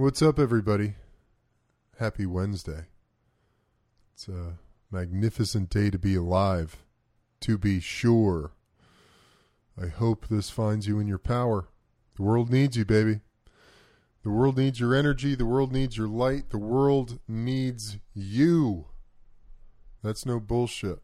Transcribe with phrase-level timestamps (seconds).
[0.00, 0.94] What's up, everybody?
[1.98, 2.86] Happy Wednesday.
[4.14, 4.54] It's a
[4.90, 6.78] magnificent day to be alive,
[7.42, 8.52] to be sure.
[9.78, 11.68] I hope this finds you in your power.
[12.16, 13.20] The world needs you, baby.
[14.22, 15.34] The world needs your energy.
[15.34, 16.48] The world needs your light.
[16.48, 18.86] The world needs you.
[20.02, 21.00] That's no bullshit.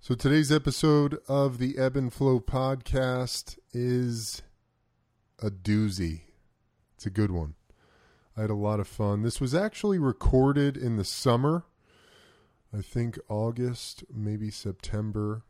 [0.00, 4.42] So today's episode of the Ebb and Flow podcast is
[5.40, 6.22] a doozy.
[7.04, 7.52] It's a good one.
[8.34, 9.20] I had a lot of fun.
[9.20, 11.66] This was actually recorded in the summer.
[12.74, 15.42] I think August, maybe September.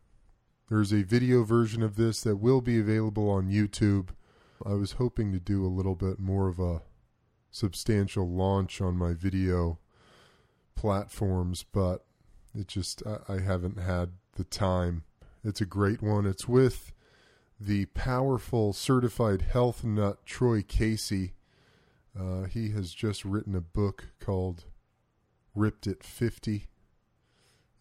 [0.68, 4.08] There's a video version of this that will be available on YouTube.
[4.66, 6.82] I was hoping to do a little bit more of a
[7.52, 9.78] substantial launch on my video
[10.74, 12.04] platforms, but
[12.52, 15.04] it just, I, I haven't had the time.
[15.44, 16.26] It's a great one.
[16.26, 16.92] It's with
[17.60, 21.34] the powerful certified health nut Troy Casey.
[22.18, 24.64] Uh, he has just written a book called
[25.54, 26.66] Ripped at 50.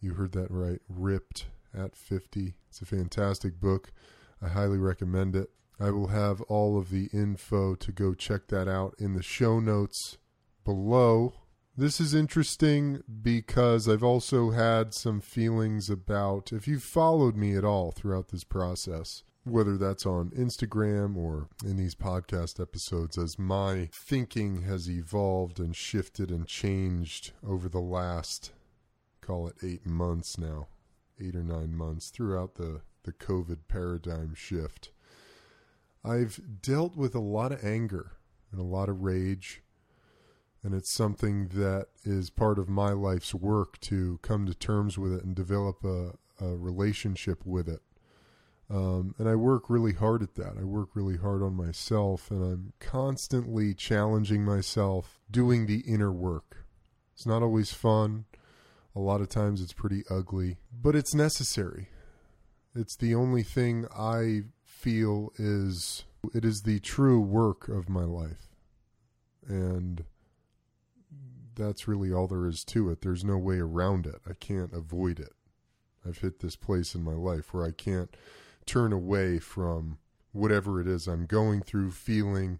[0.00, 0.80] You heard that right.
[0.88, 2.54] Ripped at 50.
[2.68, 3.92] It's a fantastic book.
[4.42, 5.50] I highly recommend it.
[5.80, 9.58] I will have all of the info to go check that out in the show
[9.58, 10.18] notes
[10.64, 11.34] below.
[11.76, 17.64] This is interesting because I've also had some feelings about, if you've followed me at
[17.64, 23.88] all throughout this process, whether that's on Instagram or in these podcast episodes, as my
[23.92, 28.52] thinking has evolved and shifted and changed over the last,
[29.20, 30.68] call it eight months now,
[31.20, 34.90] eight or nine months throughout the, the COVID paradigm shift.
[36.04, 38.12] I've dealt with a lot of anger
[38.50, 39.62] and a lot of rage
[40.64, 45.12] and it's something that is part of my life's work to come to terms with
[45.12, 47.82] it and develop a, a relationship with it.
[48.74, 50.54] Um, and I work really hard at that.
[50.58, 56.64] I work really hard on myself, and I'm constantly challenging myself, doing the inner work.
[57.14, 58.24] It's not always fun.
[58.96, 61.88] A lot of times it's pretty ugly, but it's necessary.
[62.74, 68.48] It's the only thing I feel is it is the true work of my life.
[69.46, 70.04] And
[71.54, 73.02] that's really all there is to it.
[73.02, 74.20] There's no way around it.
[74.28, 75.32] I can't avoid it.
[76.04, 78.16] I've hit this place in my life where I can't
[78.66, 79.98] turn away from
[80.32, 82.58] whatever it is I'm going through, feeling,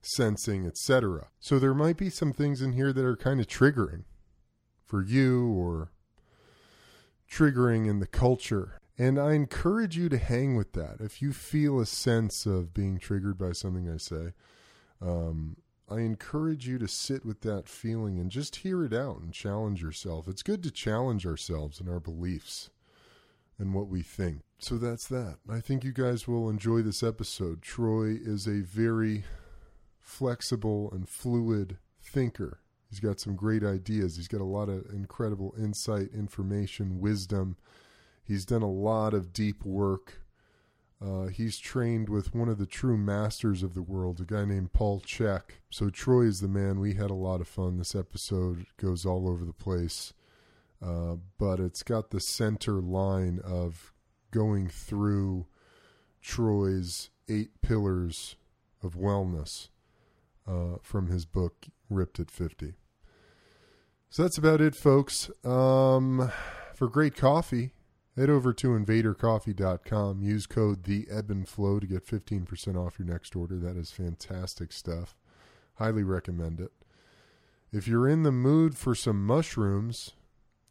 [0.00, 1.28] sensing, etc.
[1.40, 4.04] So there might be some things in here that are kind of triggering
[4.84, 5.90] for you or
[7.30, 8.80] triggering in the culture.
[8.98, 10.96] And I encourage you to hang with that.
[11.00, 14.32] If you feel a sense of being triggered by something I say,
[15.00, 15.56] um,
[15.88, 19.82] I encourage you to sit with that feeling and just hear it out and challenge
[19.82, 20.28] yourself.
[20.28, 22.70] It's good to challenge ourselves and our beliefs
[23.62, 24.42] and what we think.
[24.58, 25.36] So that's that.
[25.50, 27.62] I think you guys will enjoy this episode.
[27.62, 29.24] Troy is a very
[29.98, 32.60] flexible and fluid thinker.
[32.90, 34.16] He's got some great ideas.
[34.16, 37.56] He's got a lot of incredible insight, information, wisdom.
[38.22, 40.22] He's done a lot of deep work
[41.04, 44.72] uh, he's trained with one of the true masters of the world, a guy named
[44.72, 45.42] Paul Chek.
[45.68, 46.78] So Troy is the man.
[46.78, 47.78] We had a lot of fun.
[47.78, 50.12] This episode goes all over the place,
[50.82, 53.92] uh, but it's got the center line of
[54.30, 55.46] going through
[56.20, 58.36] Troy's eight pillars
[58.82, 59.68] of wellness
[60.46, 62.74] uh, from his book Ripped at 50.
[64.10, 65.30] So that's about it, folks.
[65.44, 66.30] Um,
[66.74, 67.72] for great coffee,
[68.16, 70.20] Head over to invadercoffee.com.
[70.20, 73.58] Use code the ebb and flow to get 15% off your next order.
[73.58, 75.16] That is fantastic stuff.
[75.76, 76.72] Highly recommend it.
[77.72, 80.10] If you're in the mood for some mushrooms,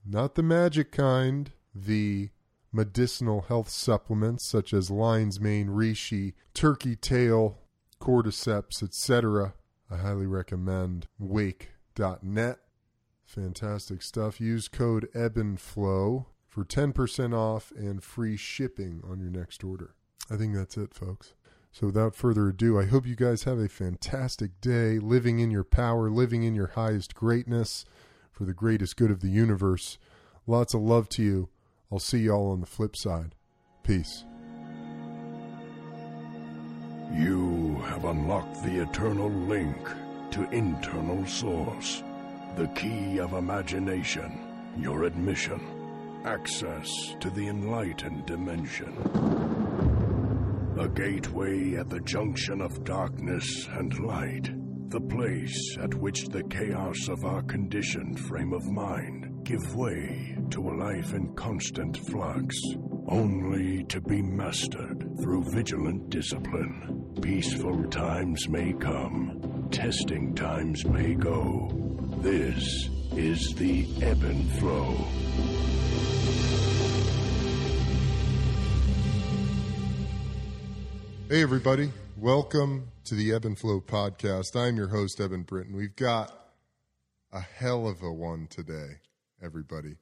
[0.05, 2.29] not the magic kind, the
[2.71, 7.57] medicinal health supplements such as lion's mane, reishi, turkey tail,
[7.99, 9.53] cordyceps, etc.,
[9.89, 12.59] I highly recommend wake.net.
[13.25, 14.39] Fantastic stuff.
[14.39, 19.95] Use code ebb and flow for 10% off and free shipping on your next order.
[20.29, 21.33] I think that's it, folks.
[21.73, 25.63] So, without further ado, I hope you guys have a fantastic day living in your
[25.63, 27.85] power, living in your highest greatness
[28.41, 29.99] for the greatest good of the universe.
[30.47, 31.49] Lots of love to you.
[31.91, 33.35] I'll see y'all on the flip side.
[33.83, 34.25] Peace.
[37.13, 39.77] You have unlocked the eternal link
[40.31, 42.01] to internal source,
[42.55, 44.39] the key of imagination,
[44.75, 45.61] your admission
[46.25, 48.97] access to the enlightened dimension.
[50.79, 54.60] A gateway at the junction of darkness and light.
[54.91, 60.69] The place at which the chaos of our conditioned frame of mind give way to
[60.69, 62.53] a life in constant flux,
[63.07, 67.05] only to be mastered through vigilant discipline.
[67.21, 71.69] Peaceful times may come, testing times may go.
[72.17, 74.93] This is the ebb and flow.
[81.31, 81.93] Hey, everybody.
[82.17, 84.53] Welcome to the Ebb and Flow podcast.
[84.53, 85.77] I'm your host, Eben Britton.
[85.77, 86.29] We've got
[87.31, 88.97] a hell of a one today,
[89.41, 89.95] everybody.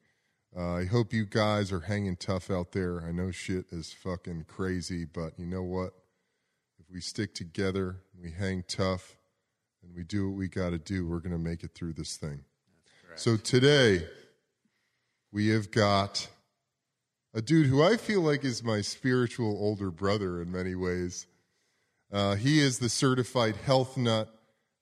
[0.57, 3.05] Uh, I hope you guys are hanging tough out there.
[3.07, 5.93] I know shit is fucking crazy, but you know what?
[6.79, 9.15] If we stick together, we hang tough,
[9.83, 12.17] and we do what we got to do, we're going to make it through this
[12.17, 12.39] thing.
[13.13, 14.07] So today,
[15.31, 16.27] we have got
[17.33, 21.27] a dude who I feel like is my spiritual older brother in many ways.
[22.11, 24.29] Uh, he is the certified health nut,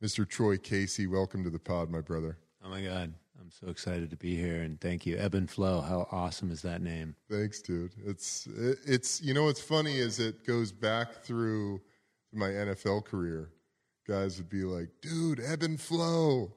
[0.02, 0.28] Mr.
[0.28, 1.08] Troy Casey.
[1.08, 2.38] Welcome to the pod, my brother.
[2.64, 3.14] Oh my God.
[3.40, 5.18] I'm so excited to be here and thank you.
[5.18, 5.80] Ebb and Flow.
[5.80, 7.16] How awesome is that name?
[7.30, 7.94] Thanks, dude.
[8.06, 11.80] It's it, it's you know what's funny is it goes back through
[12.34, 13.52] my NFL career.
[14.06, 16.52] Guys would be like, dude, ebb and flow.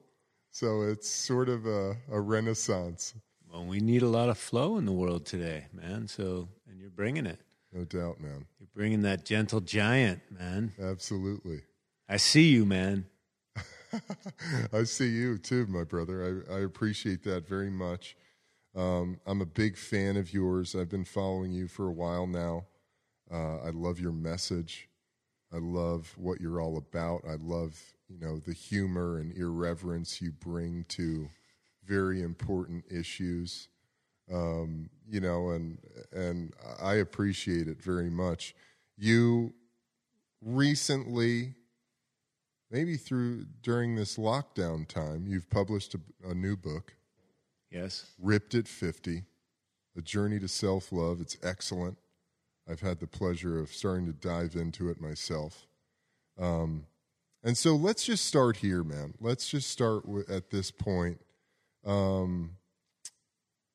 [0.49, 3.13] So it's sort of a, a renaissance.
[3.51, 6.07] Well, we need a lot of flow in the world today, man.
[6.07, 7.39] So, and you're bringing it.
[7.73, 8.45] No doubt, man.
[8.59, 10.71] You're bringing that gentle giant, man.
[10.81, 11.61] Absolutely.
[12.07, 13.07] I see you, man.
[14.73, 16.45] I see you too, my brother.
[16.49, 18.15] I, I appreciate that very much.
[18.73, 20.73] Um, I'm a big fan of yours.
[20.73, 22.67] I've been following you for a while now.
[23.29, 24.87] Uh, I love your message.
[25.53, 27.23] I love what you're all about.
[27.27, 31.29] I love, you know, the humor and irreverence you bring to
[31.91, 33.67] very important issues.
[34.31, 35.77] Um, you know, and
[36.13, 38.55] and I appreciate it very much.
[38.97, 39.53] You
[40.41, 41.55] recently
[42.71, 45.99] maybe through during this lockdown time, you've published a,
[46.29, 46.93] a new book,
[47.69, 48.05] Yes.
[48.19, 49.23] Ripped at 50,
[49.97, 51.21] A Journey to Self Love.
[51.21, 51.97] It's excellent.
[52.69, 55.67] I've had the pleasure of starting to dive into it myself.
[56.39, 56.85] Um,
[57.43, 59.13] and so let's just start here, man.
[59.19, 61.21] Let's just start with, at this point.
[61.85, 62.57] Um,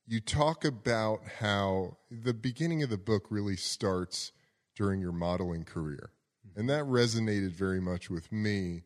[0.07, 4.31] you talk about how the beginning of the book really starts
[4.75, 6.11] during your modeling career.
[6.55, 8.83] And that resonated very much with me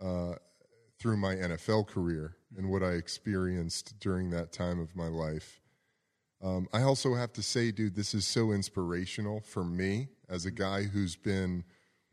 [0.00, 0.34] uh,
[0.98, 5.60] through my NFL career and what I experienced during that time of my life.
[6.42, 10.50] Um, I also have to say, dude, this is so inspirational for me as a
[10.50, 11.64] guy who's been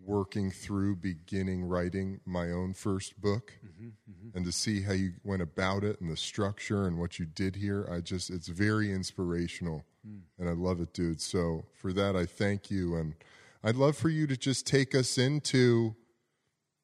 [0.06, 4.38] working through beginning writing my own first book mm-hmm, mm-hmm.
[4.38, 7.56] and to see how you went about it and the structure and what you did
[7.56, 7.88] here.
[7.92, 10.20] I just, it's very inspirational hmm.
[10.38, 11.22] and I love it, dude.
[11.22, 12.96] So for that, I thank you.
[12.96, 13.16] And
[13.64, 15.96] I'd love for you to just take us into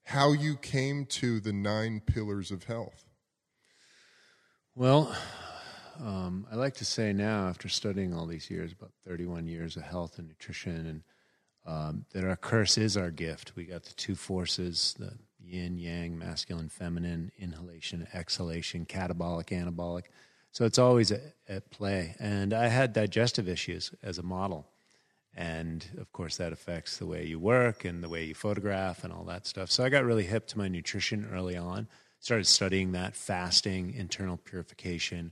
[0.06, 3.06] how you came to the nine pillars of health.
[4.76, 5.16] Well,
[6.00, 9.84] um, I like to say now, after studying all these years, about 31 years of
[9.84, 11.04] health and nutrition, and
[11.66, 13.54] um, that our curse is our gift.
[13.56, 15.14] We got the two forces, the
[15.44, 20.04] yin, yang, masculine, feminine, inhalation, exhalation, catabolic, anabolic.
[20.52, 22.16] So it's always at, at play.
[22.20, 24.68] And I had digestive issues as a model.
[25.36, 29.14] And of course, that affects the way you work and the way you photograph and
[29.14, 29.72] all that stuff.
[29.72, 31.88] So I got really hip to my nutrition early on.
[32.20, 35.32] Started studying that fasting, internal purification.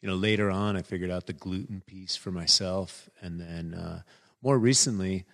[0.00, 3.10] You know, later on, I figured out the gluten piece for myself.
[3.20, 4.02] And then uh,
[4.42, 5.24] more recently,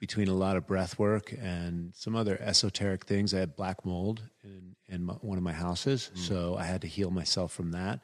[0.00, 4.22] between a lot of breath work and some other esoteric things, I had black mold
[4.42, 6.10] in, in my, one of my houses.
[6.14, 8.00] So I had to heal myself from that.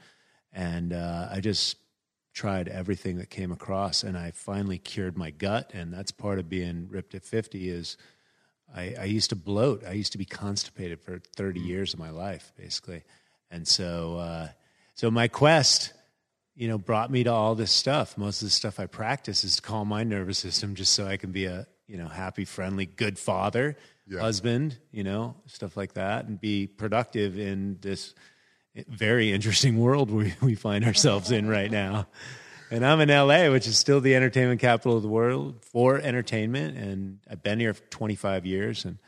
[0.52, 1.78] And uh, I just
[2.34, 6.50] tried everything that came across and I finally cured my gut and that's part of
[6.50, 7.96] being ripped at 50 is
[8.74, 9.84] I, I used to bloat.
[9.86, 13.04] I used to be constipated for 30 years of my life basically.
[13.50, 14.48] And so uh,
[14.94, 15.94] so my quest
[16.54, 18.18] you know brought me to all this stuff.
[18.18, 21.16] Most of the stuff I practice is to calm my nervous system just so I
[21.16, 23.76] can be a you know happy, friendly, good father,
[24.06, 24.20] Yeah.
[24.20, 28.14] husband, you know, stuff like that and be productive in this
[28.88, 32.06] very interesting world we, we find ourselves in right now.
[32.70, 36.76] And I'm in LA, which is still the entertainment capital of the world for entertainment.
[36.76, 38.98] And I've been here for 25 years and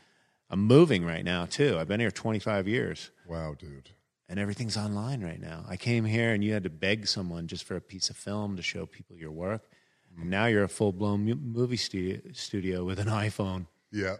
[0.49, 1.77] I'm moving right now too.
[1.77, 3.89] I've been here 25 years Wow, dude.
[4.29, 5.65] and everything's online right now.
[5.67, 8.55] I came here and you had to beg someone just for a piece of film
[8.55, 9.69] to show people your work.
[10.17, 13.67] Now you're a full blown movie studio, studio with an iPhone.
[13.91, 14.17] Yeah.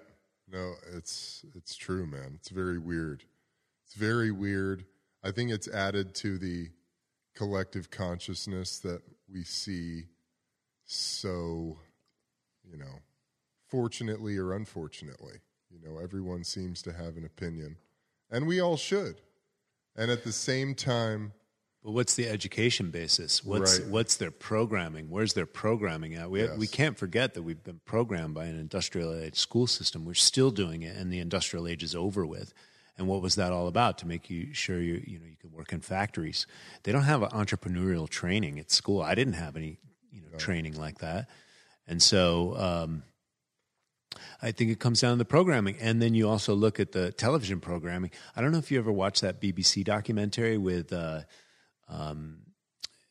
[0.51, 2.33] No, it's it's true, man.
[2.35, 3.23] It's very weird.
[3.85, 4.85] It's very weird.
[5.23, 6.69] I think it's added to the
[7.35, 10.05] collective consciousness that we see
[10.85, 11.77] so,
[12.63, 12.99] you know,
[13.67, 15.39] fortunately or unfortunately.
[15.69, 17.77] You know, everyone seems to have an opinion,
[18.31, 19.21] and we all should.
[19.95, 21.33] And at the same time,
[21.83, 23.43] But what's the education basis?
[23.43, 23.87] What's Right.
[23.89, 25.09] what's their programming?
[25.09, 26.29] Where's their programming at?
[26.29, 26.57] We Yes.
[26.57, 30.03] we can't forget that we've been programmed by an industrial age school system.
[30.03, 32.53] We're still doing it, and the industrial age is over with.
[32.97, 33.97] And what was that all about?
[33.99, 36.45] To make you sure you you know you can work in factories.
[36.83, 39.01] They don't have entrepreneurial training at school.
[39.01, 39.79] I didn't have any
[40.11, 41.29] you know training like that,
[41.87, 42.57] and so.
[42.57, 43.03] Um,
[44.41, 45.77] I think it comes down to the programming.
[45.79, 48.09] And then you also look at the television programming.
[48.35, 51.21] I don't know if you ever watched that BBC documentary with, uh,
[51.89, 52.37] um,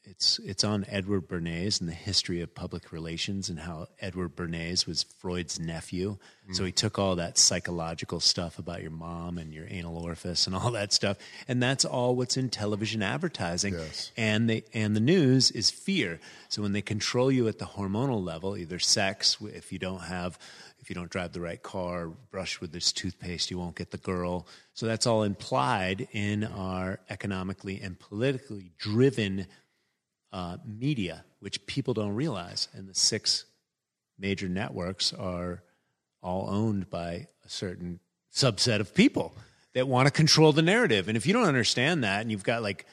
[0.04, 4.86] it's, it's on Edward Bernays and the history of public relations and how Edward Bernays
[4.86, 6.16] was Freud's nephew.
[6.52, 10.56] So he took all that psychological stuff about your mom and your anal orifice and
[10.56, 11.18] all that stuff.
[11.46, 14.10] And that's all what's in television advertising Yes.
[14.16, 16.20] and they and the news is fear.
[16.48, 20.38] So when they control you at the hormonal level, either sex, if you don't have,
[20.88, 24.46] you don't drive the right car, brush with this toothpaste, you won't get the girl.
[24.74, 29.46] So that's all implied in our economically and politically driven
[30.32, 32.68] uh, media, which people don't realize.
[32.72, 33.44] And the six
[34.18, 35.62] major networks are
[36.22, 38.00] all owned by a certain
[38.34, 39.34] subset of people
[39.74, 41.08] that want to control the narrative.
[41.08, 42.86] And if you don't understand that, and you've got like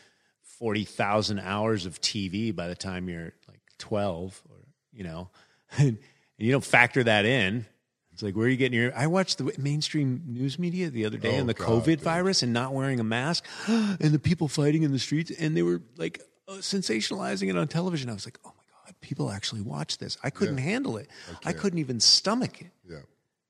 [0.59, 4.57] 40,000 hours of TV by the time you're like 12, or,
[4.93, 5.29] you know,
[5.77, 5.97] and
[6.37, 7.65] you don't factor that in,
[8.15, 8.95] it's like, where are you getting your?
[8.97, 12.01] I watched the mainstream news media the other day Oh, on the God, COVID dude.
[12.01, 15.63] virus and not wearing a mask, and the people fighting in the streets, and they
[15.63, 18.09] were like uh, sensationalizing it on television.
[18.09, 20.17] I was like, oh my God, people actually watch this.
[20.23, 21.09] I couldn't handle it.
[21.29, 21.57] I, can't.
[21.57, 22.71] couldn't even stomach it.
[22.89, 22.99] Yeah,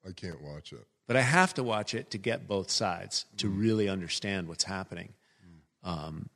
[0.08, 0.86] I can't watch it.
[1.08, 5.14] But I have to watch it to get both sides to really understand what's happening.
[5.84, 6.30] Um,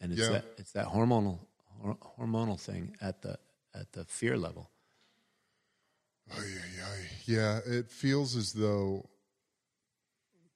[0.00, 0.28] and it's Yeah.
[0.32, 1.38] that it's that hormonal
[2.18, 3.38] hormonal thing at the
[3.74, 4.68] at the fear level.
[6.32, 7.06] Ay, ay, ay.
[7.26, 9.08] Yeah, it feels as though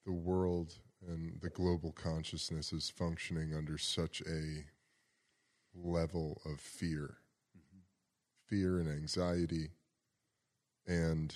[0.05, 0.75] the world
[1.07, 4.65] and the global consciousness is functioning under such a
[5.75, 7.17] level of fear,
[7.57, 7.81] mm-hmm.
[8.47, 9.71] fear and anxiety,
[10.87, 11.35] and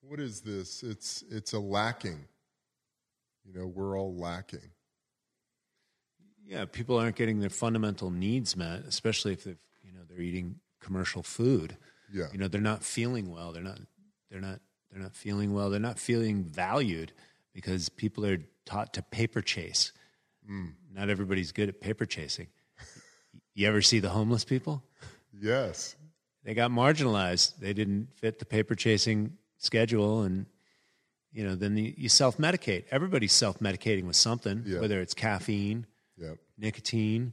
[0.00, 0.82] what is this?
[0.82, 2.26] It's it's a lacking.
[3.44, 4.70] You know, we're all lacking.
[6.46, 10.60] Yeah, people aren't getting their fundamental needs met, especially if they've you know they're eating
[10.84, 11.76] commercial food.
[12.12, 13.52] Yeah, You know, they're not feeling well.
[13.52, 13.80] They're not
[14.30, 14.60] they're not
[14.90, 15.70] they're not feeling well.
[15.70, 17.12] They're not feeling valued
[17.52, 19.92] because people are taught to paper chase.
[20.46, 20.66] Hmm.
[20.92, 22.48] Not everybody's good at paper chasing.
[23.54, 24.84] You ever see the homeless people?
[25.32, 25.96] yes,
[26.44, 27.56] they got marginalized.
[27.58, 30.46] They didn't fit the paper chasing schedule, and
[31.32, 32.84] you know, then you, you self medicate.
[32.90, 34.80] Everybody's self medicating with something, Yeah.
[34.80, 35.86] whether it's caffeine,
[36.16, 37.32] yep, nicotine,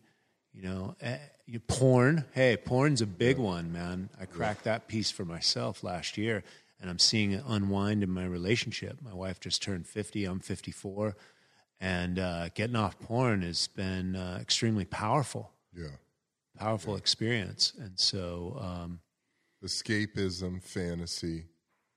[0.53, 2.25] you know, eh, you, porn.
[2.33, 4.09] Hey, porn's a big one, man.
[4.19, 6.43] I cracked that piece for myself last year,
[6.79, 8.97] and I'm seeing it unwind in my relationship.
[9.01, 10.25] My wife just turned 50.
[10.25, 11.15] I'm 54,
[11.79, 15.87] and uh, getting off porn has been uh, extremely powerful, yeah.
[16.57, 18.57] powerful experience, and so.
[18.59, 18.99] Um,
[19.63, 21.45] Escapism, fantasy.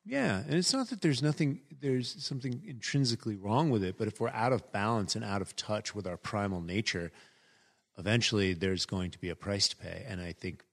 [0.05, 4.21] Yeah, and it's not that there's nothing, there's something intrinsically wrong with it, but if
[4.21, 7.11] we're out of balance and out of touch with our primal nature,
[7.99, 10.05] eventually there's going to be a price to pay.
[10.09, 10.65] And I think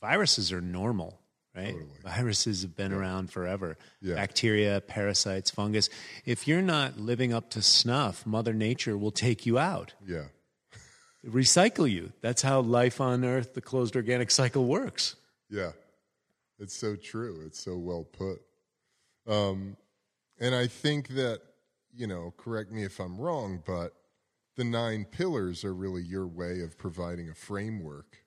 [0.00, 1.20] viruses are normal,
[1.54, 1.74] right?
[2.04, 3.76] Viruses have been around forever.
[4.00, 4.14] Yeah.
[4.14, 5.90] Bacteria, parasites, fungus.
[6.24, 10.26] If you're not living up to snuff, Mother Nature will take you out, Yeah,
[11.26, 12.12] recycle you.
[12.20, 15.16] That's how life on Earth, the closed organic cycle works.
[15.50, 15.72] Yeah,
[16.58, 17.42] it's so true.
[17.46, 18.40] It's so well put.
[19.26, 19.76] Um,
[20.40, 21.40] and I think that,
[21.94, 23.94] you know, correct me if I'm wrong, but
[24.58, 28.24] the nine pillars are really your way of providing a framework,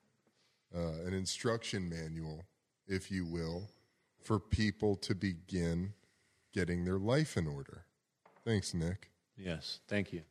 [0.73, 2.45] uh, an instruction manual,
[2.88, 3.67] if you will,
[4.23, 5.91] for people to begin
[6.53, 7.83] getting their life in order.
[8.45, 9.11] Thanks, Nick.
[9.38, 10.21] Yes, thank you.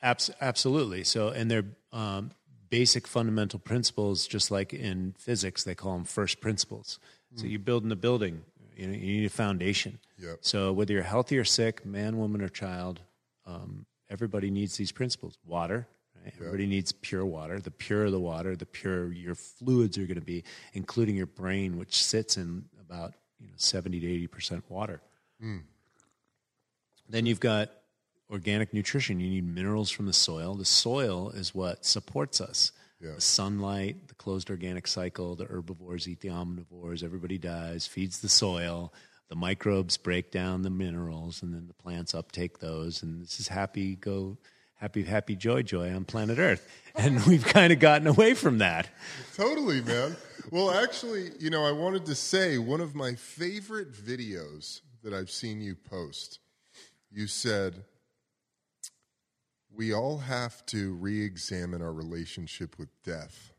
[0.00, 1.04] Abs- absolutely.
[1.04, 2.30] So, and they're um,
[2.70, 6.98] basic fundamental principles, just like in physics, they call them first principles.
[7.36, 8.44] So, you're building a building,
[8.76, 9.98] you, know, you need a foundation.
[10.18, 10.38] Yep.
[10.40, 13.00] So, whether you're healthy or sick, man, woman, or child,
[13.46, 15.38] um, everybody needs these principles.
[15.46, 15.88] Water,
[16.22, 16.34] right?
[16.38, 17.58] Everybody needs pure water.
[17.58, 21.78] The purer the water, the purer your fluids are going to be, including your brain,
[21.78, 25.00] which sits in about you know 70 to 80 percent water.
[25.40, 25.58] Hmm.
[27.08, 27.70] Then you've got
[28.30, 29.18] organic nutrition.
[29.20, 30.54] You need minerals from the soil.
[30.54, 32.72] The soil is what supports us.
[33.00, 33.14] Yeah.
[33.16, 38.28] The sunlight, the closed organic cycle, the herbivores eat the omnivores, everybody dies, feeds the
[38.28, 38.92] soil.
[39.32, 43.02] The microbes break down the minerals, and then the plants uptake those.
[43.02, 44.36] And this is happy, go,
[44.74, 46.70] happy, happy, joy, joy on planet Earth.
[46.94, 48.90] And we've kind of gotten away from that.
[49.34, 50.16] Totally, man.
[50.50, 55.30] Well, actually, you know, I wanted to say one of my favorite videos that I've
[55.30, 56.38] seen you post.
[57.10, 57.84] You said,
[59.74, 63.51] we all have to re examine our relationship with death.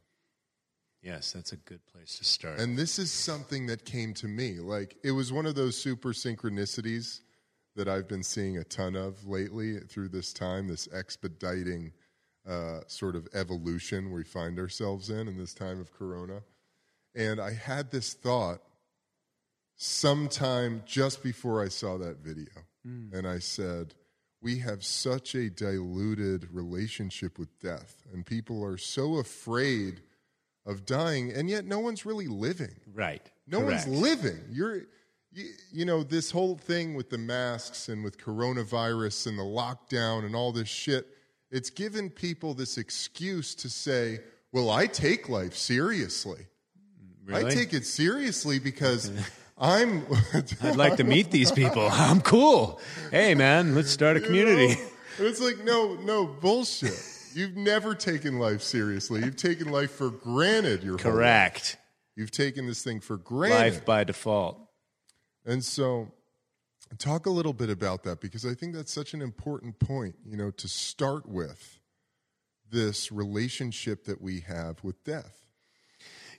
[1.03, 2.59] Yes, that's a good place to start.
[2.59, 4.59] And this is something that came to me.
[4.59, 7.19] Like, it was one of those super synchronicities
[7.75, 11.91] that I've been seeing a ton of lately through this time, this expediting
[12.47, 16.41] uh, sort of evolution we find ourselves in in this time of Corona.
[17.13, 18.61] And I had this thought
[19.75, 22.51] sometime just before I saw that video.
[22.85, 23.93] And I said,
[24.41, 30.01] we have such a diluted relationship with death, and people are so afraid
[30.65, 32.75] of dying, and yet no one's really living.
[32.93, 33.21] right.
[33.45, 33.87] No Correct.
[33.87, 34.39] one's living.
[34.49, 34.83] You're,
[35.33, 40.25] you, you know, this whole thing with the masks and with coronavirus and the lockdown
[40.25, 41.07] and all this shit,
[41.51, 44.21] it's given people this excuse to say,
[44.53, 46.47] well, I take life seriously.
[47.31, 49.11] I take it seriously because
[49.57, 50.05] I'm.
[50.61, 51.87] I'd like to meet these people.
[51.91, 52.79] I'm cool.
[53.11, 54.79] Hey, man, let's start a community.
[55.17, 56.97] And it's like, no, no, bullshit.
[57.35, 59.23] You've never taken life seriously.
[59.23, 60.83] You've taken life for granted.
[60.83, 60.97] Your.
[60.97, 61.77] Correct.
[62.15, 63.57] You've taken this thing for granted.
[63.75, 64.59] Life by default.
[65.45, 66.11] And so,
[66.97, 70.37] talk a little bit about that because I think that's such an important point, you
[70.37, 71.79] know, to start with
[72.71, 75.39] this relationship that we have with death.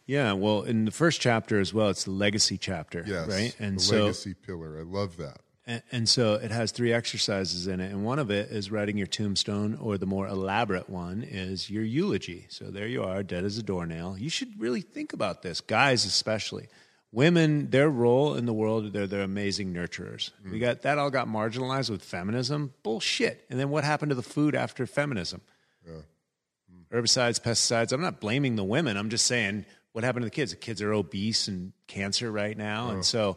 [0.07, 3.29] Yeah, well, in the first chapter as well, it's the legacy chapter, Yes.
[3.29, 3.57] right?
[3.59, 4.79] And the so, legacy pillar.
[4.79, 5.39] I love that.
[5.67, 8.99] And, and so it has three exercises in it, and one of it is writing
[8.99, 12.47] your tombstone, or the more elaborate one is your eulogy.
[12.51, 14.19] So there you are, dead as a doornail.
[14.19, 16.69] You should really think about this, guys especially.
[17.13, 20.33] Women, their role in the world, they're they're amazing nurturers.
[20.43, 20.51] Hmm.
[20.51, 22.75] We got that all got marginalized with feminism.
[22.83, 23.47] Bullshit.
[23.49, 25.41] And then what happened to the food after feminism?
[25.87, 26.97] Hmm.
[26.97, 27.93] herbicides, pesticides.
[27.93, 28.97] I'm not blaming the women.
[28.97, 30.51] I'm just saying what happened to the kids.
[30.51, 32.91] The kids are obese and cancer right now.
[32.91, 33.37] And so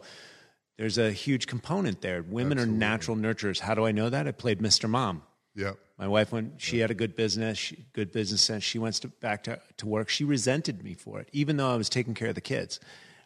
[0.78, 2.22] there's a huge component there.
[2.22, 3.58] Women are natural nurturers.
[3.58, 4.26] How do I know that?
[4.26, 4.88] I played Mr.
[4.88, 5.22] Mom.
[5.56, 5.76] Yep.
[5.98, 8.62] My wife went, she had a good business, she, good business sense.
[8.62, 10.08] She went to, back to, to work.
[10.08, 12.78] She resented me for it, even though I was taking care of the kids,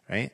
[0.09, 0.31] right?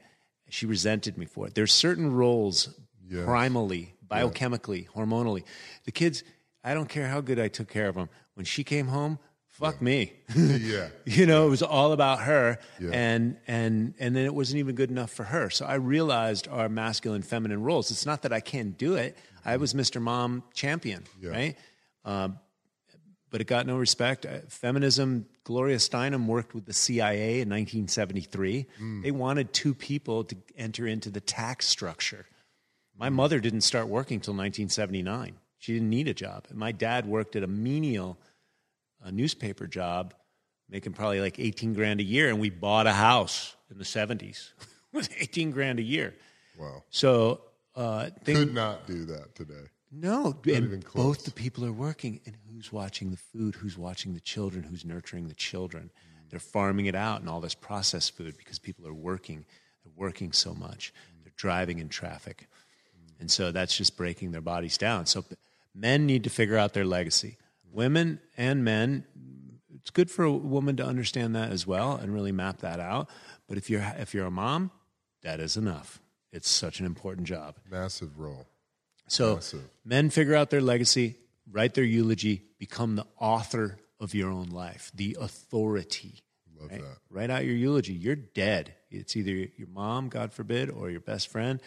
[0.49, 1.55] She resented me for it.
[1.55, 2.73] There's certain roles,
[3.09, 3.25] Yes.
[3.27, 5.43] primally, biochemically, hormonally.
[5.83, 6.23] The kids,
[6.63, 8.07] I don't care how good I took care of them.
[8.35, 9.19] When she came home,
[9.59, 10.13] fuck me.
[10.35, 10.89] Yeah.
[11.05, 12.91] you know it was all about her Yeah.
[12.93, 15.49] and and and then it wasn't even good enough for her.
[15.49, 17.91] So i realized our masculine feminine roles.
[17.91, 19.17] It's not that i can't do it.
[19.45, 21.29] I was mr mom champion Yeah.
[21.31, 21.57] right?
[22.05, 22.39] Um,
[23.31, 24.25] but it got no respect.
[24.25, 29.03] Uh, feminism gloria steinem worked with the cia in 1973 Mm.
[29.03, 32.25] they wanted two people to enter into the tax structure.
[32.97, 36.45] My mother didn't start working till 1979 she didn't need a job.
[36.49, 38.17] And my dad worked at a menial
[39.03, 40.13] a newspaper job,
[40.69, 44.51] making probably like 18 grand a year, and we bought a house in the 70s
[44.93, 46.13] with 18 grand a year.
[46.59, 46.83] Wow.
[46.89, 47.41] So,
[47.75, 49.63] uh, thing, Could not do that today.
[49.91, 53.55] no, even and both the people are working, and who's watching the food?
[53.55, 54.63] Who's watching the children?
[54.63, 55.91] Who's nurturing the children?
[56.29, 59.45] They're farming it out and all this processed food because people are working.
[59.83, 60.93] They're working so much.
[61.23, 62.47] They're driving in traffic,
[63.19, 65.05] and so that's just breaking their bodies down.
[65.05, 65.23] So,
[65.73, 67.37] men need to figure out their legacy.
[67.71, 69.05] Women and men,
[69.75, 73.09] it's good for a woman to understand that as well and really map that out.
[73.47, 74.71] But if you're if you're a mom,
[75.23, 76.01] that is enough.
[76.31, 77.55] It's such an important job.
[77.69, 78.47] Massive role.
[79.07, 79.69] So Massive.
[79.83, 81.15] men figure out their legacy,
[81.51, 86.21] write their eulogy, become the author of your own life, the authority.
[86.59, 86.81] Love Right?
[86.81, 86.97] that.
[87.09, 87.93] Write out your eulogy.
[87.93, 88.75] You're dead.
[88.91, 91.59] It's either your mom, God forbid, or your best friend.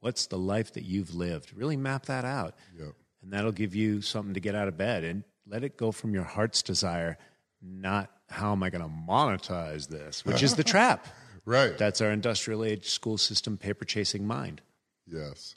[0.00, 1.52] What's the life that you've lived?
[1.54, 2.54] Really map that out.
[2.78, 2.94] Yep.
[3.22, 6.14] And that'll give you something to get out of bed and let it go from
[6.14, 7.16] your heart's desire,
[7.62, 11.06] not how am I going to monetize this, which is the trap.
[11.44, 11.76] Right.
[11.78, 14.60] That's our industrial age school system paper chasing mind.
[15.06, 15.54] yes.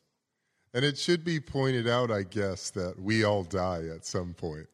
[0.74, 4.68] And it should be pointed out, I guess, that we all die at some point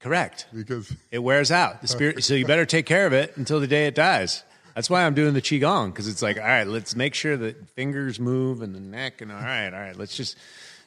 [0.00, 0.46] Correct.
[0.54, 1.82] because it wears out.
[1.82, 4.42] The spirit, so you better take care of it until the day it dies.
[4.74, 7.68] That's why I'm doing the qigong because it's like, all right, let's make sure that
[7.76, 10.38] fingers move and the neck, and all right, all right, let's just,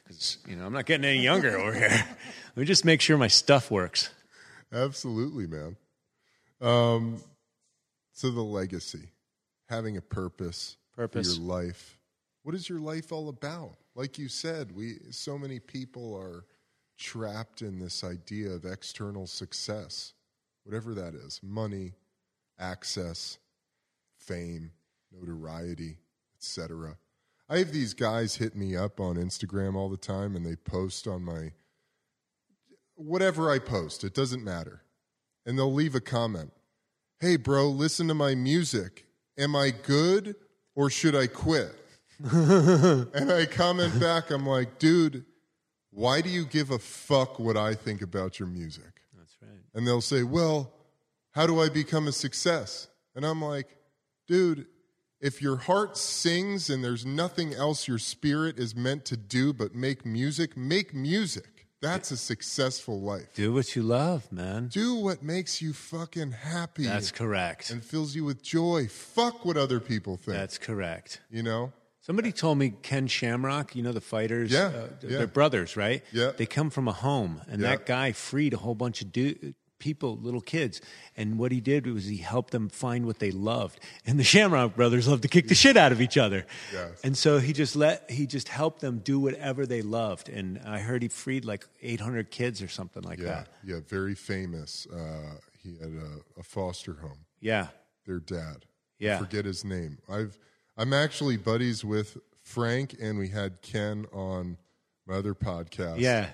[0.08, 1.88] because you know I'm not getting any younger over here.
[2.56, 4.10] Let me just make sure my stuff works.
[4.72, 5.76] Absolutely, man.
[6.60, 7.18] Um,
[8.12, 9.10] so the legacy,
[9.68, 11.36] having a purpose, Purpose.
[11.36, 11.98] for your life.
[12.42, 13.76] What is your life all about?
[13.94, 16.44] Like you said, we so many people are
[16.96, 20.14] trapped in this idea of external success,
[20.64, 21.92] whatever that is, money,
[22.58, 23.38] access,
[24.16, 24.72] fame,
[25.12, 25.98] notoriety,
[26.36, 26.96] etc.
[27.48, 31.06] I have these guys hit me up on Instagram all the time and they post
[31.06, 31.52] on my
[32.94, 34.82] whatever I post, it doesn't matter.
[35.46, 36.52] And they'll leave a comment.
[37.20, 39.06] Hey, bro, listen to my music.
[39.38, 40.34] Am I good
[40.74, 41.74] or should I quit?
[42.20, 45.24] and I comment back, I'm like, dude,
[45.90, 49.02] why do you give a fuck what I think about your music?
[49.16, 49.62] That's right.
[49.74, 50.72] And they'll say, well,
[51.30, 52.88] how do I become a success?
[53.14, 53.68] And I'm like,
[54.26, 54.66] dude,
[55.20, 59.74] if your heart sings and there's nothing else your spirit is meant to do but
[59.74, 61.66] make music, make music.
[61.80, 63.34] That's a successful life.
[63.34, 64.66] Do what you love, man.
[64.68, 67.70] Do what makes you fucking happy That's correct.
[67.70, 68.88] and fills you with joy.
[68.88, 70.36] Fuck what other people think.
[70.36, 71.20] That's correct.
[71.30, 71.72] you know?
[72.00, 75.18] Somebody told me Ken Shamrock, you know the fighters, Yeah, uh, yeah.
[75.18, 76.02] they're brothers, right?
[76.10, 76.30] Yeah.
[76.36, 77.68] They come from a home, and Yeah.
[77.70, 80.80] that guy freed a whole bunch of du- people, little kids,
[81.16, 83.80] and what he did was he helped them find what they loved.
[84.06, 87.00] And the Shamrock brothers loved to kick the shit out of each other, Yes.
[87.04, 90.28] and so he just let he just helped them do whatever they loved.
[90.28, 93.24] And I heard he freed like 800 kids or something like Yeah.
[93.26, 93.48] that.
[93.64, 93.80] Yeah.
[93.86, 94.86] Very famous.
[94.86, 97.24] Uh, he had a, a foster home.
[97.40, 97.68] Yeah,
[98.06, 98.64] Their dad.
[98.98, 99.16] Yeah.
[99.16, 99.98] I forget his name.
[100.08, 100.36] I've
[100.76, 104.56] I'm actually buddies with Frank and we had Ken on
[105.06, 105.98] my other podcast.
[106.00, 106.28] yeah.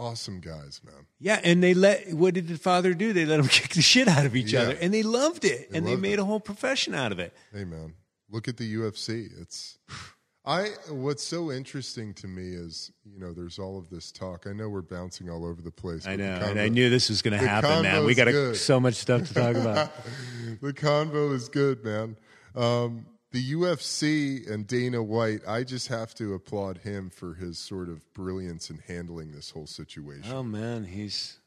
[0.00, 1.06] Awesome guys, man.
[1.18, 3.12] Yeah, and they let what did the father do?
[3.12, 4.62] They let them kick the shit out of each Yeah.
[4.62, 6.20] other, and they loved it, and they made it.
[6.20, 7.34] a whole profession out of it.
[7.52, 7.92] Hey man,
[8.30, 9.28] look at the UFC.
[9.40, 9.78] It's
[10.46, 14.46] I what's so interesting to me is, you know, there's all of this talk.
[14.48, 16.06] I know we're bouncing all over the place.
[16.06, 18.06] I know, and I knew this was going to happen, man.
[18.06, 19.92] We got a, so much stuff to talk about.
[20.62, 22.16] the convo is good, man.
[22.56, 27.88] Um, the UFC and Dana White, I just have to applaud him for his sort
[27.88, 30.32] of brilliance in handling this whole situation.
[30.32, 31.38] oh man, he's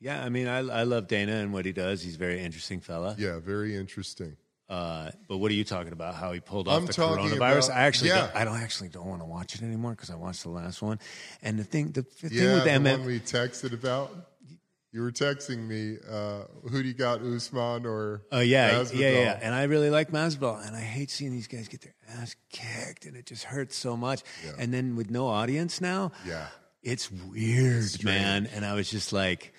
[0.00, 0.24] yeah.
[0.24, 2.02] I mean, I I love Dana and what he does.
[2.02, 3.14] He's a very interesting fella.
[3.18, 4.36] Yeah, very interesting.
[4.68, 6.14] Uh, but what are you talking about?
[6.14, 7.68] How he pulled off I'm the coronavirus?
[7.68, 8.26] about- I actually, yeah.
[8.26, 10.82] don't, I don't actually don't want to watch it anymore because I watched the last
[10.82, 10.98] one.
[11.42, 14.14] And the thing, the, the thing with the MM, one we texted about.
[14.90, 18.98] You were texting me, uh, who do you got, Usman or Oh yeah, Masvidal?
[18.98, 19.38] yeah, yeah.
[19.42, 23.04] And I really like Masvidal, and I hate seeing these guys get their ass kicked,
[23.04, 24.22] and it just hurts so much.
[24.58, 26.46] And then with no audience now, Yeah.
[26.82, 28.04] it's weird, Strange.
[28.04, 28.46] man.
[28.54, 29.52] And I was just like,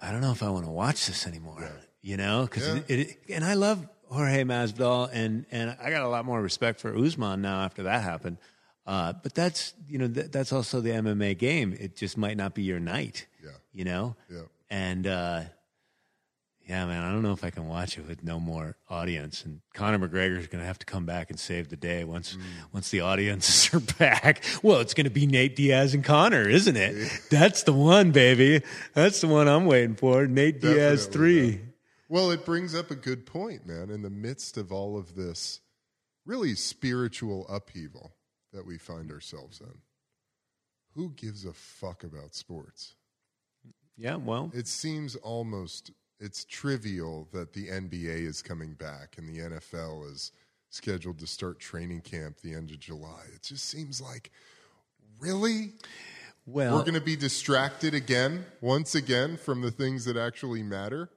[0.00, 1.70] I don't know if I want to watch this anymore.
[2.00, 2.80] You know, because Yeah.
[2.88, 6.80] it, it, and I love Jorge Masvidal, and and I got a lot more respect
[6.80, 8.38] for Usman now after that happened.
[8.84, 11.72] Uh, but that's you know th- that's also the MMA game.
[11.78, 13.28] It just might not be your night.
[13.40, 13.50] Yeah.
[13.72, 14.16] You know.
[14.30, 14.42] Yeah.
[14.70, 15.42] And uh,
[16.68, 19.44] yeah, man, I don't know if I can watch it with no more audience.
[19.44, 22.40] And Conor McGregor's going to have to come back and save the day once Mm.
[22.72, 24.44] once the audiences are back.
[24.62, 27.10] Well, it's going to be Nate Diaz and Conor, isn't it?
[27.30, 28.62] That's the one, baby.
[28.94, 30.26] That's the one I'm waiting for.
[30.26, 31.50] Nate Diaz three.
[31.50, 31.72] man.
[32.08, 33.90] Well, it brings up a good point, man.
[33.90, 35.60] In the midst of all of this
[36.26, 38.12] really spiritual upheaval
[38.52, 39.78] that we find ourselves in,
[40.94, 42.94] who gives a fuck about sports?
[43.96, 49.40] Yeah, well, It seems almost it's trivial that the NBA is coming back and the
[49.40, 50.32] NFL is
[50.70, 53.24] scheduled to start training camp the end of July.
[53.34, 54.30] It just seems like
[55.18, 55.72] really
[56.46, 61.10] well, we're going to be distracted again, once again, from the things that actually matter.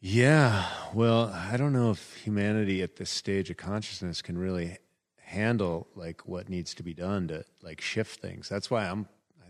[0.00, 4.78] Yeah, well, I don't know if humanity at this stage of consciousness can really
[5.22, 8.48] handle like what needs to be done to like shift things.
[8.48, 9.08] That's why I'm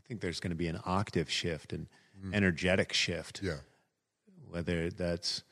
[0.08, 1.86] think there's going to be an octave shift and
[2.32, 3.58] energetic shift, Yeah.
[4.48, 5.42] whether that's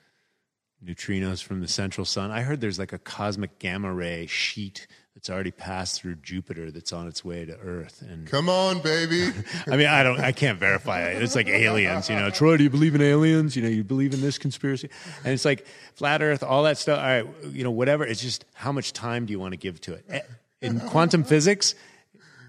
[0.84, 2.30] neutrinos from the central sun.
[2.30, 6.92] I heard there's like a cosmic gamma ray sheet that's already passed through Jupiter that's
[6.92, 9.30] on its way to Earth and Come on, baby.
[9.70, 11.22] I mean, I don't, I can't verify it.
[11.22, 12.28] It's like aliens, you know.
[12.34, 13.56] Troy, do you believe in aliens?
[13.56, 14.90] You know, you believe in this conspiracy?
[15.24, 16.98] And it's like flat Earth, all that stuff.
[16.98, 18.04] All right, you know, whatever.
[18.04, 20.04] It's just how much time do you want to give to it?
[20.10, 20.20] Eh,
[20.60, 21.74] In quantum physics,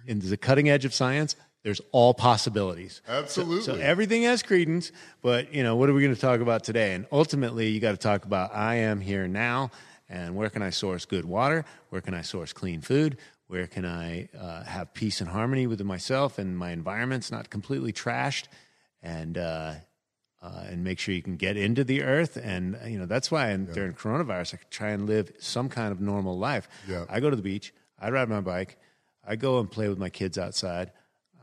[0.06, 1.36] in the cutting edge of science,
[1.68, 3.02] there's all possibilities.
[3.10, 3.62] Absolutely.
[3.62, 6.94] So, everything has credence, but you know, what are we going to talk about today?
[6.94, 9.72] And ultimately, you got to talk about I am here now,
[10.08, 11.66] and where can I source good water?
[11.90, 13.18] Where can I source clean food?
[13.48, 17.92] Where can I uh, have peace and harmony with myself and my environment's not completely
[17.92, 18.46] trashed?
[19.04, 19.74] And uh,
[20.42, 22.38] uh, and make sure you can get into the earth.
[22.42, 26.00] And you know that's why in, during coronavirus, I try and live some kind of
[26.00, 26.70] normal life.
[26.88, 27.04] Yeah.
[27.10, 27.74] I go to the beach.
[28.00, 28.78] I ride my bike.
[29.28, 30.94] I go and play with my kids outside.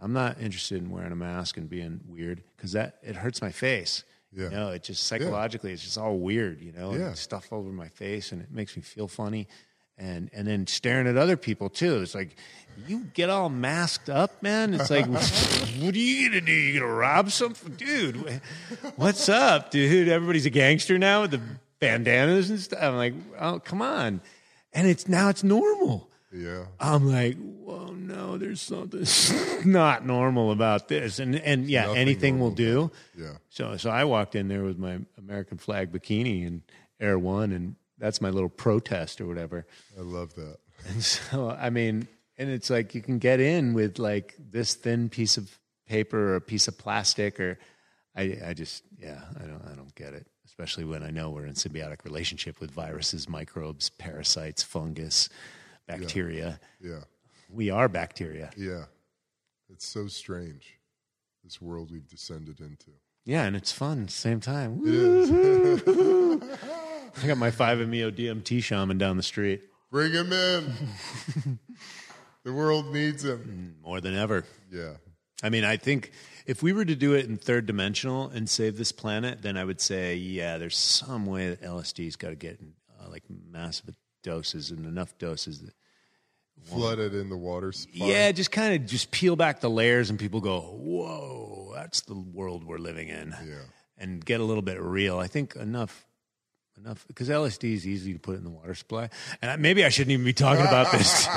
[0.03, 3.51] I'm not interested in wearing a mask and being weird because that it hurts my
[3.53, 4.05] face.
[4.33, 4.45] Yeah.
[4.45, 6.61] You know, it just psychologically, it's just all weird.
[6.61, 7.15] You know, Yeah.
[7.15, 9.47] stuff over my face, and it makes me feel funny.
[9.97, 12.03] And and then staring at other people too.
[12.03, 12.35] It's like
[12.89, 14.75] you get all masked up, man.
[14.75, 16.51] It's like, what are you gonna do?
[16.53, 18.41] You gonna rob something, dude?
[18.97, 20.09] What's up, dude?
[20.09, 21.41] Everybody's a gangster now with the
[21.79, 22.83] bandanas and stuff.
[22.83, 24.21] I'm like, oh, come on.
[24.73, 26.11] And it's now it's normal.
[26.35, 26.65] Yeah.
[26.81, 29.07] I'm like, whoa, no, there's something
[29.71, 31.21] not normal about this.
[31.21, 32.91] And and yeah, Nothing anything will do.
[33.17, 33.35] Yeah.
[33.51, 36.63] So so I walked in there with my American flag bikini and
[37.01, 39.65] Air One, and that's my little protest or whatever.
[39.97, 40.59] I love that.
[40.89, 45.09] And so I mean, and it's like you can get in with like this thin
[45.09, 47.59] piece of paper or a piece of plastic or
[48.17, 51.47] I, I just yeah I don't I don't get it especially when I know we're
[51.47, 55.29] in symbiotic relationship with viruses microbes parasites fungus
[55.87, 57.01] bacteria Yeah.
[57.51, 58.85] we are bacteria Yeah.
[59.71, 60.79] It's so strange,
[61.43, 62.91] this world we've descended into.
[63.25, 65.31] yeah and it's fun at the same time It is.
[67.23, 71.59] I got my 5-MeO DMT shaman down the street Bring him in.
[72.45, 73.77] the world needs him.
[73.85, 74.95] more than ever Yeah.
[75.43, 76.11] I mean, I think
[76.47, 79.65] if we were to do it in third dimensional and save this planet, then I
[79.65, 83.91] would say, yeah, there's some way that LSD's got to get in, uh, like massive
[84.25, 85.61] doses and enough doses.
[85.61, 85.75] That,
[86.65, 88.07] Flooded in the water supply.
[88.09, 92.15] yeah, just kind of just peel back the layers and people go, whoa, that's the
[92.15, 93.35] world we're living in.
[93.47, 93.55] Yeah.
[93.99, 95.19] And get a little bit real.
[95.19, 96.07] I think enough.
[96.77, 99.09] Enough because LSD is easy to put in the water supply,
[99.41, 101.29] and I, maybe I shouldn't even be talking about this.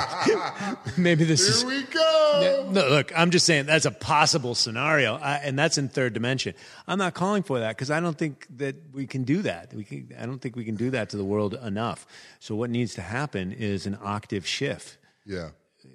[0.98, 2.68] maybe this is Here we go.
[2.72, 6.54] no, look, I'm just saying that's a possible scenario, I, and that's in third dimension.
[6.88, 9.72] I'm not calling for that because I don't think that we can do that.
[9.72, 12.04] We can, I don't think we can do that to the world enough.
[12.40, 15.50] So what needs to happen is an octave shift, Yeah.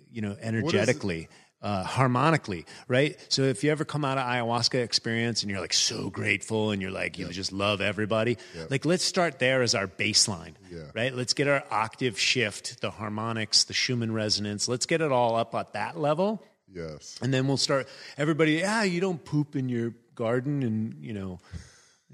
[0.10, 1.28] you know, energetically,
[1.64, 3.18] uh, harmonically, right?
[3.30, 6.82] So if you ever come out of ayahuasca experience and you're like so grateful and
[6.82, 8.38] you're like you just love everybody,
[8.70, 10.84] like let's start there as our baseline, Yeah.
[10.94, 11.14] right?
[11.16, 14.68] Let's get our octave shift, the harmonics, the Schumann resonance.
[14.68, 16.44] Let's get it all up at that level.
[16.72, 17.18] Yes.
[17.22, 21.40] And then we'll start everybody, yeah, you don't poop in your garden and, you know,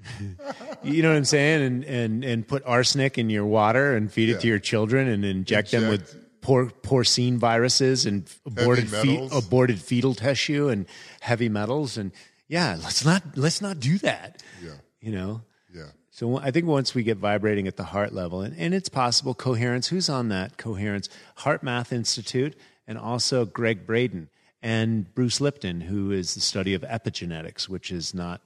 [0.82, 1.62] you know what I'm saying?
[1.62, 5.24] And, and, and put arsenic in your water and feed it to your children and
[5.24, 10.86] inject, them with por- porcine viruses and aborted, fe- aborted fetal tissue and
[11.20, 11.96] heavy metals.
[11.96, 12.12] And
[12.48, 14.74] yeah, let's not, let's not do that, Yeah.
[15.00, 15.42] you know?
[15.74, 15.90] Yeah.
[16.10, 19.34] So I think once we get vibrating at the heart level, and, and it's possible,
[19.34, 21.08] coherence, who's on that coherence?
[21.38, 24.28] HeartMath Institute, and also Gregg Braden
[24.62, 28.42] and Bruce Lipton, who is the study of epigenetics, which is not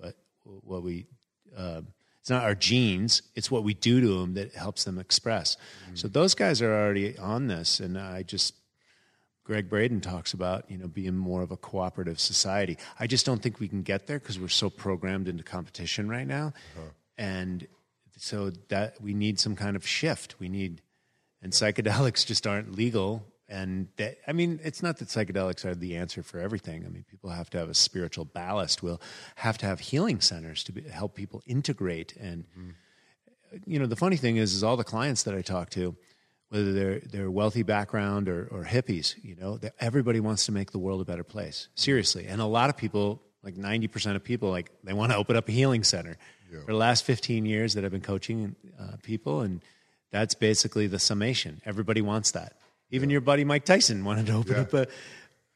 [0.00, 1.06] what, what we,
[1.56, 1.82] uh,
[2.28, 5.56] it's not our genes, it's what we do to them that helps them express.
[5.94, 6.12] So mm.
[6.12, 8.52] those guys are already on this, and I just,
[9.44, 12.76] Gregg Braden talks about, you know, being more of a cooperative society.
[13.00, 16.26] I just don't think we can get there because we're so programmed into competition right
[16.26, 16.52] now.
[16.76, 16.90] Uh-huh.
[17.16, 17.66] And
[18.18, 20.38] so that we need some kind of shift.
[20.38, 20.82] We need,
[21.40, 23.24] and psychedelics just aren't legal.
[23.48, 26.84] And that, I mean, it's not that psychedelics are the answer for everything.
[26.84, 28.82] I mean, people have to have a spiritual ballast.
[28.82, 29.00] We'll
[29.36, 32.14] have to have healing centers to be, help people integrate.
[32.16, 32.44] And,
[33.64, 35.96] you know, the funny thing is, is all the clients that I talk to,
[36.50, 40.70] whether they're they're wealthy background or, or hippies, you know, that everybody wants to make
[40.70, 41.68] the world a better place.
[41.74, 45.18] Seriously, and a lot of people, like ninety percent of people, like they want to
[45.18, 46.16] open up a healing center.
[46.64, 49.60] For the last fifteen years that I've been coaching uh, people, and
[50.10, 51.60] that's basically the summation.
[51.66, 52.54] Everybody wants that.
[52.90, 54.60] Even your buddy Mike Tyson wanted to open Yeah.
[54.62, 54.86] up a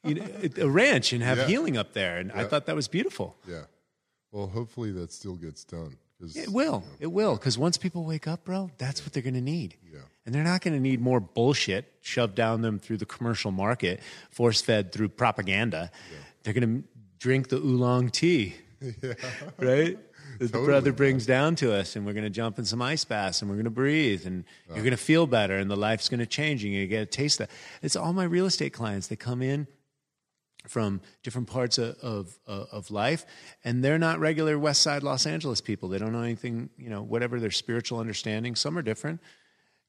[0.04, 0.26] you know,
[0.58, 1.46] a ranch and have Yeah.
[1.46, 3.36] healing up there, and I thought that was beautiful.
[3.48, 3.62] Yeah.
[4.32, 5.96] Well, hopefully that still gets done.
[6.34, 6.84] It will.
[7.00, 7.34] It will.
[7.36, 9.76] Because once people wake up, bro, that's what they're going to need.
[9.92, 10.00] Yeah.
[10.24, 14.00] And they're not going to need more bullshit shoved down them through the commercial market,
[14.30, 15.90] force fed through propaganda.
[16.42, 18.54] They're going to drink the oolong tea,
[19.58, 19.98] right?
[20.38, 23.04] That the brother brings down to us, and we're going to jump in some ice
[23.04, 26.08] baths, and we're going to breathe, and you're going to feel better, and the life's
[26.08, 27.54] going to change, and you get a taste of that.
[27.82, 29.08] It's all my real estate clients.
[29.08, 29.66] They come in
[30.68, 33.26] from different parts of, of, of life,
[33.64, 35.88] and they're not regular West Side Los Angeles people.
[35.88, 38.54] They don't know anything, you know, whatever their spiritual understanding.
[38.54, 39.20] Some are different.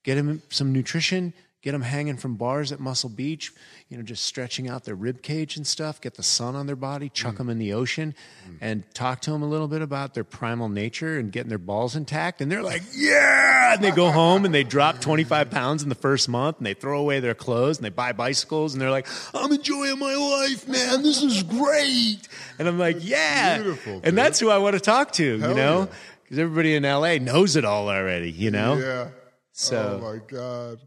[0.03, 1.33] Get them some nutrition.
[1.63, 3.53] Get them hanging from bars at Muscle Beach,
[3.87, 6.01] you know, just stretching out their rib cage and stuff.
[6.01, 7.07] Get the sun on their body.
[7.07, 7.37] Chuck mm.
[7.37, 8.57] them in the ocean, mm.
[8.59, 11.95] and talk to them a little bit about their primal nature and getting their balls
[11.95, 12.41] intact.
[12.41, 15.87] And they're like, "Yeah!" And they go home and they drop twenty five pounds in
[15.87, 18.91] the first month, and they throw away their clothes and they buy bicycles, and they're
[18.91, 21.01] like, "I'm enjoying my life, man.
[21.01, 22.27] This is great."
[22.59, 25.55] And I'm like, "Yeah," beautiful, and that's who I want to talk to, Hell you
[25.55, 25.95] know, yeah.
[26.23, 28.75] because everybody in LA knows it all already, you know.
[28.75, 29.07] Yeah.
[29.53, 30.79] So- oh my God.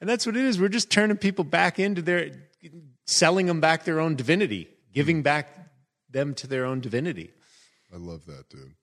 [0.00, 0.60] And that's what it is.
[0.60, 2.30] We're just turning people back into their,
[3.06, 5.48] selling them back their own divinity, giving back
[6.10, 7.30] them to their own divinity.
[7.92, 8.74] I love that, dude.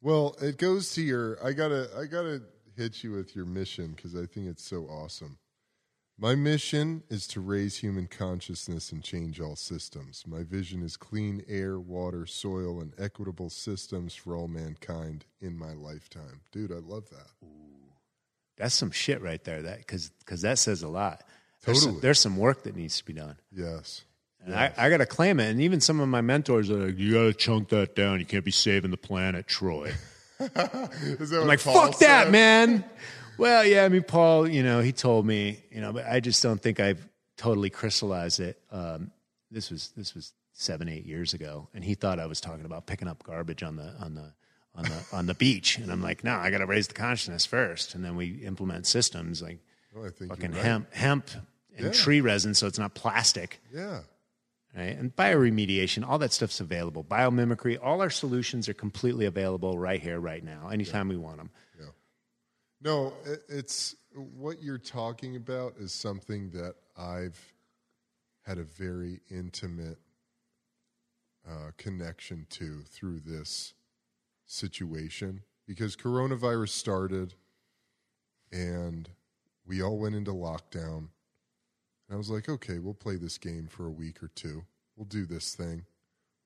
[0.00, 1.38] Well, it goes to your.
[1.44, 1.90] I gotta.
[1.96, 2.40] I gotta
[2.76, 5.38] hit you with your mission because I think it's so awesome.
[6.18, 10.24] My mission is to raise human consciousness and change all systems.
[10.26, 15.72] My vision is clean air, water, soil, and equitable systems for all mankind in my
[15.72, 16.42] lifetime.
[16.52, 17.46] Dude, I love that.
[18.60, 19.62] That's some shit right there.
[19.62, 21.24] That because because that says a lot.
[21.64, 23.36] There's some, there's some work that needs to be done.
[23.52, 24.04] Yes.
[24.42, 25.50] And I, I got to claim it.
[25.50, 28.20] And even some of my mentors are like, "You got to chunk that down.
[28.20, 29.92] You can't be saving the planet, Troy."
[30.40, 32.84] Is that I'm like, Paul fuck that, man.
[33.36, 36.42] Well, yeah, I mean, Paul, you know, he told me, you know, but I just
[36.42, 38.60] don't think I've totally crystallized it.
[38.70, 39.10] Um,
[39.50, 42.86] this was this was seven eight years ago, and he thought I was talking about
[42.86, 44.32] picking up garbage on the on the
[44.80, 47.46] on the on the beach, and I'm like, no, I got to raise the consciousness
[47.46, 49.58] first, and then we implement systems like
[49.94, 50.62] Well, think fucking right.
[50.62, 51.30] hemp hemp
[51.76, 51.92] and Yeah.
[51.92, 54.02] tree resin, so it's not plastic Yeah.
[54.74, 54.96] right?
[54.96, 57.04] And bioremediation, all that stuff's available.
[57.04, 61.50] Biomimicry, all our solutions are completely available right here, right now, anytime we want them.
[62.82, 67.38] No, it, it's what you're talking about is something that I've
[68.46, 69.98] had a very intimate
[71.46, 73.74] uh, connection to through this
[74.50, 77.34] situation because coronavirus started
[78.50, 79.08] and
[79.66, 81.08] we all went into lockdown.
[82.08, 84.64] And I was like, okay, we'll play this game for a week or two.
[84.96, 85.84] We'll do this thing.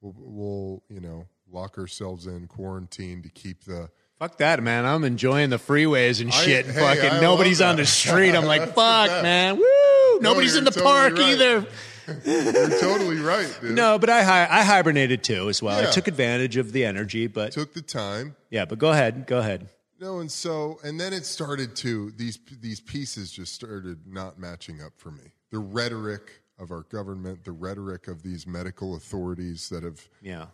[0.02, 3.88] We'll, we'll you know, lock ourselves in quarantine to keep the
[4.18, 4.84] Fuck that, man.
[4.84, 6.66] I'm enjoying the freeways and I- shit.
[6.66, 8.34] hey, fucking I nobody's on the street.
[8.34, 9.56] I'm like, fuck, man.
[9.56, 10.20] Woo!
[10.20, 11.32] Nobody's you're in the totally park right.
[11.32, 11.66] either.
[12.06, 13.74] You're totally right, dude.
[13.74, 15.86] No, but I hi- I hibernated too as well.
[15.86, 18.36] I took advantage of the energy, but Took the time.
[18.50, 19.68] yeah, but go ahead, go ahead.
[20.00, 24.82] No, and so and then it started to these these pieces just started not matching
[24.82, 25.32] up for me.
[25.50, 30.46] The rhetoric of our government, the rhetoric of these medical authorities that have, Yeah,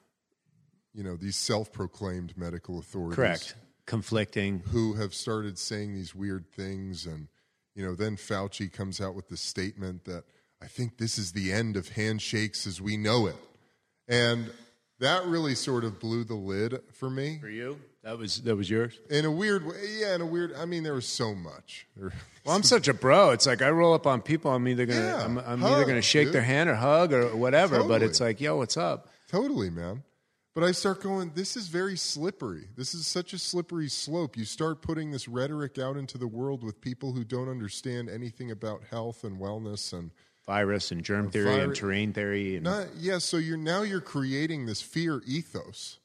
[0.95, 3.55] you know, these self-proclaimed medical authorities correct.
[3.87, 4.61] Conflicting.
[4.71, 7.29] who have started saying these weird things and
[7.75, 10.25] you know, then Fauci comes out with the statement that
[10.63, 13.37] I think this is the end of handshakes as we know it.
[14.09, 14.51] And
[14.99, 17.39] that really sort of blew the lid for me.
[17.41, 18.99] For you, that was that was yours.
[19.09, 20.15] In a weird way, yeah.
[20.15, 21.87] In a weird, I mean, there was so much.
[22.47, 23.33] Well, I'm such a bro.
[23.33, 24.51] It's like I roll up on people.
[24.51, 26.35] I'm either gonna Yeah, I'm, I'm hug, either gonna shake dude.
[26.37, 27.85] their hand or hug or whatever.
[27.85, 29.09] But it's like, yo, what's up?
[29.29, 30.03] totally, man.
[30.55, 31.33] But I start going.
[31.35, 32.69] This is very slippery.
[32.79, 34.39] This is such a slippery slope.
[34.39, 38.51] You start putting this rhetoric out into the world with people who don't understand anything
[38.51, 40.11] about health and wellness and
[40.51, 42.89] Virus and germ theory and terrain theory and not.
[42.99, 43.19] Yeah.
[43.19, 46.01] So you're now you're creating this fear ethos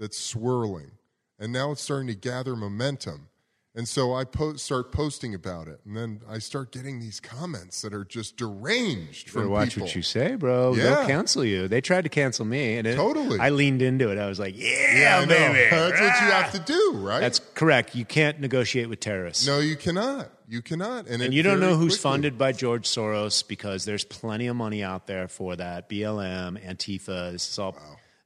[0.00, 0.90] that's swirling,
[1.38, 3.28] and now it's starting to gather momentum.
[3.76, 7.82] And so I po- start posting about it, and then I start getting these comments
[7.82, 9.82] that are just deranged from watch people.
[9.82, 10.72] what you say, bro.
[10.74, 10.82] Yeah.
[10.82, 11.68] They'll cancel you.
[11.68, 13.38] They tried to cancel me, and it, Totally.
[13.38, 14.16] I leaned into it.
[14.18, 17.20] I was like, "Yeah, yeah, baby." That's what you have to do, right?
[17.20, 17.94] That's correct.
[17.94, 19.46] You can't negotiate with terrorists.
[19.46, 20.30] no, you cannot.
[20.48, 21.06] You cannot.
[21.08, 24.56] And, and you don't know who's quickly- funded by George Soros because there's plenty of
[24.56, 25.90] money out there for that.
[25.90, 27.32] BLM, Antifa.
[27.32, 27.76] This is all.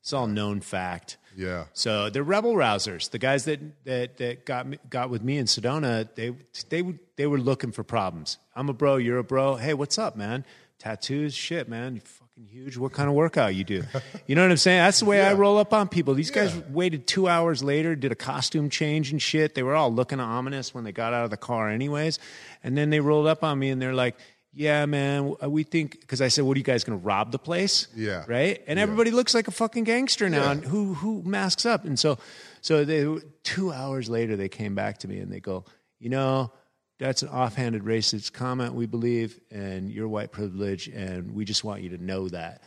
[0.00, 1.16] It's all known fact.
[1.36, 1.64] Yeah.
[1.72, 3.10] So they're rebel rousers.
[3.10, 6.34] The guys that that, that got me, got with me in Sedona, they
[6.68, 8.38] they they were looking for problems.
[8.54, 8.96] I'm a bro.
[8.96, 9.56] You're a bro.
[9.56, 10.44] Hey, what's up, man?
[10.78, 11.96] Tattoos, shit, man.
[11.96, 12.76] You fucking huge.
[12.78, 13.84] What kind of workout you do?
[14.26, 14.78] You know what I'm saying?
[14.78, 16.14] That's the way I roll up on people.
[16.14, 19.56] These guys waited two hours later, did a costume change and shit.
[19.56, 22.20] They were all looking ominous when they got out of the car, anyways.
[22.62, 24.16] And then they rolled up on me and they're like.
[24.52, 25.36] Yeah, man.
[25.42, 27.86] Uh, we think because I said, "What are you guys going to rob the place?"
[27.94, 28.24] Yeah.
[28.26, 28.62] right.
[28.66, 30.42] And everybody looks like a fucking gangster now.
[30.44, 30.50] Yeah.
[30.52, 31.84] And who who masks up?
[31.84, 32.18] And so,
[32.60, 33.06] so they
[33.44, 35.64] two hours later they came back to me and they go,
[36.00, 36.50] you know,
[36.98, 41.82] that's an offhanded racist comment we believe, and you're white privilege, and we just want
[41.82, 42.62] you to know that.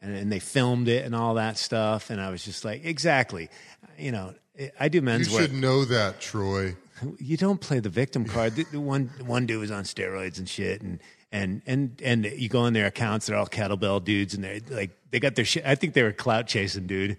[0.00, 3.48] And, and they filmed it and all that stuff, and I was just like, exactly,
[3.96, 4.34] you know,
[4.78, 5.40] I do men's work.
[5.40, 6.76] You should know that, Troy.
[7.20, 8.56] You don't play the victim card.
[8.56, 10.98] The, the one one dude was on steroids and shit, and
[11.32, 14.90] and and and you go in their accounts, they're all kettlebell dudes, and they're like
[15.10, 15.64] they got their shit.
[15.66, 17.16] I think they were clout chasing, dude.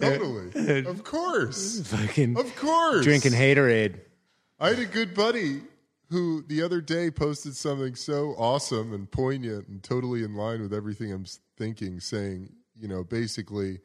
[0.00, 0.84] Totally.
[0.86, 1.80] of course.
[1.88, 3.02] Fucking Of course.
[3.04, 4.00] drinking haterade.
[4.60, 5.62] I had a good buddy
[6.10, 10.72] who the other day posted something so awesome and poignant and totally in line with
[10.72, 11.24] everything I'm
[11.56, 13.80] thinking, saying, you know, basically,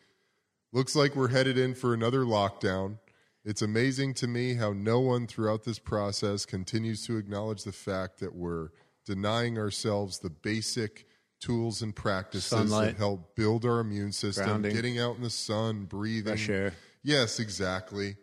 [0.74, 2.98] looks like we're headed in for another lockdown.
[3.44, 8.20] It's amazing to me how no one throughout this process continues to acknowledge the fact
[8.20, 8.70] that we're
[9.06, 11.08] denying ourselves the basic
[11.40, 12.90] tools and practices Sunlight.
[12.92, 14.76] that help build our immune system, Grounding.
[14.76, 16.34] getting out in the sun, breathing.
[16.34, 16.74] Fresh air.
[17.04, 18.16] Yes, exactly.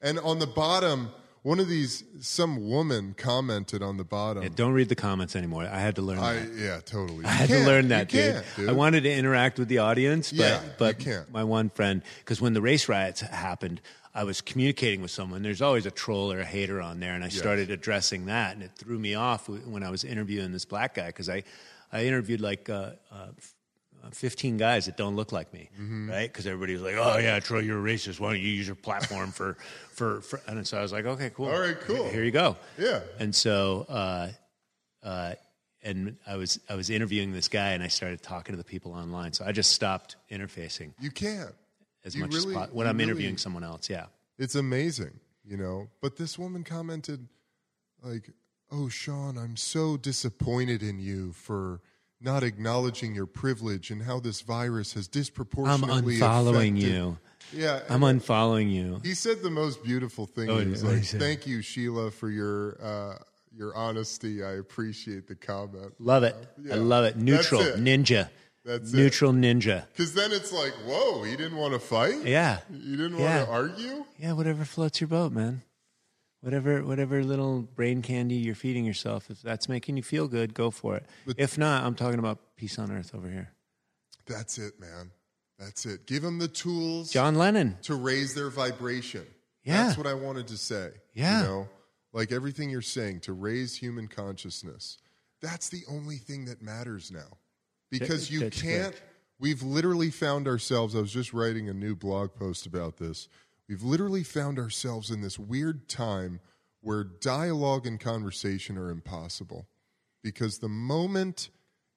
[0.00, 1.10] And on the bottom,
[1.42, 4.42] one of these, some woman commented on the bottom.
[4.42, 5.64] Yeah, don't read the comments anymore.
[5.70, 6.54] I had to learn I that.
[6.54, 7.24] yeah, totally.
[7.26, 8.42] I had to learn that, dude.
[8.56, 8.68] dude.
[8.70, 12.54] I wanted to interact with the audience, but Yeah, but my one friend, because when
[12.54, 13.82] the race riots happened,
[14.14, 15.42] I was communicating with someone.
[15.42, 18.62] There's always a troll or a hater on there, and I started addressing that, and
[18.62, 21.42] it threw me off when I was interviewing this black guy because I
[21.92, 22.68] I interviewed like.
[22.70, 23.26] Uh, uh,
[24.12, 26.10] 15 guys that don't look like me, Mm-hmm.
[26.10, 26.30] right?
[26.30, 28.20] Because everybody was like, "Oh yeah, Troy, you're a racist.
[28.20, 29.56] Why don't you use your platform for,
[29.92, 31.46] for, for?" And so I was like, "Okay, cool.
[31.46, 32.10] All right, cool.
[32.10, 33.00] Here you go." Yeah.
[33.18, 34.28] And so, uh,
[35.02, 35.34] uh,
[35.82, 38.92] and I was I was interviewing this guy, and I started talking to the people
[38.92, 39.32] online.
[39.32, 41.54] So I just stopped interfacing You can't.
[42.04, 43.88] As You much really- as when I'm really- interviewing someone else.
[43.88, 44.06] Yeah,
[44.38, 45.88] It's amazing, you know.
[46.00, 47.28] But this woman commented,
[48.02, 48.30] like,
[48.70, 51.80] "Oh, Sean, I'm so disappointed in you for
[52.20, 56.16] not acknowledging your privilege and how this virus has disproportionately.
[56.16, 57.18] I'm unfollowing affected-" you.
[57.52, 59.00] Yeah, I'm unfollowing you.
[59.04, 60.48] he said the most beautiful thing.
[60.50, 63.18] Oh, he was like, "Thank you, Sheila, for your uh,
[63.56, 64.42] your honesty.
[64.42, 66.34] I appreciate the comment." Love it.
[66.60, 66.74] Yeah.
[66.74, 67.16] I love it.
[67.16, 67.76] Neutral it.
[67.76, 68.30] ninja.
[68.64, 68.96] That's it.
[68.96, 69.86] Neutral ninja.
[69.92, 72.24] Because then it's like, "Whoa, he didn't want to fight.
[72.24, 72.60] Yeah.
[72.70, 73.44] You didn't Yeah.
[73.44, 73.52] want to
[73.82, 75.62] argue." Yeah, whatever floats your boat, man.
[76.40, 80.70] Whatever whatever little brain candy you're feeding yourself, if that's making you feel good, go
[80.70, 81.04] for it.
[81.26, 83.50] But- if not, I'm talking about peace on earth over here.
[84.26, 85.10] That's it, man.
[85.58, 86.06] That's it.
[86.06, 87.78] Give them the tools John Lennon.
[87.82, 89.26] to raise their vibration.
[89.62, 89.84] Yeah.
[89.86, 90.90] That's what I wanted to say.
[91.14, 91.40] Yeah.
[91.42, 91.68] You know,
[92.12, 94.98] like everything you're saying to raise human consciousness.
[95.40, 97.38] That's the only thing that matters now.
[97.98, 99.02] Because you that's can't, correct.
[99.38, 103.28] we've literally found ourselves, I was just writing a new blog post about this.
[103.68, 106.40] We've literally found ourselves in this weird time
[106.80, 109.66] where dialogue and conversation are impossible.
[110.22, 111.50] Because the moment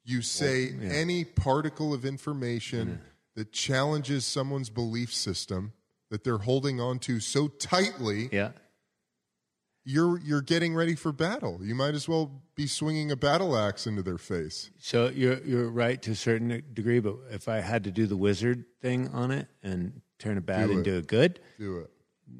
[0.05, 3.01] you say any particle of information
[3.35, 5.73] that challenges someone's belief system
[6.09, 8.51] that they're holding on to so tightly, Yeah.
[9.89, 11.59] You're you're getting ready for battle.
[11.63, 14.69] You might as well be swinging a battle axe into their face.
[14.79, 18.17] So you're you're right to a certain degree, but if I had to do the
[18.17, 20.77] wizard thing on it and turn a bad Do it.
[20.79, 21.91] into a good, Do it.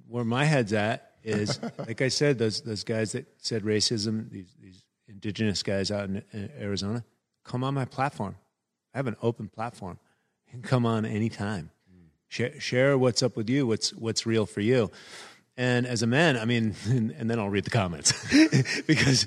[0.09, 4.53] where my head's at is like I said, those those guys that said racism, these
[4.61, 7.05] these indigenous guys out in, in Arizona,
[7.45, 8.35] come on my platform.
[8.93, 9.99] I have an open platform.
[10.47, 11.71] You can come on anytime.
[11.89, 12.07] Hmm.
[12.27, 14.91] Share, share what's up with you, what's what's real for you.
[15.57, 18.13] And as a man, I mean, and, and then I'll read the comments
[18.87, 19.25] because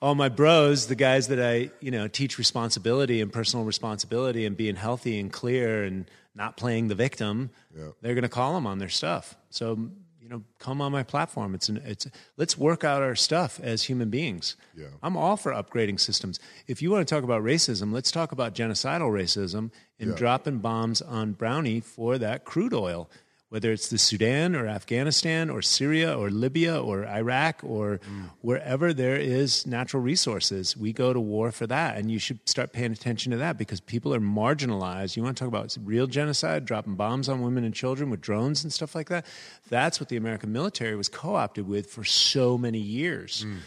[0.00, 4.56] all my bros, the guys that I, you know, teach responsibility and personal responsibility and
[4.56, 7.88] being healthy and clear and not playing the victim, Yeah.
[8.00, 9.36] they're going to call them on their stuff.
[9.50, 11.54] So, you know, come on my platform.
[11.54, 12.06] It's an, it's
[12.36, 14.56] let's work out our stuff as human beings.
[14.76, 14.86] Yeah.
[15.02, 16.38] I'm all for upgrading systems.
[16.68, 19.70] If you want to talk about racism, let's talk about genocidal racism
[20.00, 20.14] and Yeah.
[20.16, 23.10] dropping bombs on Brownie for that crude oil.
[23.52, 28.30] Whether it's the Sudan or Afghanistan or Syria or Libya or Iraq or mm.
[28.40, 31.98] wherever there is natural resources, we go to war for that.
[31.98, 35.18] And you should start paying attention to that because people are marginalized.
[35.18, 38.64] You want to talk about real genocide, dropping bombs on women and children with drones
[38.64, 39.26] and stuff like that?
[39.68, 43.44] That's what the American military was co opted with for so many years.
[43.46, 43.58] Mm.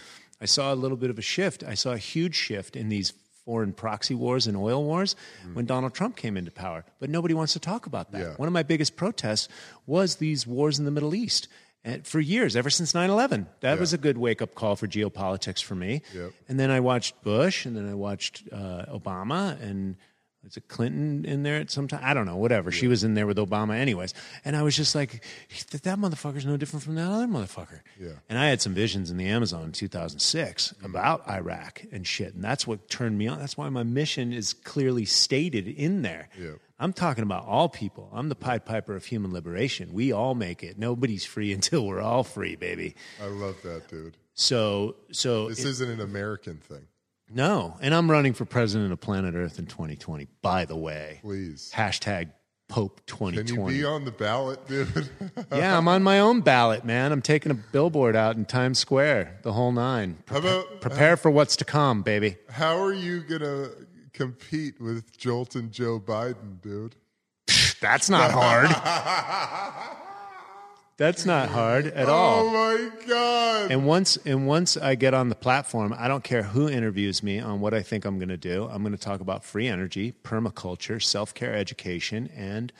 [0.41, 1.63] I saw a little bit of a shift.
[1.63, 3.13] I saw a huge shift in these
[3.45, 5.15] foreign proxy wars and oil wars
[5.53, 6.83] when Donald Trump came into power.
[6.99, 8.21] But nobody wants to talk about that.
[8.21, 8.33] Yeah.
[8.37, 9.47] One of my biggest protests
[9.85, 11.47] was these wars in the Middle East.
[11.83, 13.45] And for years, ever since 9 11.
[13.59, 16.01] That was a good wake up call for geopolitics for me.
[16.15, 16.31] Yep.
[16.49, 19.95] And then I watched Bush, and then I watched uh, Obama, and
[20.45, 22.01] was it Clinton in there at some time?
[22.03, 22.71] I don't know, whatever.
[22.71, 24.13] She was in there with Obama, anyways.
[24.45, 25.23] And I was just like,
[25.71, 27.81] that, that motherfucker's no different from that other motherfucker.
[27.99, 28.11] Yeah.
[28.29, 32.35] And I had some visions in the Amazon in 2006 about Iraq and shit.
[32.35, 33.39] And that's what turned me on.
[33.39, 36.29] That's why my mission is clearly stated in there.
[36.39, 36.51] Yeah.
[36.79, 38.09] I'm talking about all people.
[38.13, 39.93] I'm the Pied Piper of human liberation.
[39.93, 40.77] We all make it.
[40.77, 42.95] Nobody's free until we're all free, baby.
[43.21, 44.17] I love that, dude.
[44.35, 46.87] So, so This isn't an American thing.
[47.29, 47.77] No.
[47.81, 51.19] And I'm running for president of planet Earth in 2020, by the way.
[51.21, 51.71] Please.
[51.75, 52.31] Hashtag
[52.67, 53.53] Pope 2020.
[53.53, 55.09] Can you be on the ballot, dude?
[55.51, 57.11] yeah, I'm on my own ballot, man.
[57.11, 60.17] I'm taking a billboard out in Times Square, the whole nine.
[60.27, 62.37] How about uh, Prepare for what's to come, baby.
[62.49, 63.69] how are you gonna
[64.13, 66.95] compete with Jolt and Joe Biden, dude?
[67.81, 68.69] That's not hard.
[70.97, 72.47] That's not hard at all.
[72.47, 73.71] Oh my god.
[73.71, 77.39] And once and once I get on the platform, I don't care who interviews me
[77.39, 78.67] on what I think I'm going to do.
[78.71, 82.71] I'm going to talk about free energy, permaculture, self-care education and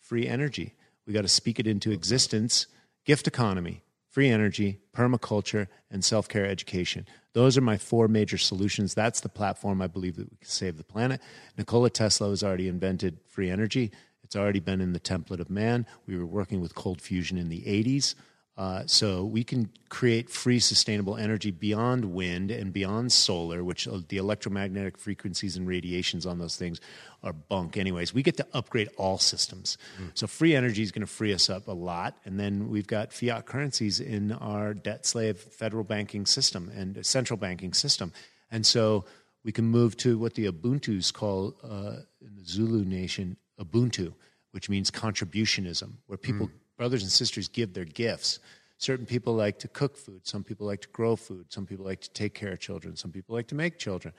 [0.00, 0.74] free energy.
[1.06, 2.66] We got to speak it into existence.
[3.04, 7.06] Gift economy, free energy, permaculture and self-care education.
[7.32, 8.94] Those are my four major solutions.
[8.94, 11.20] That's the platform I believe that we can save the planet.
[11.56, 13.90] Nikola Tesla has already invented free energy.
[14.32, 15.84] It's already been in the template of man.
[16.06, 18.14] We were working with cold fusion in the 80s.
[18.56, 23.98] Uh, so we can create free, sustainable energy beyond wind and beyond solar, which uh,
[24.08, 26.80] the electromagnetic frequencies and radiations on those things
[27.22, 27.76] are bunk.
[27.76, 29.76] Anyways, we get to upgrade all systems.
[30.14, 33.12] So free energy is going to free us up a lot, and then we've got
[33.12, 38.14] fiat currencies in our debt slave federal banking system and central banking system,
[38.50, 39.04] and so
[39.44, 44.14] we can move to what the Ubuntu's call uh, in the Zulu nation Ubuntu,
[44.52, 46.52] which means contributionism, where people, hmm.
[46.76, 48.38] brothers and sisters, give their gifts.
[48.78, 50.26] Certain people like to cook food.
[50.26, 51.52] Some people like to grow food.
[51.52, 52.96] Some people like to take care of children.
[52.96, 54.12] Some people like to make children.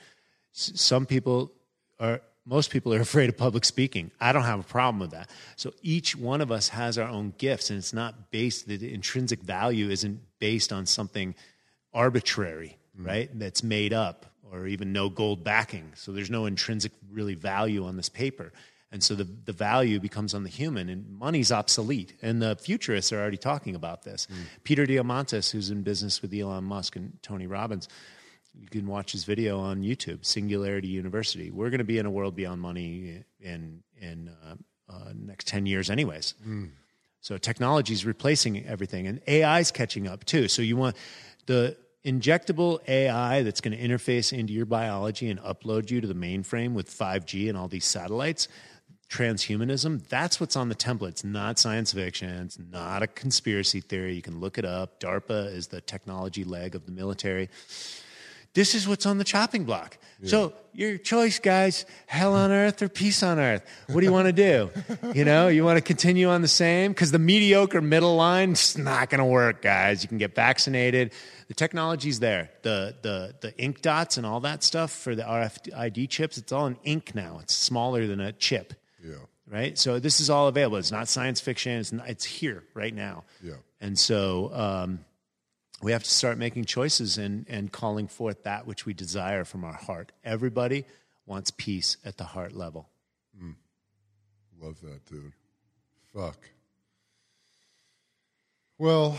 [0.54, 1.52] S- some people
[2.00, 4.10] are, most people are afraid of public speaking.
[4.20, 5.28] I don't have a problem with that.
[5.56, 9.42] So each one of us has our own gifts, and it's not based, the intrinsic
[9.42, 11.34] value isn't based on something
[11.92, 12.78] arbitrary.
[12.96, 13.06] Hmm.
[13.06, 13.38] right?
[13.38, 15.92] That's made up or even no gold backing.
[15.94, 18.52] So there's no intrinsic really value on this paper.
[18.94, 22.14] And so the, the value becomes on the human, and money's obsolete.
[22.22, 24.28] And the futurists are already talking about this.
[24.62, 27.88] Peter Diamandis, who's in business with Elon Musk and Tony Robbins,
[28.56, 31.50] you can watch his video on YouTube, Singularity University.
[31.50, 34.54] We're going to be in a world beyond money in in uh,
[34.88, 36.34] uh, next ten years, anyways.
[37.20, 40.46] So technology is replacing everything, and AI is catching up too.
[40.46, 40.94] So you want
[41.46, 46.14] the injectable AI that's going to interface into your biology and upload you to the
[46.14, 48.46] mainframe with 5G and all these satellites.
[49.10, 51.10] Transhumanism, that's what's on the template.
[51.10, 52.28] It's not science fiction.
[52.46, 54.14] It's not a conspiracy theory.
[54.14, 55.00] You can look it up.
[55.00, 57.48] DARPA is the technology leg of the military
[58.54, 59.98] this is what's on the chopping block.
[60.22, 63.62] So your choice, guys, hell on earth or peace on earth.
[63.88, 64.70] What do you want to do?
[65.12, 66.92] You know, you want to continue on the same?
[66.92, 70.02] Because the mediocre middle line is not going to work, guys.
[70.02, 71.12] You can get vaccinated.
[71.48, 72.50] The technology's there.
[72.62, 76.66] The, the, the ink dots and all that stuff for the RFID chips, it's all
[76.66, 77.40] in ink now.
[77.42, 78.78] It's smaller than a chip, Yeah.
[79.50, 79.78] Right?
[79.78, 80.78] So this is all available.
[80.78, 81.72] It's not science fiction.
[81.72, 83.24] It's, not, it's here right now.
[83.42, 83.54] Yeah.
[83.80, 85.00] And so um,
[85.82, 89.62] we have to start making choices and, and calling forth that which we desire from
[89.64, 90.12] our heart.
[90.24, 90.86] Everybody
[91.26, 92.88] wants peace at the heart level.
[94.62, 95.32] Love that, dude.
[96.14, 96.38] Fuck.
[98.78, 99.18] Well,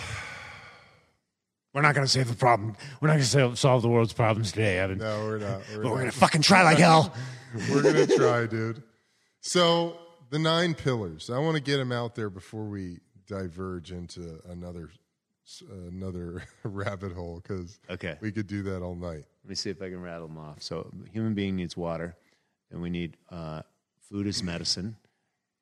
[1.74, 2.76] We're not going to save the problem.
[3.00, 4.98] We're not going to solve the world's problems today, Eben.
[4.98, 5.62] no, we're not.
[5.72, 7.14] We're But we're going to fucking try like hell.
[7.72, 8.84] We're gonna try, dude.
[9.40, 9.98] So
[10.36, 11.30] the nine pillars.
[11.30, 14.90] I want to get them out there before we diverge into another
[15.88, 18.18] another rabbit hole because Okay.
[18.20, 19.24] we could do that all night.
[19.44, 20.62] Let me see if I can rattle them off.
[20.62, 22.18] So, human being needs water,
[22.72, 23.62] and we need uh,
[24.10, 24.98] food as medicine,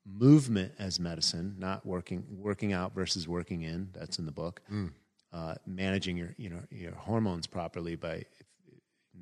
[0.05, 3.89] movement as medicine, not working working out versus working in.
[3.93, 4.61] That's in the book.
[5.31, 8.23] Uh, managing your you know your hormones properly by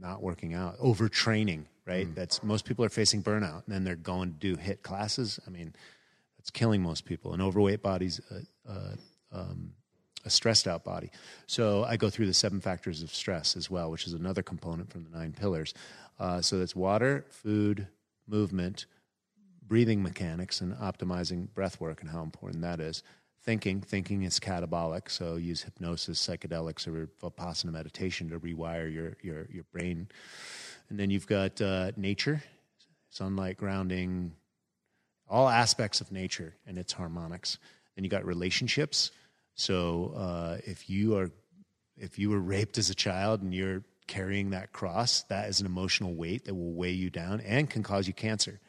[0.02, 1.66] not working out, overtraining.
[1.86, 2.14] Right.
[2.14, 5.40] That's most people are facing burnout, and then they're going to do hit classes.
[5.46, 5.74] I mean,
[6.38, 7.34] that's killing most people.
[7.34, 8.98] An overweight body's a, a,
[9.32, 9.74] um,
[10.24, 11.12] a stressed out body.
[11.48, 14.92] So I go through the seven factors of stress as well, which is another component
[14.92, 15.74] from the nine pillars.
[16.20, 17.88] Uh, so that's water, food,
[18.28, 18.86] movement,
[19.68, 23.04] breathing mechanics, and optimizing breath work and how important that is.
[23.44, 29.48] Thinking, thinking is catabolic, so use hypnosis, psychedelics, or vipassana meditation to rewire your your
[29.52, 30.08] your brain.
[30.90, 32.44] And then you've got uh, nature,
[33.10, 34.34] sunlight, grounding,
[35.28, 37.58] all aspects of nature and its harmonics.
[37.96, 39.12] Then you got relationships.
[39.56, 41.32] So uh, if you are
[41.98, 45.66] if you were raped as a child and you're carrying that cross, that is an
[45.66, 48.60] emotional weight that will weigh you down and can cause you cancer.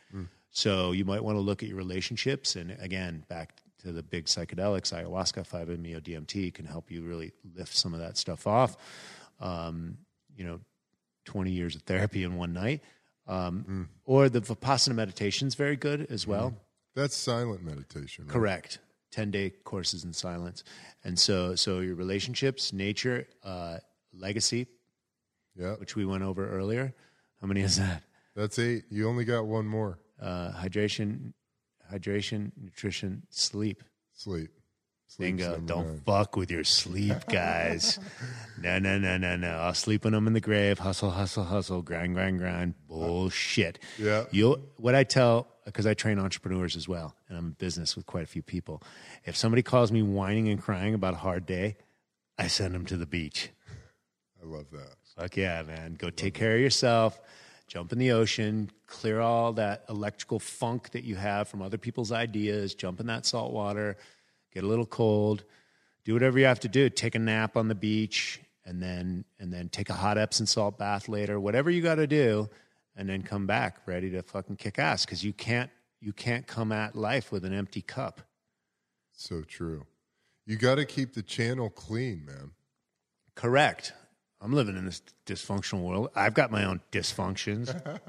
[0.51, 2.57] So you might want to look at your relationships.
[2.57, 7.75] And again, back to the big psychedelics, ayahuasca, 5-MeO DMT can help you really lift
[7.77, 8.77] some of that stuff off.
[9.41, 9.99] Um,
[10.37, 10.61] you know,
[11.27, 12.81] 20 years of therapy in one night.
[13.27, 16.55] Um, Or the Vipassana meditation is very good as well.
[16.95, 18.25] That's silent meditation.
[18.27, 18.33] Right?
[18.33, 18.79] Correct.
[19.13, 20.65] 10 day courses in silence.
[21.05, 23.79] And so, so your relationships, nature, uh,
[24.13, 24.67] legacy,
[25.55, 26.95] Yeah, which we went over earlier.
[27.41, 28.03] How many is that?
[28.35, 28.85] that's eight.
[28.91, 29.99] You only got one more.
[30.21, 31.33] Uh, hydration,
[31.93, 33.83] hydration, nutrition, sleep.
[34.15, 34.51] Sleep.
[35.07, 35.59] Sleep's Bingo.
[35.59, 36.03] Don't nine.
[36.07, 37.99] fuck with your sleep, guys.
[38.63, 39.59] no, no, no, no, no.
[39.59, 40.79] I'll sleep when I'm in the grave.
[40.79, 41.83] Hustle, hustle, hustle.
[41.83, 42.75] Grind, grind, grind.
[42.89, 43.79] Bullshit.
[43.99, 44.25] Yeah.
[44.31, 48.07] You what I tell because I train entrepreneurs as well, and I'm in business with
[48.07, 48.83] quite a few people.
[49.27, 51.77] If somebody calls me whining and crying about a hard day,
[52.39, 53.51] I send them to the beach.
[54.43, 54.95] I love that.
[55.17, 55.95] Fuck yeah, man.
[55.95, 57.21] Go take care of yourself.
[57.73, 62.13] Jump in the ocean, clear all that electrical funk that you have from other people's
[62.13, 63.97] ideas, jump in that salt water,
[64.53, 65.45] get a little cold,
[66.05, 66.91] do whatever you have to do.
[66.91, 70.77] Take a nap on the beach and then and then take a hot Epsom salt
[70.77, 72.51] bath later, whatever you got to do,
[72.95, 76.73] and then come back ready to fucking kick ass cuz you can't you can't come
[76.73, 78.21] at life with an empty cup.
[79.13, 79.87] So true.
[80.45, 82.51] You got to keep the channel clean, man.
[83.35, 83.95] Correct.
[84.43, 86.11] I'm living in this dysfunctional world.
[86.17, 87.69] I've got my own dysfunctions.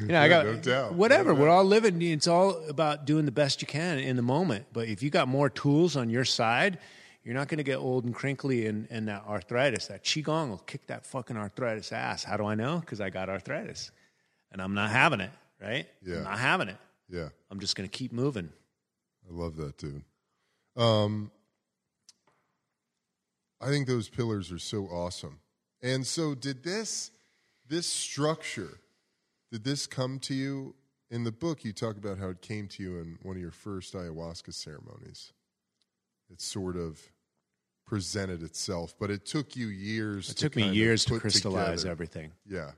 [0.00, 0.94] you know, I got no doubt.
[0.94, 1.34] whatever.
[1.34, 2.00] No We're all living.
[2.00, 4.64] It's all about doing the best you can in the moment.
[4.72, 6.78] But if you got more tools on your side,
[7.22, 9.88] you're not going to get old and crinkly and, and that arthritis.
[9.88, 12.24] That qigong will kick that fucking arthritis ass.
[12.24, 12.78] How do I know?
[12.78, 13.90] Because I got arthritis,
[14.52, 15.30] and I'm not having it.
[15.60, 15.86] Right?
[16.02, 16.18] Yeah.
[16.18, 16.76] I'm not having it.
[17.10, 17.28] Yeah.
[17.50, 18.48] I'm just going to keep moving.
[19.28, 20.02] I love that, dude.
[20.76, 21.30] Um,
[23.60, 25.40] I think those pillars are so awesome.
[25.82, 27.10] And so, did this
[27.68, 28.80] this structure
[29.52, 30.74] did this come to you
[31.10, 31.64] in the book?
[31.64, 35.32] You talk about how it came to you in one of your first ayahuasca ceremonies.
[36.30, 37.00] It sort of
[37.86, 40.30] presented itself, but it took you years.
[40.30, 41.90] It took me years to crystallize together.
[41.90, 42.32] everything.
[42.44, 42.72] Yeah,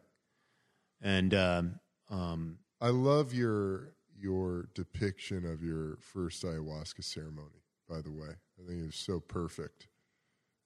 [1.00, 7.62] And um, um, I love your your depiction of your first ayahuasca ceremony.
[7.88, 9.88] By the way, I think it was so perfect,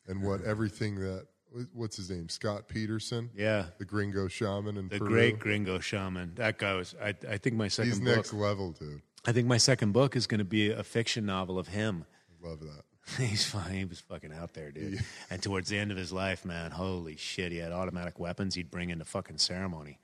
[0.06, 1.26] and what everything that
[1.72, 5.08] what's his name Scott Peterson, yeah, the Gringo shaman in the Peru.
[5.08, 6.32] great gringo shaman.
[6.36, 6.94] That guy was.
[7.02, 8.16] I, I think my second He's book.
[8.16, 9.02] next level, dude.
[9.24, 12.04] I think my second book is going to be a fiction novel of him.
[12.42, 12.82] Love that.
[13.22, 13.72] He's fine.
[13.72, 15.00] He was fucking out there, dude.
[15.30, 18.70] And towards the end of his life, man, holy shit, he had automatic weapons he'd
[18.70, 19.98] bring into fucking ceremony.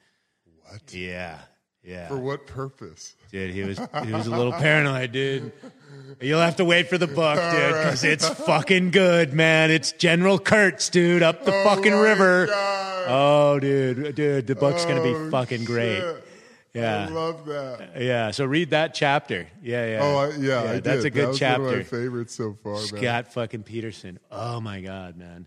[0.63, 0.93] What?
[0.93, 1.39] Yeah,
[1.89, 2.09] yeah.
[2.09, 3.15] For what purpose?
[3.33, 5.53] Dude, he was he was a little paranoid, dude.
[6.21, 9.71] You'll have to wait for the book, dude, because it's fucking good, man.
[9.71, 12.47] It's General Kurtz, dude, up the oh fucking my river.
[12.47, 13.05] God.
[13.09, 16.03] Oh, dude, dude, the book's gonna Oh, be fucking great.
[16.75, 17.07] Yeah.
[17.07, 18.01] I love that.
[18.01, 19.49] Yeah, so read that chapter.
[19.63, 19.99] Yeah, yeah.
[20.03, 20.85] Oh, I, yeah, I did.
[20.85, 21.63] that's a good that chapter.
[21.63, 22.83] One of my favorites so far, man.
[22.87, 24.19] Scott fucking Peterson.
[24.31, 25.47] Oh my god, man.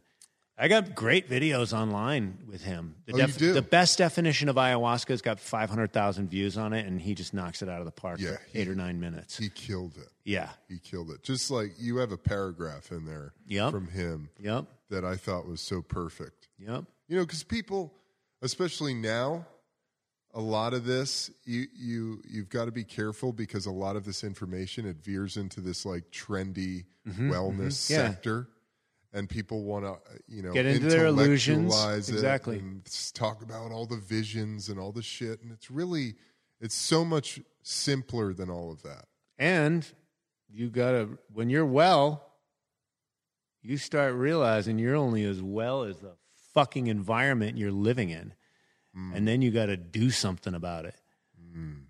[0.61, 2.95] I got great videos online with him.
[3.07, 3.53] The, Oh, you do?
[3.53, 7.67] the best definition of ayahuasca's got 500,000 views on it, and he just knocks it
[7.69, 9.37] out of the park Yeah, he- eight or nine minutes.
[9.37, 10.09] He killed it.
[10.23, 10.49] yeah.
[10.69, 11.23] He killed it.
[11.23, 13.71] Just like you have a paragraph in there Yep.
[13.71, 14.65] from him Yep.
[14.89, 16.47] that I thought was so perfect.
[16.59, 16.85] Yep.
[17.07, 17.91] You know, because people,
[18.43, 19.47] especially now,
[20.33, 24.05] a lot of this you you you've got to be careful because a lot of
[24.05, 27.93] this information it veers into this like trendy wellness Mm-hmm.
[27.93, 28.07] Yeah.
[28.11, 28.47] sector,
[29.13, 29.97] and people want to uh,
[30.27, 31.73] you know Get into their illusions.
[31.85, 32.59] Exactly.
[32.59, 32.81] and
[33.13, 36.15] talk about all the visions and all the shit, and it's really
[36.59, 39.05] it's so much simpler than all of that.
[39.37, 39.85] And
[40.49, 42.23] you got to, when you're well,
[43.61, 46.13] you start realizing you're only as well as the
[46.53, 48.33] fucking environment you're living in.
[48.97, 49.15] Mm.
[49.15, 50.95] And then you got to do something about it.
[51.55, 51.83] Mm.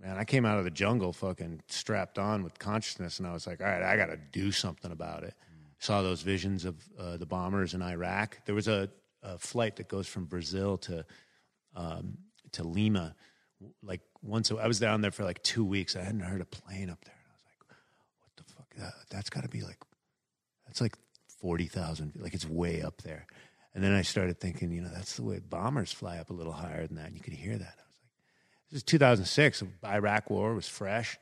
[0.00, 3.46] Man, I came out of the jungle fucking strapped on with consciousness, and I was
[3.46, 5.34] like, all right, I got to do something about it.
[5.80, 8.38] Saw those visions of uh, the bombers in Iraq.
[8.44, 8.88] There was a,
[9.22, 11.04] a flight that goes from Brazil to
[11.74, 12.18] um,
[12.52, 13.14] to Lima.
[13.82, 15.96] Like once, a- I was down there for like two weeks.
[15.96, 17.14] I hadn't heard a plane up there.
[17.14, 17.78] And I was like,
[18.20, 18.74] what the fuck?
[18.76, 19.78] That, that's got to be like,
[20.66, 20.96] that's like
[21.40, 22.12] 40,000.
[22.16, 23.26] Like it's way up there.
[23.74, 26.52] And then I started thinking, you know, that's the way bombers fly up a little
[26.52, 27.06] higher than that.
[27.06, 27.74] And you could hear that.
[27.78, 28.12] I was like,
[28.70, 29.62] this is 2006.
[29.84, 31.18] Iraq war was fresh.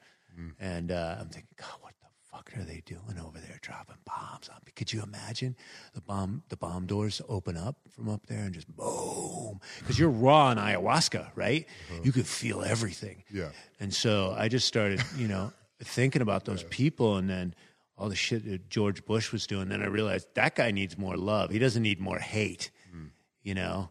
[0.60, 1.92] And uh, I'm thinking, God, what
[2.38, 4.72] fuck are they doing over there dropping bombs on me?
[4.74, 5.56] Could you imagine
[5.94, 9.60] the bomb the bomb doors open up from up there and just boom?
[9.78, 11.66] Because you're raw in ayahuasca, right?
[11.90, 12.00] Uh-huh.
[12.04, 13.24] You could feel everything.
[13.32, 13.50] Yeah.
[13.80, 17.54] And so I just started, you know, thinking about those people and then
[17.96, 19.68] all the shit that George Bush was doing.
[19.68, 21.50] Then I realized that guy needs more love.
[21.50, 23.06] He doesn't need more hate, hmm.
[23.42, 23.90] you know?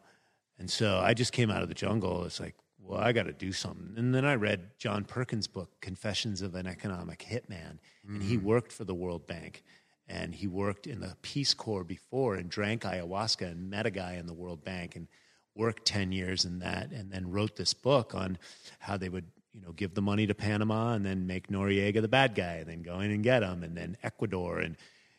[0.59, 2.23] And so I just came out of the jungle.
[2.23, 2.55] It's like,
[2.87, 3.93] well, I got to do something.
[3.97, 7.79] And then I read John Perkins' book, Confessions of an Economic Hitman.
[8.07, 8.43] And he mm.
[8.43, 9.63] worked for the World Bank.
[10.07, 14.13] And he worked in the Peace Corps before and drank ayahuasca and met a guy
[14.13, 15.07] in the World Bank and
[15.53, 16.91] worked 10 years in that.
[16.91, 18.37] And then wrote this book on
[18.79, 22.07] how they would, you know, give the money to Panama and then make Noriega the
[22.07, 23.63] bad guy and then go in and get him.
[23.63, 24.59] And then Ecuador.
[24.59, 24.77] And,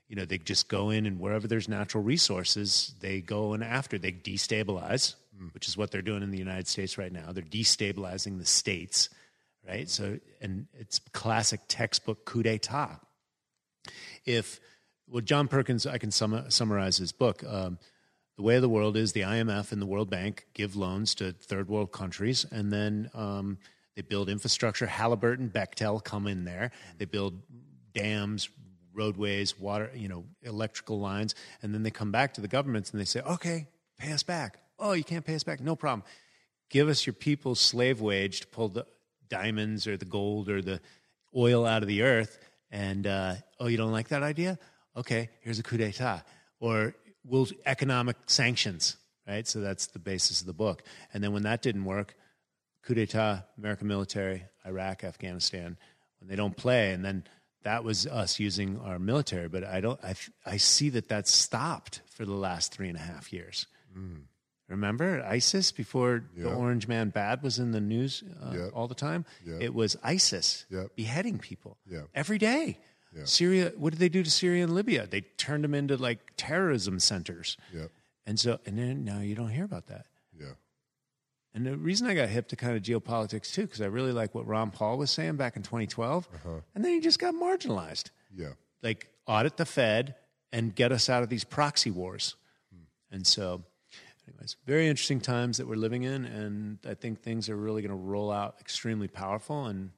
[0.09, 3.99] you know, they just go in and wherever there's natural resources, they go in after.
[3.99, 5.16] They destabilize,
[5.53, 7.32] which is what they're doing in the United States right now.
[7.32, 9.09] They're destabilizing the states,
[9.66, 9.89] right?
[9.89, 13.01] So, and it's classic textbook coup d'etat.
[14.24, 14.61] If,
[15.09, 17.43] well, John Perkins, I can sum, summarize his book.
[17.45, 17.78] Um,
[18.36, 21.32] the way of the world is the IMF and the World Bank give loans to
[21.32, 23.59] third world countries, and then um,
[23.97, 24.86] they build infrastructure.
[24.86, 26.70] Halliburton, Bechtel come in there.
[26.99, 27.43] They build
[27.93, 28.49] dams,
[28.95, 33.01] roadways, water, you know, electrical lines, and then they come back to the governments and
[33.01, 33.66] they say, "Okay,
[33.99, 35.61] pay us back." Oh, you can't pay us back?
[35.61, 36.05] No problem.
[36.70, 38.87] Give us your people's slave wage to pull the
[39.29, 40.81] diamonds or the gold or the
[41.35, 42.39] oil out of the earth.
[42.70, 44.59] And uh, oh, you don't like that idea?
[44.97, 46.22] Okay, here's a coup d'état,
[46.61, 48.97] or we'll economic sanctions.
[49.26, 49.47] Right.
[49.47, 50.83] So that's the basis of the book.
[51.12, 52.14] And then when that didn't work,
[52.83, 55.76] coup d'état, American military, Iraq, Afghanistan,
[56.18, 57.24] when they don't play, and then
[57.62, 59.49] that was us using our military.
[59.49, 60.03] But I don't.
[60.03, 60.14] I
[60.47, 63.66] I see that that's stopped for the last three and a half years.
[64.69, 68.71] Remember ISIS before the Orange Man Bad was in the news uh, Yep.
[68.75, 69.25] all the time?
[69.47, 69.62] Yep.
[69.62, 71.79] It was ISIS beheading people
[72.14, 72.79] every day.
[73.25, 75.07] Syria, what did they do to Syria and Libya?
[75.07, 77.57] They turned them into like terrorism centers.
[78.27, 80.07] And so, and then now you don't hear about that.
[80.39, 80.53] Yeah.
[81.55, 84.35] And the reason I got hip to kind of geopolitics too, because I really like
[84.35, 86.29] what Ron Paul was saying back in 2012.
[86.75, 88.11] And then he just got marginalized.
[88.37, 88.51] Yeah.
[88.83, 90.14] Like audit the Fed
[90.53, 92.37] and get us out of these proxy wars.
[93.11, 93.64] And so,
[94.29, 96.24] anyways, very interesting times that we're living in.
[96.24, 99.66] And I think things are really going to roll out extremely powerful.
[99.66, 99.91] And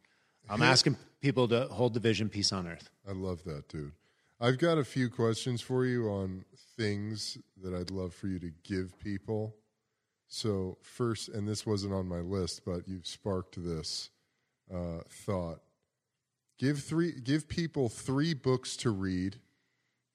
[0.49, 2.91] I'm asking people to hold the vision, peace on earth.
[3.09, 3.93] I love that, dude.
[4.41, 6.45] I've got a few questions for you on
[6.77, 9.55] things that I'd love for you to give people.
[10.29, 14.11] So, first, and this wasn't on my list, but you've sparked this
[14.73, 15.61] uh, thought.
[16.59, 19.41] Give three, give people three books to read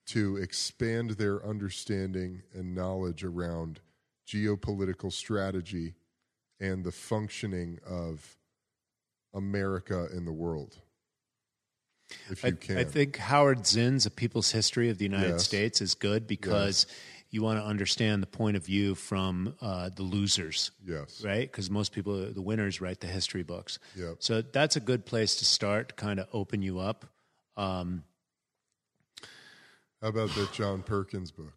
[0.06, 3.80] to expand their understanding and knowledge around
[4.26, 5.94] geopolitical strategy
[6.60, 8.36] and the functioning of
[9.34, 10.76] America in the world.
[12.30, 15.44] If you I, can, I think Howard Zinn's A People's History of the United Yes.
[15.44, 16.86] States is good because
[17.30, 21.50] you want to understand the point of view from uh, the losers, yes, right?
[21.50, 23.80] Because most people, the winners, write the history books.
[23.96, 24.16] Yep.
[24.20, 27.04] So that's a good place to start to kind of open you up.
[27.56, 28.04] Um,
[30.00, 31.54] How about that John Perkins book?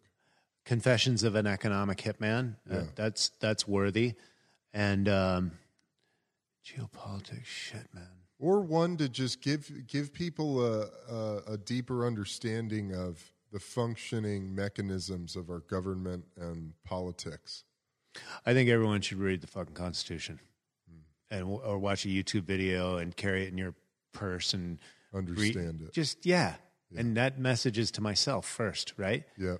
[0.70, 2.54] Confessions of an Economic Hitman.
[2.70, 4.14] Uh, that's that's worthy.
[4.72, 5.50] And um,
[6.64, 8.06] geopolitics, shit, man.
[8.38, 14.54] Or one to just give give people a, a, a deeper understanding of the functioning
[14.54, 17.64] mechanisms of our government and politics.
[18.46, 20.38] I think everyone should read the fucking Constitution,
[20.88, 21.34] Hmm.
[21.34, 23.74] and or watch a YouTube video and carry it in your
[24.12, 24.78] purse and
[25.12, 25.92] Understand it.
[25.92, 26.54] Just yeah.
[26.96, 29.24] and that message is to myself first, right?
[29.36, 29.56] Yeah,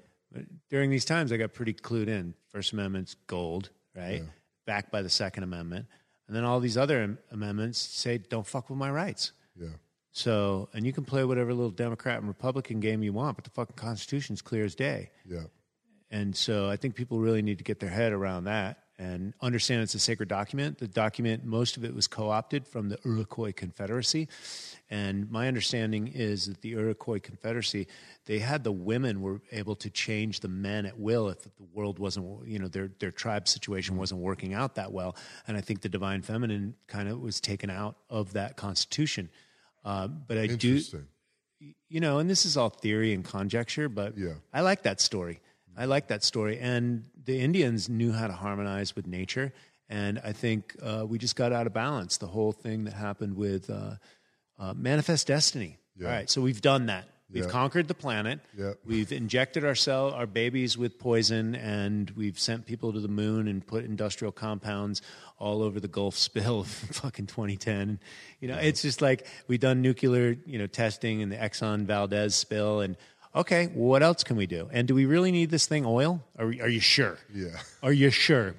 [0.68, 2.34] During these times, I got pretty clued in.
[2.48, 4.22] First Amendment's gold, right?
[4.22, 4.28] Yeah.
[4.66, 5.86] Backed by the Second Amendment,
[6.28, 9.32] and then all these other amendments say don't fuck with my rights.
[9.60, 9.68] yeah,
[10.12, 13.50] So, and you can play whatever little Democrat and Republican game you want, but the
[13.50, 15.10] fucking Constitution's clear as day.
[15.26, 15.44] yeah,
[16.10, 19.82] And so I think people really need to get their head around that and understand
[19.82, 20.76] it's a sacred document.
[20.76, 24.28] The document, most of it was co opted from the Iroquois Confederacy.
[24.90, 27.86] And my understanding is that the Iroquois Confederacy,
[28.26, 31.98] they had the women were able to change the men at will if the world
[31.98, 35.16] wasn't, you know, their, their tribe situation wasn't working out that well.
[35.48, 39.30] And I think the divine feminine kind of was taken out of that constitution.
[39.82, 40.82] Uh, but I do,
[41.88, 44.34] you know, and this is all theory and conjecture, but Yeah.
[44.52, 45.40] I like that story.
[45.80, 46.58] I like that story.
[46.58, 49.52] And the Indians knew how to harmonize with nature.
[49.88, 52.18] And I think uh, we just got out of balance.
[52.18, 53.94] The whole thing that happened with uh,
[54.58, 55.78] uh, Manifest Destiny.
[55.96, 56.06] Yeah.
[56.06, 57.06] All right, so we've done that.
[57.32, 57.50] We've Yeah.
[57.50, 58.40] conquered the planet.
[58.58, 58.72] Yeah.
[58.84, 63.66] We've injected ourselves, our babies with poison, and we've sent people to the moon and
[63.66, 65.00] put industrial compounds
[65.38, 68.00] all over the Gulf spill of fucking 2010.
[68.40, 72.34] You know, it's just like we've done nuclear, you know, testing and the Exxon Valdez
[72.34, 72.80] spill.
[72.80, 72.96] And
[73.34, 74.68] okay, what else can we do?
[74.72, 76.22] And do we really need this thing oil?
[76.38, 77.18] Are, we, are you sure?
[77.32, 78.54] Yeah, Are you sure?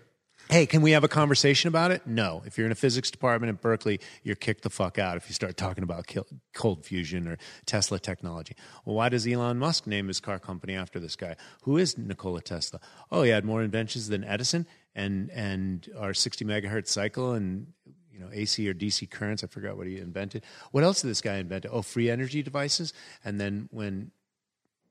[0.50, 2.06] Hey, can we have a conversation about it?
[2.06, 2.44] No.
[2.46, 5.34] If you're in a physics department at Berkeley, you're kicked the fuck out if you
[5.34, 6.14] start talking about
[6.54, 8.58] cold fusion or Tesla technology.
[8.84, 11.38] Well, why does Elon Musk name his car company after this guy?
[11.62, 12.82] Who is Nikola Tesla?
[13.10, 17.68] Oh, he had more inventions than Edison and and our 60 megahertz cycle and
[18.12, 19.46] you know AC or DC currents.
[19.46, 20.44] I forgot what he invented.
[20.72, 21.66] What else did this guy invent?
[21.72, 22.92] Oh, free energy devices.
[23.24, 24.12] And then when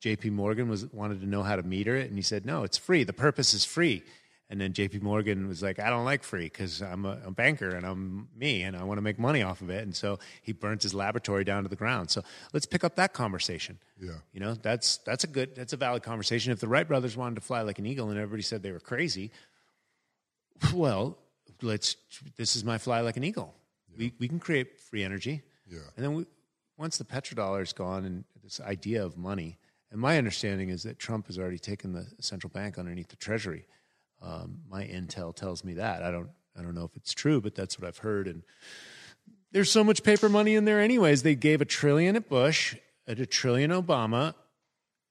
[0.02, 2.78] JP Morgan was wanted to know how to meter it, and he said, "No, it's
[2.78, 3.04] free.
[3.04, 4.02] The purpose is free."
[4.48, 7.68] And then JP Morgan was like, "I don't like free because I'm a, a banker
[7.68, 10.52] and I'm me and I want to make money off of it." And so he
[10.52, 12.10] burnt his laboratory down to the ground.
[12.10, 12.22] So
[12.52, 13.78] let's pick up that conversation.
[14.00, 14.12] Yeah.
[14.32, 16.52] you know that's that's a good that's a valid conversation.
[16.52, 18.80] If the Wright brothers wanted to fly like an eagle and everybody said they were
[18.80, 19.30] crazy,
[20.74, 21.18] well,
[21.62, 21.96] let's.
[22.36, 23.54] This is my fly like an eagle.
[23.96, 25.42] We we can create free energy.
[25.68, 25.78] Yeah.
[25.94, 26.26] And then we,
[26.76, 29.58] once the petrodollar is gone and this idea of money,
[29.90, 33.66] and my understanding is that Trump has already taken the central bank underneath the Treasury.
[34.22, 36.02] Um, my intel tells me that.
[36.02, 36.30] I don't.
[36.58, 38.26] I don't know if it's true, but that's what I've heard.
[38.26, 38.42] And
[39.52, 41.22] there's so much paper money in there, anyways.
[41.22, 42.76] They gave a trillion at Bush,
[43.06, 44.34] at a trillion Obama.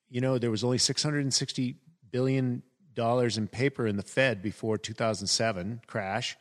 [0.10, 1.78] You know, there was only 660
[2.12, 2.62] billion
[2.94, 6.38] dollars in paper in the Fed before 2007 crash.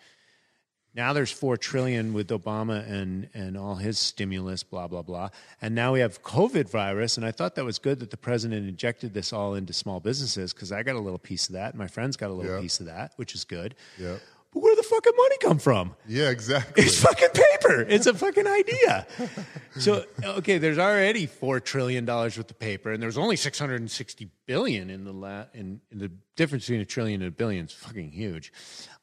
[0.98, 5.28] Now there's four trillion with Obama and and all his stimulus, blah blah blah.
[5.62, 7.16] And now we have COVID virus.
[7.16, 10.52] And I thought that was good that the president injected this all into small businesses
[10.52, 11.76] because I got a little piece of that.
[11.76, 12.60] My friends got a little Yeah.
[12.60, 13.76] piece of that, which is good.
[13.96, 14.16] yeah,
[14.52, 15.94] But where the fucking money come from?
[16.08, 16.30] yeah.
[16.30, 16.82] Exactly.
[16.82, 17.82] It's fucking paper.
[17.88, 19.06] It's a fucking idea.
[19.78, 23.80] So okay, there's already four trillion dollars worth of paper, and there's only six hundred
[23.82, 27.30] and sixty billion in the la- in, in the difference between a trillion and a
[27.30, 28.52] billion is fucking huge.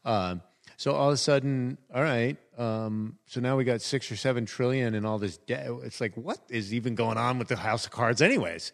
[0.03, 0.41] Um,
[0.77, 2.37] so all of a sudden, all right.
[2.57, 5.67] Um, so now we got six or seven trillion and all this debt.
[5.83, 8.71] It's like what is even going on with the house of cards, anyways?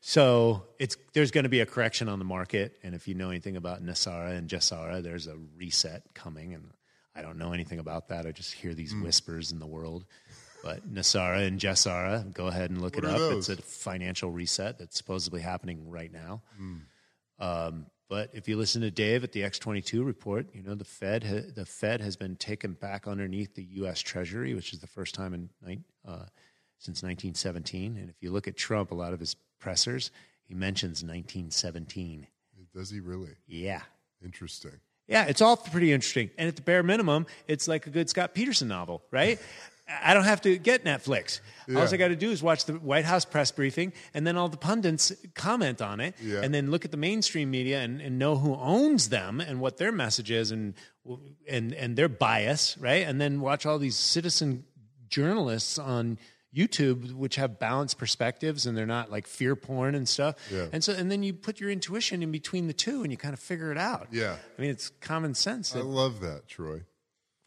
[0.00, 3.30] So it's there's going to be a correction on the market, and if you know
[3.30, 6.70] anything about NESARA and GESARA, there's a reset coming, and
[7.14, 8.26] I don't know anything about that.
[8.26, 10.04] I just hear these whispers in the world.
[10.64, 13.18] But NESARA and GESARA, go ahead and look What it up.
[13.18, 13.48] those?
[13.48, 16.42] It's a financial reset that's supposedly happening right now.
[17.38, 21.24] Um, but if you listen to Dave at the X22 report, you know the Fed
[21.24, 24.00] ha- the Fed has been taken back underneath the U.S.
[24.00, 26.26] Treasury, which is the first time in nine, uh,
[26.78, 27.96] since 1917.
[27.96, 30.10] And if you look at Trump, a lot of his pressers,
[30.44, 32.26] he mentions 1917.
[32.74, 33.36] Does he really?
[33.46, 33.82] Yeah.
[34.24, 34.80] Interesting.
[35.08, 36.30] Yeah, it's all pretty interesting.
[36.38, 39.38] And at the bare minimum, it's like a good Scott Peterson novel, right?
[39.88, 41.40] I don't have to get Netflix.
[41.68, 44.48] All I got to do is watch the White House press briefing, and then all
[44.48, 46.40] the pundits comment on it, Yeah.
[46.42, 49.76] and then look at the mainstream media and, and know who owns them and what
[49.78, 50.74] their message is and
[51.48, 53.06] and and their bias, right?
[53.06, 54.64] And then watch all these citizen
[55.08, 56.18] journalists on
[56.54, 60.36] YouTube, which have balanced perspectives and they're not like fear porn and stuff.
[60.50, 60.66] Yeah.
[60.72, 63.32] And so, and then you put your intuition in between the two, and you kind
[63.34, 64.08] of figure it out.
[64.12, 64.36] Yeah.
[64.58, 65.74] I mean, it's common sense.
[65.74, 66.82] I love that, Troy.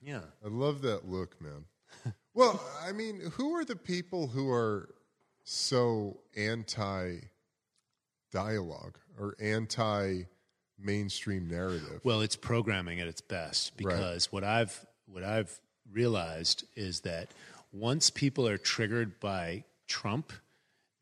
[0.01, 0.21] yeah.
[0.43, 1.65] I love that look, man.
[2.35, 4.89] Well, I mean, who are the people who are
[5.43, 7.17] so anti
[8.31, 10.23] dialogue or anti
[10.77, 12.01] mainstream narrative?
[12.03, 15.59] Well, it's programming at its best because what I've what I've
[15.91, 17.29] realized is that
[17.71, 20.33] once people are triggered by Trump,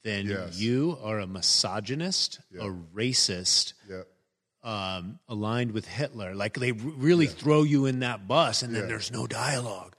[0.03, 0.59] then Yes.
[0.59, 4.01] you are a misogynist, a racist, yeah.
[4.63, 6.35] um, aligned with Hitler.
[6.35, 8.87] Like they r- really throw you in that bus, and then Yeah.
[8.89, 9.95] there's no dialogue.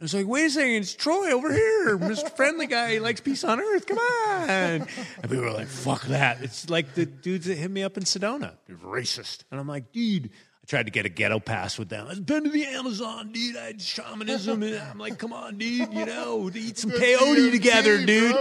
[0.00, 2.30] It's like, wait a second, it's Troy over here, Mr.
[2.34, 2.92] Friendly Guy.
[2.94, 3.86] He likes peace on earth.
[3.86, 4.48] Come on.
[4.50, 4.86] And
[5.22, 6.42] people are like, fuck that.
[6.42, 8.52] It's like the dudes that hit me up in Sedona.
[8.66, 9.44] They're racist.
[9.50, 12.06] And I'm like, dude, I tried to get a ghetto pass with them.
[12.10, 13.56] I've been to the Amazon, dude.
[13.56, 14.62] I had shamanism.
[14.62, 18.36] And I'm like, come on, dude, you know, to eat some peyote together, dude.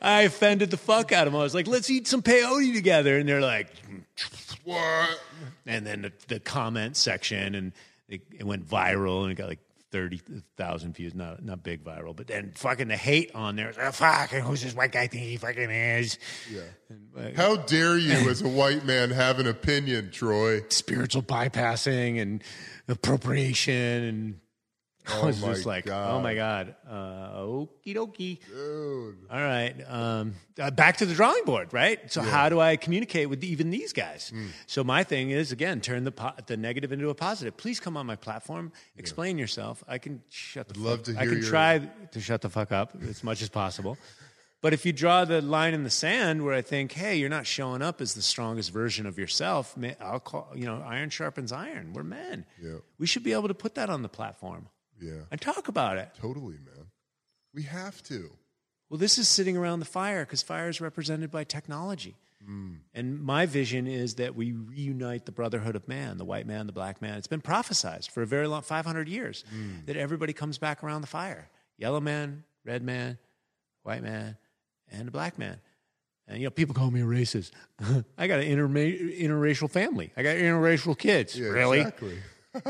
[0.00, 1.40] I offended the fuck out of them.
[1.40, 3.18] I was like, let's eat some peyote together.
[3.18, 3.68] And they're like,
[4.64, 5.20] What?
[5.66, 7.72] and then the, the comment section and
[8.08, 9.60] it, it went viral and it got like
[9.92, 14.30] 30,000 views not not big viral but then fucking the hate on there oh, fuck
[14.30, 16.18] who's this white guy think he fucking is
[16.50, 16.62] Yeah.
[17.36, 20.62] How dare you, as a white man, have an opinion, Troy?
[20.68, 22.42] spiritual bypassing and
[22.88, 24.40] appropriation and
[25.06, 26.10] I Oh was my just like God.
[26.14, 26.74] oh my god.
[26.88, 28.38] Uh okie dokie.
[28.46, 29.16] Dude.
[29.30, 31.98] all right um, uh, back to the drawing board right?
[32.12, 34.30] So how do i communicate with even these guys?
[34.32, 34.46] Hmm.
[34.66, 37.56] so my thing is again turn the po- the negative into a positive.
[37.56, 38.70] Please come on my platform.
[38.96, 39.82] Explain yourself.
[39.88, 41.78] I can shut the love fuck to i can your- try
[42.12, 43.98] to shut the fuck up as much as possible.
[44.60, 47.46] But if you draw the line in the sand where i think hey you're not
[47.46, 51.92] showing up as the strongest version of yourself i'll call you know iron sharpens iron.
[51.92, 52.46] We're men.
[52.62, 52.76] Yeah.
[52.96, 54.68] we should be able to put that on the platform
[55.02, 55.22] Yeah.
[55.30, 56.86] and talk about it Totally, man.
[57.54, 58.30] We have to.
[58.88, 62.16] well, this is sitting around the fire because fire is represented by technology.
[62.48, 62.78] Mm.
[62.94, 66.72] And my vision is that we reunite the brotherhood of man, the white man, the
[66.72, 67.18] black man.
[67.18, 69.86] It's been prophesized for a very long 500 years mm.
[69.86, 71.48] that everybody comes back around the fire
[71.78, 73.18] yellow man, red man,
[73.82, 74.36] white man,
[74.90, 75.60] and a black man.
[76.28, 77.50] And, you know, people call me a racist.
[78.18, 81.38] I got an interma- interracial family, I got interracial kids.
[81.38, 81.80] Yeah, really?
[81.80, 82.18] Exactly.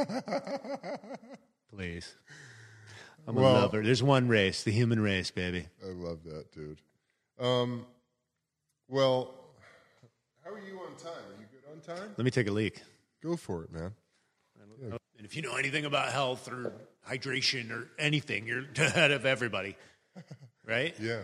[1.75, 2.15] Please.
[3.27, 3.83] I'm a lover.
[3.83, 5.67] There's one race, the human race, baby.
[5.83, 6.81] I love that, dude.
[7.39, 7.87] Um,
[8.89, 9.33] well,
[10.45, 11.13] how are you on time?
[11.13, 12.11] Are you good on time?
[12.17, 12.83] Let me take a leak.
[13.23, 13.93] Go for it, man.
[14.83, 16.73] And if you know anything about health or
[17.09, 19.77] hydration or anything, you're ahead of everybody.
[20.67, 20.95] Right?
[21.01, 21.21] Yeah.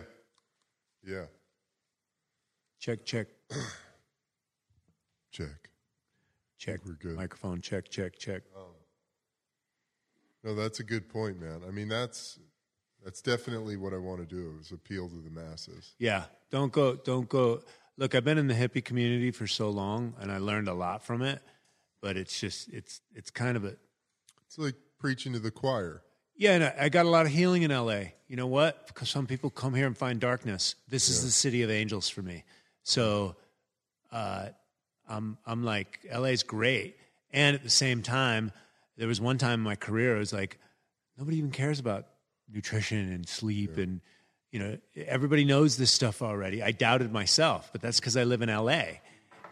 [1.05, 1.25] Yeah.
[2.79, 3.27] Check, check,
[5.31, 5.69] Check.
[6.57, 6.79] check.
[6.85, 7.15] We're good.
[7.15, 8.41] Microphone, check, check, check.
[10.43, 11.61] No, that's a good point, man.
[11.67, 12.39] I mean, that's
[13.03, 15.93] that's definitely what I want to do is appeal to the masses.
[15.99, 16.25] Yeah.
[16.51, 17.61] Don't go, don't go.
[17.97, 21.03] Look, I've been in the hippie community for so long and I learned a lot
[21.03, 21.41] from it,
[22.01, 23.75] but it's just, it's, it's kind of a,
[24.47, 26.01] It's like preaching to the choir.
[26.35, 28.01] Yeah, and I, I got a lot of healing in LA.
[28.27, 28.87] You know what?
[28.87, 30.75] Because some people come here and find darkness.
[30.87, 32.43] This is the city of angels for me.
[32.83, 33.35] So
[34.11, 34.47] uh,
[35.07, 36.95] I'm I'm like LA's great,
[37.33, 38.53] and at the same time,
[38.99, 40.59] there was one time in my career I was like,
[41.17, 42.05] nobody even cares about
[42.51, 44.01] nutrition and sleep and
[44.51, 46.61] you know everybody knows this stuff already.
[46.61, 48.83] I doubted myself, but that's because I live in LA.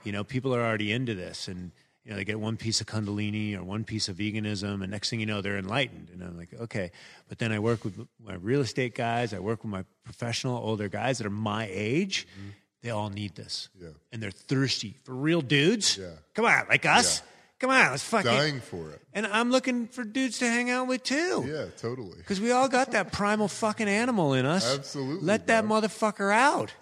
[0.03, 1.71] You know, people are already into this and
[2.07, 5.09] you know, they get one piece of Kundalini or one piece of veganism, and next
[5.09, 6.07] thing you know, they're enlightened.
[6.13, 6.91] And I'm like, okay.
[7.27, 10.87] But then I work with my real estate guys, I work with my professional older
[10.87, 12.25] guys that are my age.
[12.39, 12.49] Mm-hmm.
[12.81, 13.67] They all need this.
[13.77, 13.89] Yeah.
[14.13, 15.97] And they're thirsty for real dudes.
[15.97, 16.11] Yeah.
[16.33, 17.21] Come on, like us.
[17.59, 18.31] Come on, let's fucking.
[18.31, 19.01] Dying for it.
[19.13, 21.43] And I'm looking for dudes to hang out with too.
[21.47, 22.17] Yeah, totally.
[22.17, 24.75] Because we all got that primal fucking animal in us.
[24.77, 25.81] Absolutely, Let that bro.
[25.81, 26.73] motherfucker out.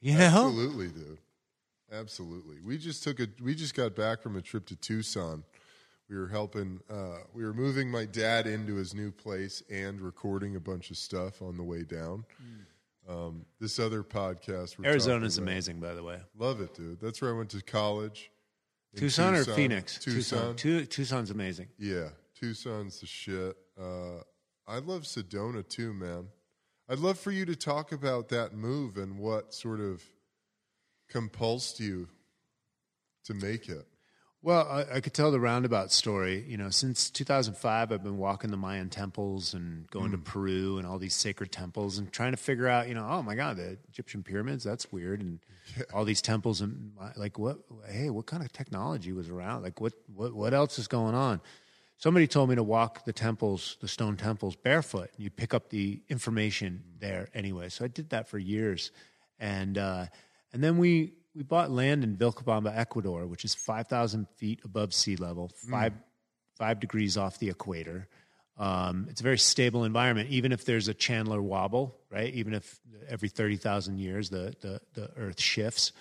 [0.00, 0.46] You know?
[0.46, 1.18] Absolutely, dude.
[1.92, 2.56] Absolutely.
[2.64, 5.42] We just took a we just got back from a trip to Tucson.
[6.08, 10.54] We were helping uh, we were moving my dad into his new place and recording
[10.54, 12.24] a bunch of stuff on the way down.
[13.08, 16.18] Um, this other podcast Arizona's amazing, by the way.
[16.36, 17.00] Love it, dude.
[17.00, 18.30] That's where I went to college.
[18.96, 19.98] In Tucson, or Phoenix?
[19.98, 20.56] Tucson.
[20.56, 21.68] Tu- Tucson's amazing.
[21.78, 23.56] Yeah, Tucson's the shit.
[23.80, 24.22] Uh,
[24.66, 26.28] I love Sedona too, man.
[26.88, 30.02] I'd love for you to talk about that move and what sort of
[31.12, 32.08] compulsed you
[33.24, 33.86] to make it.
[34.42, 36.44] Well, I, I, could tell the roundabout story.
[36.46, 40.12] You know, since 2005, I've been walking the Mayan temples and going mm.
[40.12, 43.22] to Peru and all these sacred temples and trying to figure out, you know, oh
[43.22, 45.20] my God, the Egyptian pyramids, that's weird.
[45.20, 45.40] And
[45.76, 45.84] yeah.
[45.92, 47.58] all these temples and like, what,
[47.88, 49.62] hey, what kind of technology was around?
[49.62, 51.40] Like, what, what, what else is going on?
[51.98, 55.10] Somebody told me to walk the temples, the stone temples, barefoot.
[55.16, 57.70] And you pick up the information there anyway.
[57.70, 58.92] So I did that for years.
[59.40, 60.06] And, uh,
[60.52, 65.16] and then we, we bought land in Vilcabamba, Ecuador, which is 5,000 feet above sea
[65.16, 65.70] level, hmm.
[65.70, 65.98] five, mm.
[66.56, 68.08] five degrees off the equator.
[68.58, 72.32] Um, it's a very stable environment, even if there's a Chandler wobble, right?
[72.32, 75.92] Even if every 30,000 years the, the, the earth shifts,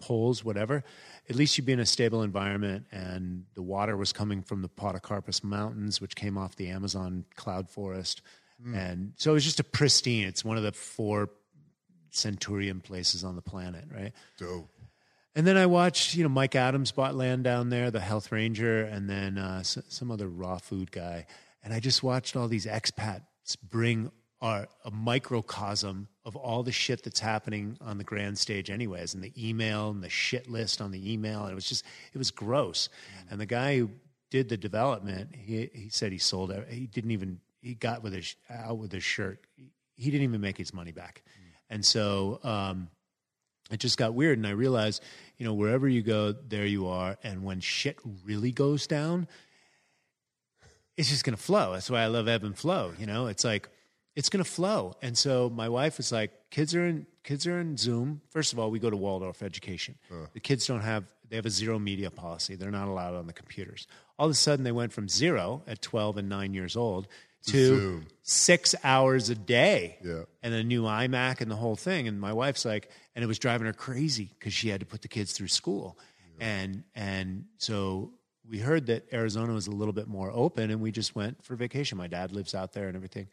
[0.00, 0.82] poles, whatever,
[1.30, 2.86] at least you'd be in a stable environment.
[2.90, 7.70] And the water was coming from the Podocarpus Mountains, which came off the Amazon cloud
[7.70, 8.20] forest.
[8.64, 8.76] Mm.
[8.76, 11.30] And so it was just a pristine, it's one of the four
[12.10, 14.12] centurion places on the planet, right?
[14.38, 14.68] Dope.
[15.34, 18.84] And then I watched, you know, Mike Adams bought land down there, the health ranger,
[18.84, 21.26] and then uh, some other raw food guy.
[21.62, 23.22] And I just watched all these expats
[23.62, 29.14] bring our, a microcosm of all the shit that's happening on the grand stage, anyways,
[29.14, 31.42] and the email and the shit list on the email.
[31.42, 31.84] And it was just,
[32.14, 32.88] it was gross.
[32.88, 33.32] Mm-hmm.
[33.32, 33.90] And the guy who
[34.30, 36.66] did the development, he, he said he sold it.
[36.68, 39.40] He didn't even, he got with his, out with his shirt.
[39.96, 41.22] He didn't even make his money back.
[41.28, 41.45] Mm-hmm.
[41.70, 42.88] And so um,
[43.70, 44.38] it just got weird.
[44.38, 45.02] And I realized,
[45.38, 47.16] you know, wherever you go, there you are.
[47.22, 49.28] And when shit really goes down,
[50.96, 51.72] it's just going to flow.
[51.72, 52.92] That's why I love ebb and flow.
[52.98, 53.68] You know, it's like,
[54.14, 54.94] it's going to flow.
[55.02, 58.22] And so my wife was like, kids are in, kids are in Zoom.
[58.30, 59.96] First of all, we go to Waldorf education.
[60.10, 60.26] Uh.
[60.32, 62.54] The kids don't have, they have a zero media policy.
[62.54, 63.86] They're not allowed on the computers.
[64.18, 67.08] All of a sudden they went from zero at 12 and nine years old
[67.46, 68.06] to Zoom.
[68.22, 70.22] six hours a day yeah.
[70.42, 72.08] and a new iMac and the whole thing.
[72.08, 75.02] And my wife's like, and it was driving her crazy because she had to put
[75.02, 75.98] the kids through school.
[76.38, 76.46] Yeah.
[76.46, 78.12] And, and so
[78.48, 81.56] we heard that Arizona was a little bit more open and we just went for
[81.56, 81.98] vacation.
[81.98, 83.28] My dad lives out there and everything.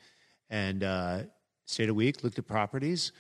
[0.50, 1.20] And uh,
[1.66, 3.12] stayed a week, looked at properties,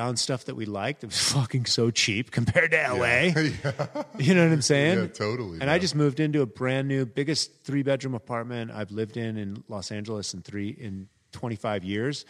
[0.00, 1.04] found stuff that we liked.
[1.04, 3.04] It was fucking so cheap compared to LA.
[3.04, 3.32] Yeah.
[3.64, 4.02] yeah.
[4.18, 4.98] You know what I'm saying?
[4.98, 5.52] Yeah, totally.
[5.60, 5.68] And man.
[5.68, 9.62] I just moved into a brand new, biggest three bedroom apartment I've lived in in
[9.68, 12.24] Los Angeles in three in 25 years,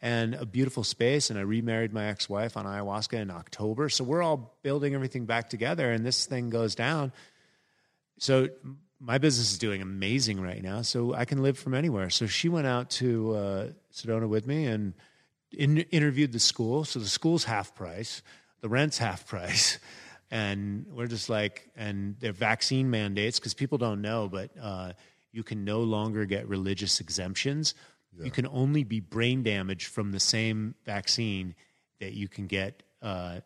[0.00, 1.28] and a beautiful space.
[1.28, 3.88] And I remarried my ex wife on ayahuasca in October.
[3.88, 7.12] So we're all building everything back together, and this thing goes down.
[8.18, 8.50] So
[9.00, 10.82] my business is doing amazing right now.
[10.82, 12.08] So I can live from anywhere.
[12.08, 14.94] So she went out to uh, Sedona with me and
[15.52, 16.84] in, interviewed the school.
[16.84, 18.22] So the school's half price,
[18.60, 19.78] the rent's half price.
[20.28, 24.92] And we're just like, and their vaccine mandates, because people don't know, but uh,
[25.30, 27.74] you can no longer get religious exemptions.
[28.18, 28.24] Yeah.
[28.24, 31.54] You can only be brain damaged from the same vaccine
[32.00, 33.40] that you can get uh,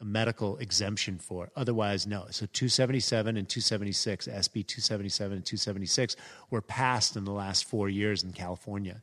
[0.00, 1.50] a medical exemption for.
[1.56, 2.26] Otherwise, no.
[2.30, 6.16] So 277 and 276, SB 277 and 276
[6.50, 9.00] were passed in the last four years in California.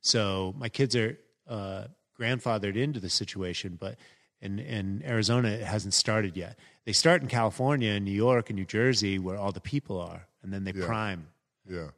[0.00, 1.18] So my kids are
[1.48, 1.84] uh,
[2.18, 3.96] grandfathered into the situation, but
[4.40, 6.58] in, in Arizona, it hasn't started yet.
[6.84, 10.26] They start in California and New York and New Jersey, where all the people are,
[10.42, 10.86] and then they yeah.
[10.86, 11.26] prime.
[11.68, 11.88] Yeah.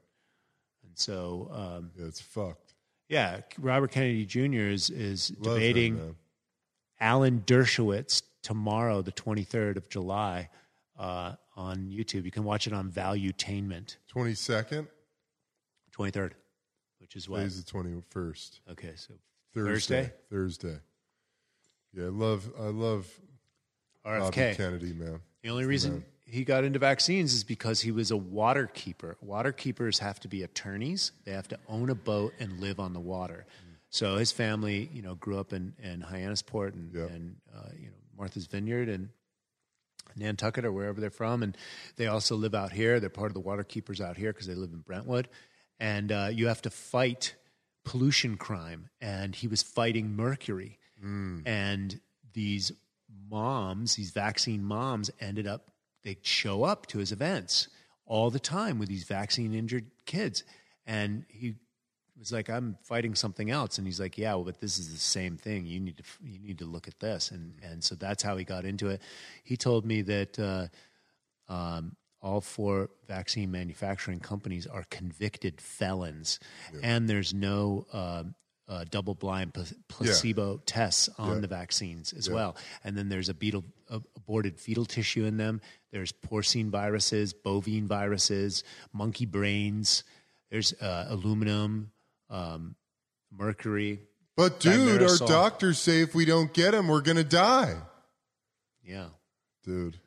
[0.84, 1.50] And so.
[1.52, 2.74] Um, yeah, it's fucked.
[3.08, 4.68] Yeah, Robert Kennedy Jr.
[4.68, 6.16] is is Love debating him,
[7.00, 10.50] Alan Dershowitz tomorrow, the 23rd of July,
[10.98, 12.24] uh, on YouTube.
[12.24, 13.96] You can watch it on Valuetainment.
[14.14, 14.86] 22nd?
[15.96, 16.32] 23rd,
[17.00, 17.38] which is what?
[17.38, 18.60] Today's the 21st.
[18.72, 19.14] Okay, so
[19.66, 20.12] Thursday.
[20.30, 20.78] Thursday.
[21.94, 23.08] Yeah, I love I love
[24.06, 25.20] RFK Bobby Kennedy, man.
[25.42, 26.04] The only reason man.
[26.24, 29.16] he got into vaccines is because he was a water keeper.
[29.20, 31.12] Water keepers have to be attorneys.
[31.24, 33.46] They have to own a boat and live on the water.
[33.46, 33.76] Mm.
[33.90, 37.10] So his family, you know, grew up in, in Hyannisport and, yep.
[37.10, 39.08] and uh, you know Martha's Vineyard and
[40.16, 41.56] Nantucket or wherever they're from, and
[41.96, 43.00] they also live out here.
[43.00, 45.28] They're part of the water keepers out here because they live in Brentwood,
[45.78, 47.34] and uh, you have to fight
[47.88, 50.78] pollution crime, and he was fighting mercury.
[51.02, 51.42] Mm.
[51.46, 52.00] And
[52.34, 52.70] these
[53.30, 55.70] moms, these vaccine moms, ended up,
[56.04, 57.68] they show up to his events
[58.04, 60.44] all the time with these vaccine injured kids.
[60.86, 61.54] And he
[62.18, 63.78] was like, I'm fighting something else.
[63.78, 65.64] And he's like, Yeah, well, but this is the same thing.
[65.64, 67.30] You need to, you need to look at this.
[67.30, 69.00] And, and so that's how he got into it.
[69.44, 70.66] He told me that uh,
[71.50, 76.40] um, all four vaccine manufacturing companies are convicted felons,
[76.72, 76.80] yeah.
[76.82, 78.24] and there's no uh,
[78.68, 79.52] uh, double blind
[79.88, 80.58] placebo yeah.
[80.66, 81.40] tests on yeah.
[81.40, 82.56] the vaccines as well.
[82.84, 85.60] And then there's a beetle aborted fetal tissue in them.
[85.90, 90.04] There's porcine viruses, bovine viruses, monkey brains.
[90.50, 91.92] There's uh, aluminum,
[92.28, 92.74] um,
[93.30, 94.00] mercury,
[94.36, 97.76] But dude, our doctors say if we don't get them, we're gonna die.
[98.82, 99.08] Yeah.
[99.64, 99.98] Dude,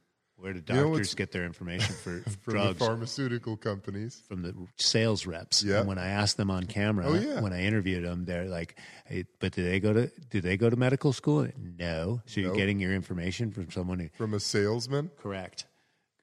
[0.41, 2.79] Where do doctors get their information for from drugs?
[2.79, 4.21] the pharmaceutical companies.
[4.27, 5.63] from the sales reps.
[5.63, 5.79] Yeah.
[5.79, 7.41] And when I asked them on camera, Oh, yeah.
[7.41, 8.75] when I interviewed them, they're like,
[9.05, 12.21] hey, "But do they go to do they go to medical school?" No.
[12.25, 15.11] So you're getting your information from someone who From a salesman?
[15.21, 15.67] correct.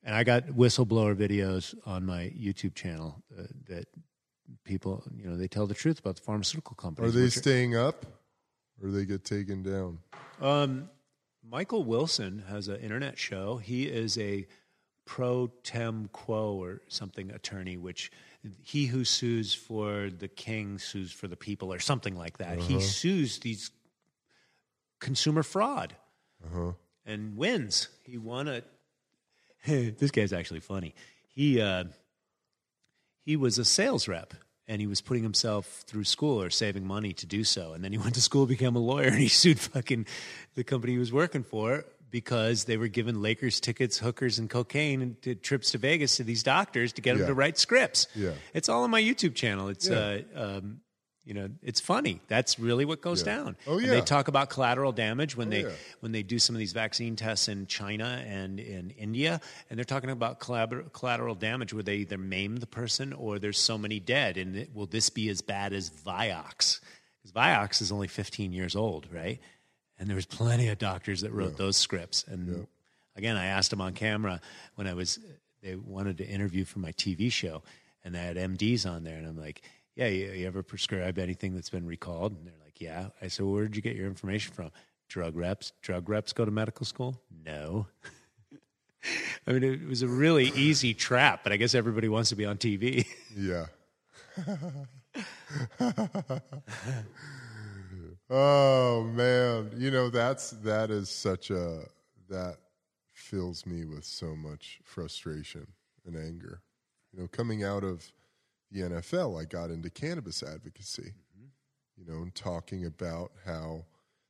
[0.02, 3.86] And I got whistleblower videos on my YouTube channel uh, that
[4.64, 7.14] people, you know, they tell the truth about the pharmaceutical companies.
[7.14, 8.06] Are they staying up
[8.82, 9.98] or they get taken down?
[10.40, 10.88] Um,
[11.50, 13.56] Michael Wilson has an internet show.
[13.56, 14.46] He is a
[15.04, 18.10] pro tem quo or something attorney, which
[18.62, 22.58] he who sues for the king sues for the people or something like that.
[22.58, 23.70] He sues these
[25.00, 25.96] consumer fraud
[27.06, 27.88] and wins.
[28.04, 28.62] He won a.
[29.66, 30.94] this guy's actually funny.
[31.28, 31.84] He uh,
[33.24, 34.34] he was a sales rep
[34.68, 37.72] and he was putting himself through school or saving money to do so.
[37.72, 40.06] And then he went to school, became a lawyer, and he sued fucking
[40.54, 45.02] the company he was working for because they were giving Lakers tickets, hookers, and cocaine
[45.02, 48.06] and to trips to Vegas to these doctors to get them to write scripts.
[48.14, 48.30] Yeah.
[48.54, 49.68] It's all on my YouTube channel.
[49.68, 50.20] It's Yeah.
[50.36, 50.80] uh, um,
[51.28, 52.22] you know, it's funny.
[52.26, 53.34] That's really what goes Yeah.
[53.36, 53.56] down.
[53.66, 53.90] Oh, And yeah.
[53.92, 55.72] they talk about collateral damage when Oh, they yeah.
[56.00, 59.84] when they do some of these vaccine tests in China and in India, and they're
[59.84, 64.38] talking about collateral damage where they either maim the person or there's so many dead.
[64.38, 66.80] And it, will this be as bad as Vioxx?
[67.22, 69.38] Because Vioxx is only 15 years old, right?
[69.98, 72.24] And there was plenty of doctors that wrote those scripts.
[72.26, 72.66] And
[73.16, 74.40] again, I asked them on camera
[74.76, 75.18] when I was
[75.60, 77.62] they wanted to interview for my TV show,
[78.02, 79.60] and they had MDs on there, and I'm like.
[79.98, 82.30] Yeah, you, you ever prescribe anything that's been recalled?
[82.30, 83.08] And they're like, yeah.
[83.20, 84.70] I said, well, where did you get your information from?
[85.08, 85.72] Drug reps.
[85.82, 87.20] Drug reps go to medical school?
[87.44, 87.88] No.
[89.46, 92.46] I mean, it was a really easy trap, but I guess everybody wants to be
[92.46, 93.06] on TV.
[93.36, 93.66] Yeah.
[98.30, 101.80] oh man, you know that's that is such a
[102.28, 102.58] that
[103.14, 105.66] fills me with so much frustration
[106.06, 106.60] and anger.
[107.12, 108.12] You know, coming out of
[108.70, 111.12] the NFL, I got into cannabis advocacy.
[111.96, 113.84] You know, and talking about how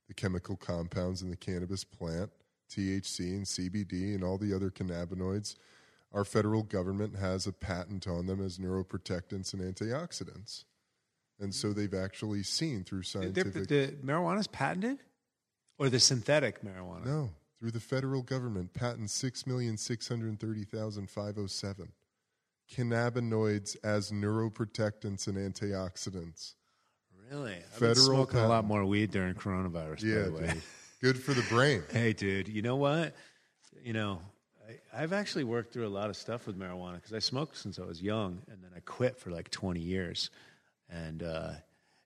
[0.07, 2.31] the chemical compounds in the cannabis plant,
[2.71, 5.57] THC and CBD and all the other cannabinoids,
[6.13, 10.65] our federal government has a patent on them as neuroprotectants and antioxidants.
[11.39, 15.01] And so they've actually seen through the, scientific the marijuana's patented?
[15.79, 17.05] Or the synthetic marijuana?
[17.07, 17.31] No,
[17.61, 21.89] through the federal government, patent 6,630,507.
[22.75, 26.55] Cannabinoids as neuroprotectants and antioxidants.
[27.31, 27.55] Really?
[27.55, 30.47] I've Federal been smoking a lot more weed during coronavirus, Yeah, by the way.
[30.53, 30.63] dude.
[31.01, 31.83] Good for the brain.
[31.93, 33.15] Hey, dude, you know what?
[33.83, 34.21] You know,
[34.69, 37.79] I, I've actually worked through a lot of stuff with marijuana because I smoked since
[37.79, 40.31] I was young, and then I quit for like 20 years,
[40.91, 41.53] and uh,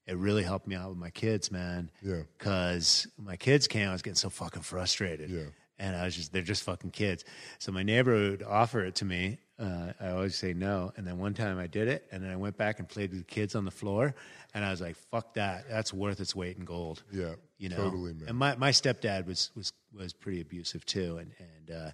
[0.07, 1.91] it really helped me out with my kids, man.
[2.03, 2.23] Yeah.
[2.39, 5.31] Because my kids came, I was getting so fucking frustrated.
[5.31, 5.45] Yeah.
[5.83, 7.25] And I was just, they're just fucking kids.
[7.59, 9.39] So my neighbor would offer it to me.
[9.59, 10.93] Uh, I always say no.
[10.97, 13.19] And then one time I did it, and then I went back and played with
[13.27, 14.15] the kids on the floor,
[14.55, 15.69] and I was like, fuck that.
[15.69, 18.29] That's worth its weight in gold Yeah, you know totally, man.
[18.29, 21.91] and my, my stepdad was was was pretty abusive too and and uh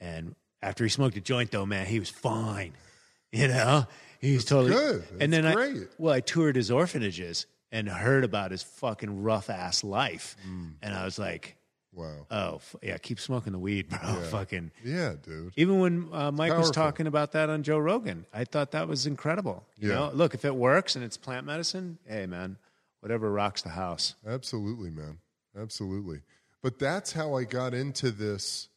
[0.00, 2.72] and after he smoked a joint though man he was fine
[3.32, 3.86] you know
[4.20, 5.04] he was totally good.
[5.20, 5.76] and then great.
[5.76, 10.72] i well i toured his orphanages and heard about his fucking rough ass life Mm.
[10.82, 11.56] and i was like
[11.92, 12.26] wow.
[12.30, 13.98] oh f- yeah keep smoking the weed bro
[14.30, 15.52] fucking Yeah, dude.
[15.56, 19.06] even when uh, Mike was talking about that on Joe Rogan, I thought that was
[19.06, 19.64] incredible.
[19.78, 19.94] You Yeah.
[19.96, 22.56] know, look, if it works and it's plant medicine, hey man,
[23.00, 24.14] whatever rocks the house.
[24.26, 25.18] Absolutely, man.
[25.58, 26.20] Absolutely.
[26.62, 28.68] But that's how I got into this.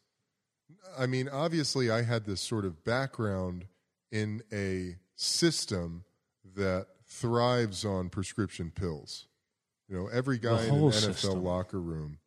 [0.97, 3.65] I mean, obviously, I had this sort of background
[4.11, 6.03] in a system
[6.55, 9.27] that thrives on prescription pills.
[9.87, 11.43] You know, every guy in an NFL system.
[11.43, 12.17] locker room.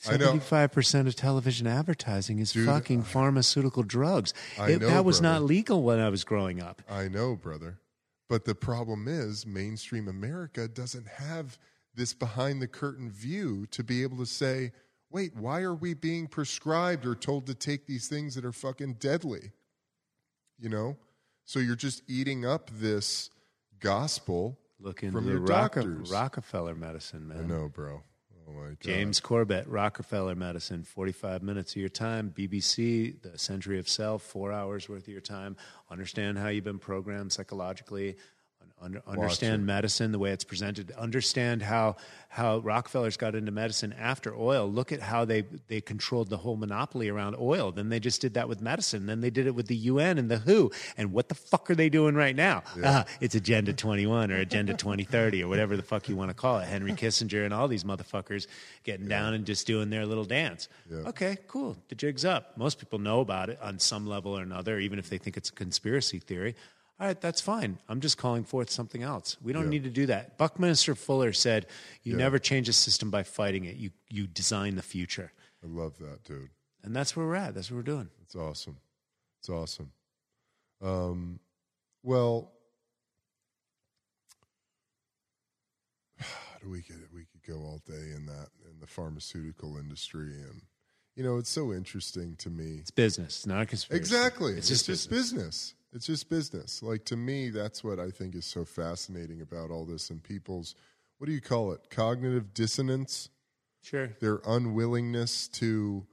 [0.00, 4.32] Seventy-five percent of television advertising is Dude, fucking pharmaceutical drugs.
[4.58, 5.34] I It- know, that was brother.
[5.40, 6.82] not legal when I was growing up.
[6.88, 7.78] I know, brother.
[8.28, 11.58] But the problem is, mainstream America doesn't have
[11.94, 14.72] this behind the curtain view to be able to say,
[15.10, 18.94] wait, why are we being prescribed or told to take these things that are fucking
[18.94, 19.50] deadly?
[20.58, 20.96] You know?
[21.44, 23.28] So you're just eating up this
[23.80, 26.10] gospel Look into from the your Rocke- doctors.
[26.10, 27.38] Rockefeller medicine, man.
[27.38, 28.02] I know, bro.
[28.50, 28.76] Oh my God.
[28.80, 32.32] James Corbett, Rockefeller Medicine, 45 minutes of your time.
[32.36, 35.56] BBC, The Century of Self, four hours worth of your time.
[35.90, 38.16] Understand how you've been programmed psychologically.
[38.82, 40.90] Under, understand medicine the way it's presented.
[40.92, 41.96] Understand how
[42.32, 44.70] how Rockefellers got into medicine after oil.
[44.70, 47.72] Look at how they they controlled the whole monopoly around oil.
[47.72, 49.04] Then they just did that with medicine.
[49.06, 50.70] Then they did it with the UN and the WHO.
[50.96, 52.62] And what the fuck are they doing right now?
[52.82, 56.58] Ah, it's Agenda 21 or Agenda 2030 or whatever the fuck you want to call
[56.60, 56.66] it.
[56.66, 58.46] Henry Kissinger and all these motherfuckers
[58.84, 60.68] getting down and just doing their little dance.
[60.90, 61.76] Okay, cool.
[61.88, 62.56] The jig's up.
[62.56, 65.50] Most people know about it on some level or another, even if they think it's
[65.50, 66.54] a conspiracy theory.
[67.00, 67.78] All right, that's fine.
[67.88, 69.38] I'm just calling forth something else.
[69.42, 70.36] We don't need to do that.
[70.36, 71.66] Buckminster Fuller said,
[72.02, 73.76] "You never change a system by fighting it.
[73.76, 75.32] You you design the future."
[75.64, 76.50] I love that, dude.
[76.82, 77.54] And that's where we're at.
[77.54, 78.10] That's what we're doing.
[78.22, 78.76] It's awesome.
[79.38, 79.92] It's awesome.
[80.82, 81.40] Um,
[82.02, 82.52] well,
[86.62, 90.60] do we could we could go all day in that in the pharmaceutical industry, and
[91.16, 92.76] you know it's so interesting to me.
[92.80, 93.38] It's business.
[93.38, 94.00] It's not a conspiracy.
[94.00, 95.74] Exactly, It's it's, just just business.
[95.92, 96.82] It's just business.
[96.82, 100.74] Like to me, that's what I think is so fascinating about all this and people's
[101.18, 101.90] what do you call it?
[101.90, 103.28] Cognitive dissonance
[103.82, 104.08] Sure.
[104.20, 106.06] their unwillingness to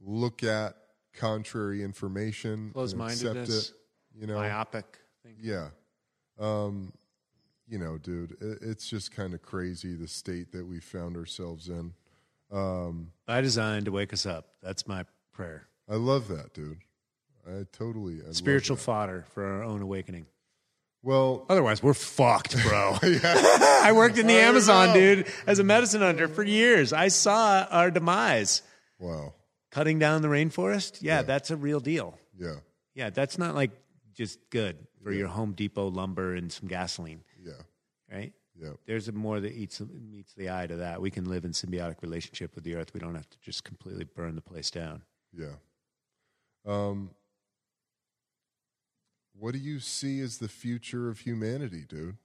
[0.00, 0.76] look at
[1.14, 3.70] contrary information, and accept Close-mindedness.
[3.70, 3.74] it.
[4.14, 4.98] You know, Myopic.
[5.24, 5.36] Thing.
[5.40, 5.68] yeah.
[6.38, 6.92] Um,
[7.66, 11.68] you know, dude, it, it's just kind of crazy the state that we found ourselves
[11.68, 11.92] in.
[12.50, 14.54] Um, By design to wake us up.
[14.62, 15.66] That's my prayer.
[15.88, 16.78] I love that, dude.
[17.48, 20.26] I totally I Spiritual fodder for our own awakening.
[21.02, 22.96] Well, Otherwise, we're fucked, bro.
[23.02, 24.94] I worked in the I Amazon, know.
[24.94, 26.92] dude, as a medicine hunter for years.
[26.92, 28.62] I saw our demise.
[28.98, 29.32] wow,
[29.70, 32.18] Cutting down the rainforest, yeah, that's a real deal.
[32.38, 32.56] yeah,
[32.94, 33.70] Yeah, that's not like
[34.12, 37.52] just good for your Home Depot lumber and some gasoline, yeah,
[38.12, 38.32] right?
[38.60, 38.70] yeah.
[38.86, 39.80] There's a more that eats
[40.10, 41.00] meets the eye to that.
[41.00, 42.92] We can live in symbiotic relationship with the earth.
[42.92, 45.02] We don't have to just completely burn the place down.
[45.32, 45.54] Yeah.
[46.66, 47.10] Um,
[49.38, 52.16] what do you see as the future of humanity, dude?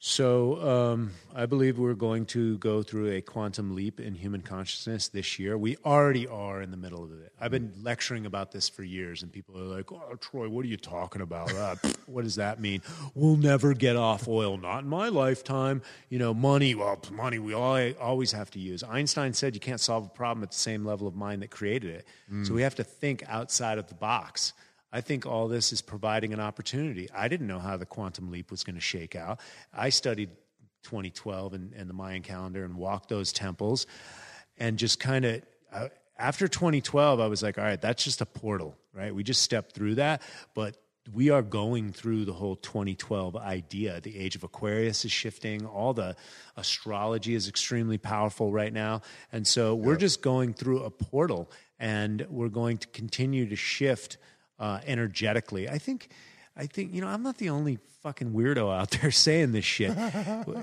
[0.00, 5.08] So um, I believe we're going to go through a quantum leap in human consciousness
[5.08, 5.58] this year.
[5.58, 7.32] We already are in the middle of it.
[7.40, 10.68] I've been lecturing about this for years, and people are like, "Oh, Troy, what are
[10.68, 11.52] you talking about?
[11.52, 11.74] Uh,
[12.06, 12.80] what does that mean?
[13.14, 14.56] We'll never get off oil.
[14.56, 15.82] Not in my lifetime.
[16.10, 16.76] You know, money.
[16.76, 18.84] Well, money we all, always have to use.
[18.84, 21.90] Einstein said you can't solve a problem at the same level of mind that created
[21.90, 22.06] it.
[22.44, 24.52] So we have to think outside of the box.
[24.92, 27.08] I think all this is providing an opportunity.
[27.14, 29.40] I didn't know how the quantum leap was going to shake out.
[29.72, 30.30] I studied
[30.84, 33.86] 2012 and, and the Mayan calendar and walked those temples
[34.58, 35.42] and just kind of.
[35.72, 35.88] Uh,
[36.18, 39.14] after 2012, I was like, all right, that's just a portal, right?
[39.14, 40.20] We just stepped through that.
[40.52, 40.76] But
[41.12, 44.00] we are going through the whole 2012 idea.
[44.00, 45.64] The age of Aquarius is shifting.
[45.64, 46.16] All the
[46.56, 49.02] astrology is extremely powerful right now.
[49.32, 54.18] And so we're just going through a portal and we're going to continue to shift
[54.58, 55.68] uh, energetically.
[55.68, 56.08] I think,
[56.56, 59.90] I think, you know, I'm not the only fucking weirdo out there saying this shit.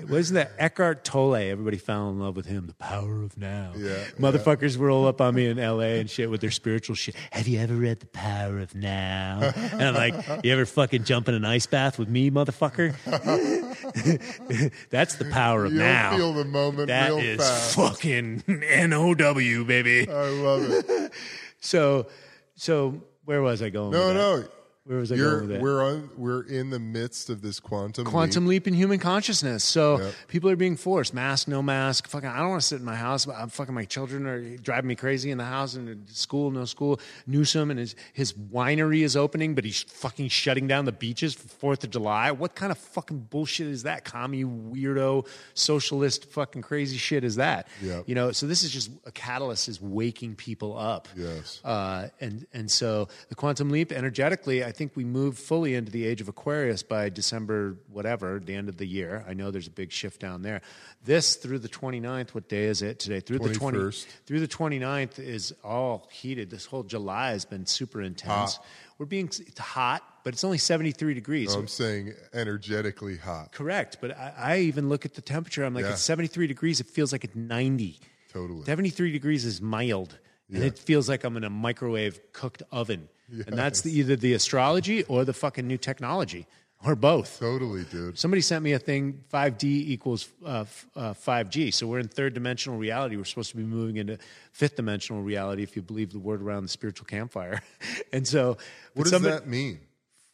[0.08, 1.34] Wasn't that Eckhart Tolle?
[1.36, 2.66] Everybody fell in love with him.
[2.66, 3.72] The power of now.
[3.76, 6.00] Yeah, Motherfuckers roll up on me in L.A.
[6.00, 7.14] and shit with their spiritual shit.
[7.32, 9.52] Have you ever read The Power of Now?
[9.54, 12.94] And I'm like, you ever fucking jump in an ice bath with me, motherfucker?
[14.90, 16.16] That's the power of You'll now.
[16.16, 17.76] feel the moment That is fast.
[17.76, 20.08] fucking N-O-W, baby.
[20.10, 21.12] I love it.
[21.58, 22.06] So,
[22.54, 23.90] so where was I going?
[23.90, 24.44] No, no.
[24.86, 25.60] Where was I You're, going with that?
[25.62, 26.10] we're on.
[26.16, 28.04] We're in the midst of this quantum.
[28.04, 28.66] quantum leap.
[28.66, 29.64] leap in human consciousness.
[29.64, 30.14] So Yep.
[30.28, 32.06] people are being forced, mask, no mask.
[32.08, 33.26] Fucking, I don't want to sit in my house.
[33.26, 37.00] I'm fucking my children are driving me crazy in the house and school, no school.
[37.26, 41.48] Newsom and his his winery is opening, but he's fucking shutting down the beaches for
[41.48, 42.30] Fourth of July.
[42.30, 44.04] What kind of fucking bullshit is that?
[44.04, 47.66] Commie weirdo socialist fucking crazy shit is that?
[47.82, 48.04] Yep.
[48.06, 48.30] You know.
[48.32, 51.08] So this is just a catalyst is waking people up.
[51.16, 51.60] Yes.
[51.64, 56.04] Uh, and and so the quantum leap energetically, I think we move fully into the
[56.06, 59.24] age of Aquarius by December whatever, the end of the year.
[59.28, 60.60] I know there's a big shift down there.
[61.04, 63.20] This through the 29th, what day is it today?
[63.20, 64.06] Through the 20 21st.
[64.26, 66.50] through the 29th is all heated.
[66.50, 68.58] This whole July has been super intense.
[68.98, 71.52] We're being it's hot, but it's only 73 degrees.
[71.54, 73.52] I'm saying energetically hot.
[73.52, 75.64] Correct, but I, I even look at the temperature.
[75.64, 75.92] I'm like, Yeah.
[75.92, 76.80] it's 73 degrees.
[76.80, 77.98] It feels like it's 90.
[78.32, 78.64] Totally.
[78.64, 80.18] 73 degrees is mild,
[80.52, 83.08] and it feels like I'm in a microwave cooked oven.
[83.30, 86.46] And that's the, either the astrology or the fucking new technology,
[86.84, 87.38] or both.
[87.40, 88.18] Totally, dude.
[88.18, 91.72] Somebody sent me a thing 5D equals uh, uh, 5G.
[91.74, 93.16] So we're in third dimensional reality.
[93.16, 94.18] We're supposed to be moving into
[94.52, 97.62] fifth dimensional reality if you believe the word around the spiritual campfire.
[98.12, 98.58] and so,
[98.94, 99.80] What does somebody- that mean?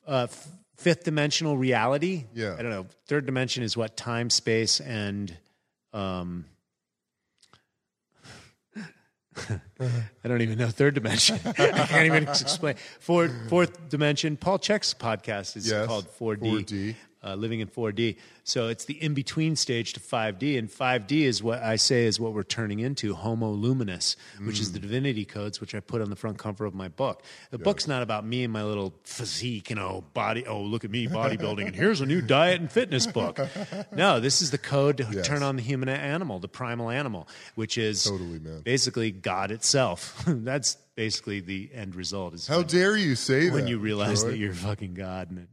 [0.07, 2.25] uh, f- fifth dimensional reality.
[2.35, 2.57] Yeah.
[2.59, 2.87] I don't know.
[3.07, 5.35] Third dimension is what time, space, and
[5.95, 6.45] um,
[9.81, 11.39] I don't even know third dimension.
[11.47, 11.53] I
[11.87, 12.75] can't even explain.
[13.01, 14.37] Fourth, fourth dimension.
[14.37, 16.65] Paul Chek's podcast is Yes, called 4D.
[16.65, 16.95] 4D.
[17.25, 18.17] Uh, living in 4D.
[18.45, 22.19] So it's the in between stage to 5D, and 5D is what I say is
[22.19, 26.11] what we're turning into Homo luminous, which is the divinity codes, which I put on
[26.11, 27.23] the front cover of my book.
[27.51, 30.47] The book's not about me and my little physique, you know, body.
[30.47, 33.39] Oh, look at me, bodybuilding, and here's a new diet and fitness book.
[33.93, 35.27] No, this is the code to Yes.
[35.27, 38.61] turn on the human animal, the primal animal, which is Totally, man.
[38.63, 40.23] basically God itself.
[40.27, 42.35] That's basically the end result.
[42.35, 43.55] Is How when, dare you say that?
[43.55, 44.31] when you realize Troy?
[44.31, 45.31] that you're fucking God.
[45.31, 45.49] And it,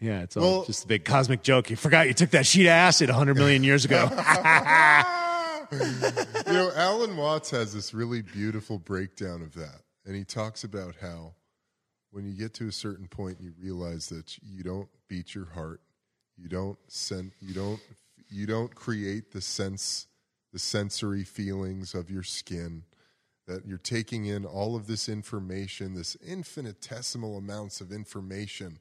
[0.00, 1.70] yeah, it's all Well- just a big cosmic joke.
[1.70, 4.08] You forgot you took that sheet of acid 100 million years ago.
[5.72, 9.80] you know, Alan Watts has this really beautiful breakdown of that.
[10.04, 11.34] And he talks about how
[12.10, 15.80] when you get to a certain point, you realize that you don't beat your heart.
[16.36, 17.80] You don't sen- you don't
[18.28, 20.06] you don't create the sense
[20.52, 22.84] the sensory feelings of your skin
[23.46, 28.78] that you're taking in all of this information, this infinitesimal amounts of information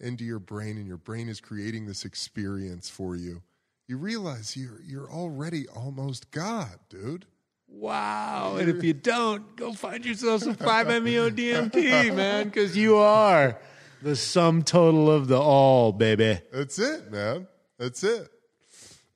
[0.00, 3.42] into your brain and your brain is creating this experience for you.
[3.86, 7.26] You realize you're you're already almost God, dude.
[7.68, 8.56] wow.
[8.56, 13.58] And if you don't, go find yourself some 5-MeO DMT, man, because you are
[14.02, 16.40] the sum total of the all, baby.
[16.52, 17.46] That's it, man.
[17.78, 18.28] That's it.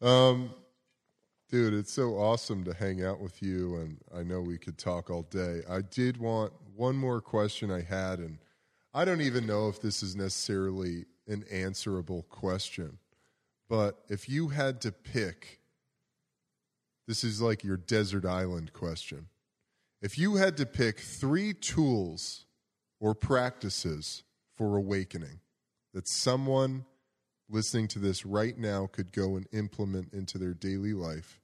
[0.02, 0.50] Um,
[1.50, 5.08] dude, it's so awesome to hang out with you, and I know we could talk
[5.10, 5.60] all day.
[5.68, 8.38] I did want one more question I had, and
[8.96, 12.98] I don't even know if this is necessarily an answerable question,
[13.68, 15.58] but if you had to pick,
[17.08, 19.26] this is like your desert island question.
[20.00, 22.46] If you had to pick three tools
[23.00, 24.22] or practices
[24.56, 25.40] for awakening
[25.92, 26.84] that someone
[27.50, 31.40] listening to this right now could go and implement into their daily life,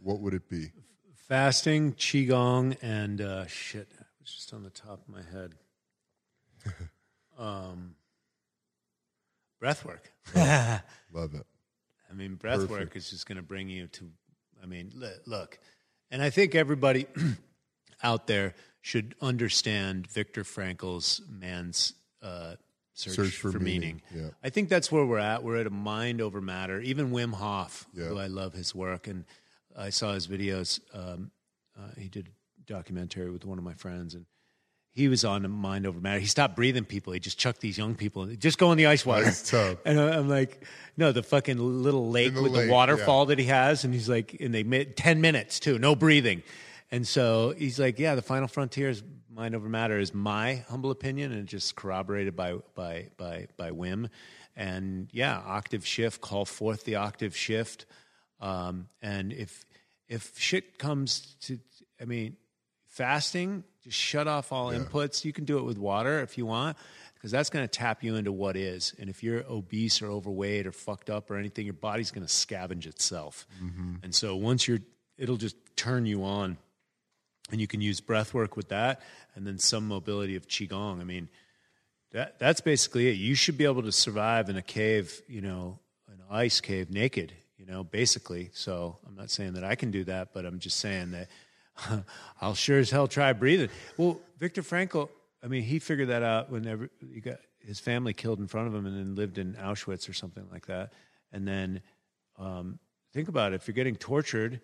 [0.00, 0.72] what would it be?
[1.14, 3.88] Fasting, qigong, and uh, shit.
[3.92, 5.54] It was just on the top of my head.
[7.38, 7.94] Um,
[9.60, 10.10] breath work.
[11.12, 11.46] Love it.
[12.10, 14.10] I mean, breath work is just going to bring you to.
[14.62, 15.58] I mean, li- look,
[16.10, 17.06] and I think everybody
[18.02, 21.92] out there should understand Viktor Frankl's man's
[22.22, 22.54] uh,
[22.94, 24.00] search, Search for, for meaning.
[24.10, 24.30] meaning, yeah.
[24.42, 25.42] I think that's where we're at.
[25.44, 26.80] We're at a mind over matter.
[26.80, 28.06] Even Wim Hof, Yeah.
[28.06, 29.24] who I love his work, and
[29.76, 30.80] I saw his videos.
[30.94, 31.30] Um,
[31.78, 34.24] uh, he did a documentary with one of my friends, and
[34.92, 36.18] he was on mind over matter.
[36.18, 37.12] He stopped breathing people.
[37.12, 38.26] He just chucked these young people.
[38.26, 39.26] Just go in the ice water.
[39.26, 39.78] Ice tub.
[39.84, 40.64] And I'm like,
[40.96, 44.08] no, the fucking little lake the with lake, the waterfall that he has, and he's
[44.08, 46.42] like, and they made ten minutes too, no breathing,
[46.90, 50.90] and so he's like, yeah, the final frontier is mind over matter is my humble
[50.90, 54.10] opinion, and just corroborated by by by by Wim.
[54.56, 57.86] and yeah, octave shift, call forth the octave shift,
[58.40, 59.64] um, and if
[60.08, 61.60] if shit comes to,
[62.00, 62.36] I mean,
[62.98, 65.24] fasting, just shut off all inputs.
[65.24, 66.76] You can do it with water if you want,
[67.14, 68.94] because that's going to tap you into what is.
[68.98, 72.32] And if you're obese or overweight or fucked up or anything, your body's going to
[72.32, 73.46] scavenge itself.
[73.62, 73.94] Mm-hmm.
[74.02, 74.80] And so once you're,
[75.16, 76.58] it'll just turn you on.
[77.50, 79.00] And you can use breath work with that,
[79.34, 81.00] and then some mobility of qigong.
[81.00, 81.30] I mean,
[82.12, 83.12] that that's basically it.
[83.12, 87.32] You should be able to survive in a cave, you know, an ice cave naked,
[87.56, 88.50] you know, basically.
[88.52, 91.28] So I'm not saying that I can do that, but I'm just saying that
[92.40, 93.68] I'll sure as hell try breathing.
[93.96, 95.08] Well, Viktor Frankl,
[95.42, 98.74] I mean, he figured that out whenever he got his family killed in front of
[98.74, 100.92] him and then lived in Auschwitz or something like that.
[101.32, 101.82] And then
[102.38, 102.78] um,
[103.12, 104.60] think about it if you're getting tortured,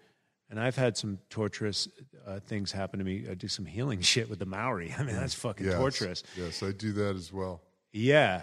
[0.51, 1.89] and I've had some torturous
[2.27, 3.27] uh, things happen to me.
[3.31, 4.95] I do some healing shit with the Maori.
[4.99, 5.77] I mean, that's fucking Yes.
[5.77, 6.23] torturous.
[6.37, 7.63] Yes, I do that as well.
[7.93, 8.43] Yeah.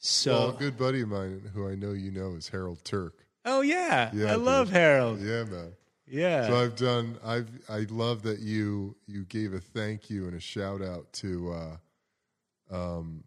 [0.00, 3.14] So, well, a good buddy of mine who I know you know is Harold Turk.
[3.44, 4.44] oh yeah, Yeah, I dude.
[4.44, 5.20] love Harold.
[5.20, 5.72] Yeah, man.
[6.10, 6.46] Yeah.
[6.46, 7.18] So I've done.
[7.24, 7.48] I've.
[7.68, 12.74] I love that you you gave a thank you and a shout out to uh,
[12.74, 13.24] um,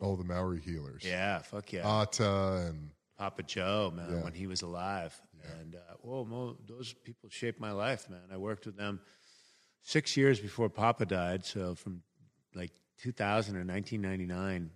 [0.00, 1.02] all the Maori healers.
[1.04, 1.86] yeah, fuck yeah.
[1.86, 4.22] Ata and Papa Joe, man, Yeah.
[4.24, 5.20] when he was alive.
[5.60, 8.20] And uh, whoa, those people shaped my life, man.
[8.32, 9.00] I worked with them
[9.82, 11.44] six years before Papa died.
[11.44, 12.02] So from
[12.54, 14.70] like 2000 or 1999,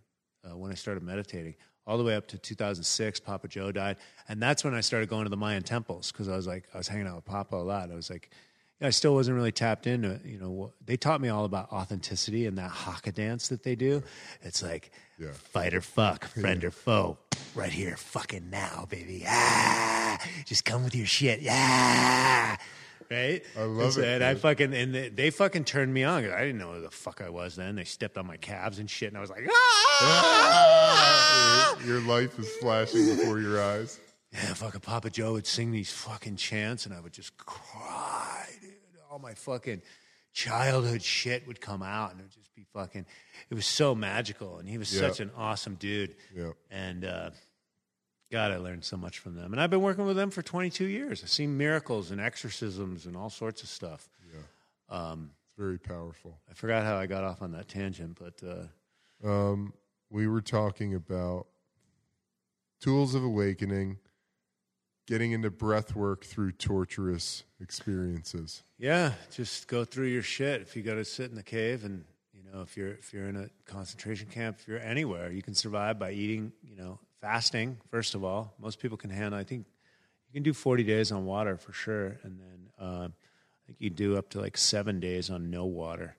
[0.45, 1.55] uh, when I started meditating,
[1.87, 3.97] all the way up to 2006, Papa Joe died.
[4.29, 6.79] And that's when I started going to the Mayan temples because I was like, I
[6.79, 7.91] was hanging out with Papa a lot.
[7.91, 8.31] I was like,
[8.81, 10.25] I still wasn't really tapped into, it.
[10.25, 14.03] you know, they taught me all about authenticity and that haka dance that they do.
[14.43, 14.91] It's like
[15.21, 15.31] Yeah.
[15.33, 17.19] fight or fuck, friend or foe,
[17.55, 19.25] right here, fucking now, baby.
[19.29, 21.41] Ah, just come with your shit.
[21.43, 22.57] Yeah.
[23.11, 23.43] Right?
[23.59, 26.25] I love And it, And I fucking, and they, they fucking turned me on.
[26.31, 27.77] I didn't know who the fuck I was then.
[27.77, 29.09] They stepped on my calves and shit.
[29.09, 29.49] And I was like,
[30.07, 31.77] ah!
[31.85, 33.99] your, your life is flashing before your eyes.
[34.33, 38.71] Yeah, fucking Papa Joe would sing these fucking chants, and I would just cry, dude.
[39.11, 39.83] All my fucking
[40.33, 43.05] childhood shit would come out, and it would just be fucking.
[43.51, 45.01] It was so magical, and he was Yeah.
[45.09, 46.15] such an awesome dude.
[46.35, 46.53] Yeah.
[46.71, 47.31] And uh,
[48.33, 50.87] God, I learned so much from them, and I've been working with them for 22
[50.87, 51.23] years.
[51.23, 54.09] I've seen miracles and exorcisms and all sorts of stuff.
[54.89, 56.39] Um, It's very powerful.
[56.51, 59.73] I forgot how I got off on that tangent, but uh, Um,
[60.11, 61.47] we were talking about
[62.81, 63.99] tools of awakening,
[65.07, 68.63] getting into breath work through torturous experiences.
[68.79, 70.61] yeah, just go through your shit.
[70.63, 72.05] If you got to sit in the cave, and
[72.35, 75.55] you know, if you're if you're in a concentration camp, if you're anywhere, you can
[75.55, 76.53] survive by eating.
[76.63, 77.79] You know, fasting.
[77.91, 79.41] First of all, most people can handle.
[79.41, 79.65] I think
[80.29, 83.89] you can do 40 days on water for sure, and then uh, I think you
[83.89, 86.17] do up to like seven days on no water.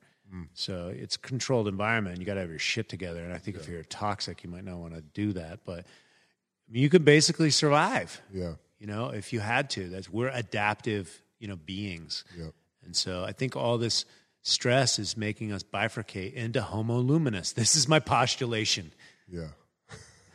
[0.54, 2.20] So it's a controlled environment.
[2.20, 3.24] You got to have your shit together.
[3.24, 5.60] And I think if you're toxic, you might not want to do that.
[5.66, 8.20] But I mean, you can basically survive.
[8.34, 8.54] Yeah.
[8.80, 9.88] You know, if you had to.
[9.90, 11.22] That's we're adaptive.
[11.40, 12.24] You know, beings.
[12.38, 12.54] Yep.
[12.86, 14.06] And so I think all this
[14.44, 17.52] stress is making us bifurcate into Homo luminous.
[17.64, 18.94] This is my postulation.
[19.30, 19.50] Yeah.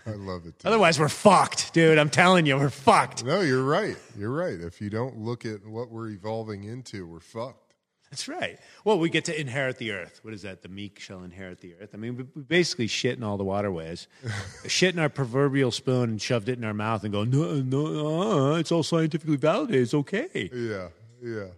[0.09, 0.59] I love it.
[0.59, 0.67] dude.
[0.67, 1.99] Otherwise, we're fucked, dude.
[1.99, 3.25] I'm telling you, we're fucked.
[3.25, 3.97] No, you're right.
[4.17, 4.61] You're right.
[4.61, 7.75] If you don't look at what we're evolving into, we're fucked.
[8.11, 8.59] That's right.
[8.85, 10.21] Well, we get to inherit the earth.
[10.23, 10.63] What is that?
[10.63, 11.91] The meek shall inherit the earth.
[11.93, 14.09] I mean, we basically shit in all the waterways,
[14.67, 18.53] shit in our proverbial spoon and shoved it in our mouth and go, no, no,
[18.55, 19.83] uh, it's all scientifically validated.
[19.83, 20.49] It's okay.
[20.55, 20.89] Yeah.
[21.23, 21.49] Yeah.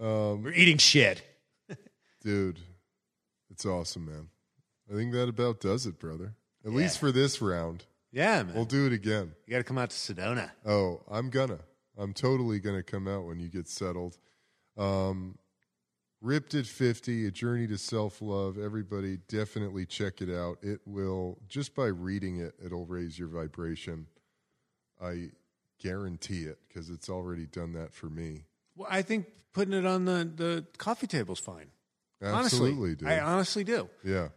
[0.00, 1.22] We're eating shit.
[2.24, 2.58] Dude,
[3.50, 4.28] it's awesome, man.
[4.90, 6.34] I think that about does it, brother.
[6.64, 7.84] At least for this round.
[8.10, 8.54] Yeah, man.
[8.54, 9.32] We'll do it again.
[9.46, 10.50] you got to come out to Sedona.
[10.66, 11.60] Oh, I'm gonna.
[11.96, 14.16] I'm totally gonna come out when you get settled.
[14.76, 15.36] Um,
[16.20, 18.58] Ripped at 50, A Journey to Self Love.
[18.58, 20.58] Everybody definitely check it out.
[20.62, 24.06] It will, just by reading it, it'll raise your vibration.
[25.00, 25.30] I
[25.80, 28.42] guarantee it because it's already done that for me.
[28.74, 31.70] Well, I think putting it on the, the coffee table's fine.
[32.20, 33.08] Absolutely, honestly, dude.
[33.08, 33.88] I honestly do.
[34.02, 34.28] yeah.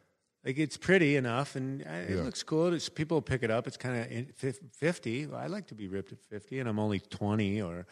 [0.45, 2.21] Like it's pretty enough, and uh, it Yeah.
[2.23, 2.73] looks cool.
[2.73, 3.67] It's, people pick it up.
[3.67, 4.35] It's kind of
[4.73, 5.27] fifty.
[5.31, 7.85] I like to be ripped at fifty, and I'm only twenty, or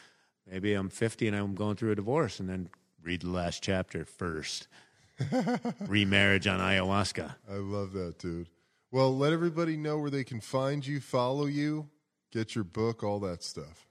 [0.50, 2.70] maybe I'm fifty and I'm going through a divorce, and then
[3.04, 4.68] read the last chapter first.
[5.88, 7.36] Remarriage on ayahuasca.
[7.50, 8.48] I love that, dude.
[8.92, 11.88] Well, let everybody know where they can find you, follow you,
[12.32, 13.86] get your book, all that stuff.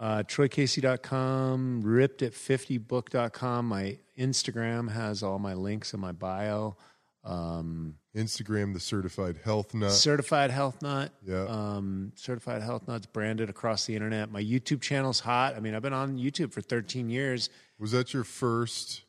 [0.00, 3.68] Uh, TroyCasey.com, ripped at 50book.com.
[3.68, 6.76] My Instagram has all my links in my bio.
[7.24, 9.90] Um, Instagram, the certified health nut.
[9.92, 11.10] Certified Health Nut.
[11.26, 11.46] Yeah.
[11.48, 14.30] Um, Certified Health Nuts branded across the internet.
[14.30, 15.56] My YouTube channel's hot.
[15.56, 17.48] I mean, I've been on YouTube for 13 years.
[17.78, 19.02] Was that your first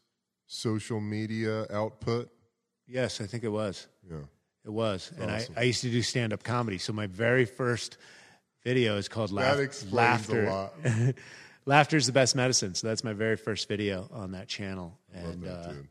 [0.48, 2.30] social media output?
[2.88, 3.88] Yes, I think it was.
[4.10, 4.18] Yeah.
[4.64, 5.12] It was.
[5.20, 5.54] And I, Awesome.
[5.58, 6.78] I used to do stand up comedy.
[6.80, 7.98] So my very first
[8.64, 10.46] video is called That Laugh- explains Laughter.
[10.46, 10.74] a lot.
[11.68, 12.74] Laughter is the best medicine.
[12.76, 14.98] So that's my very first video on that channel.
[15.14, 15.88] Love And that, uh, dude.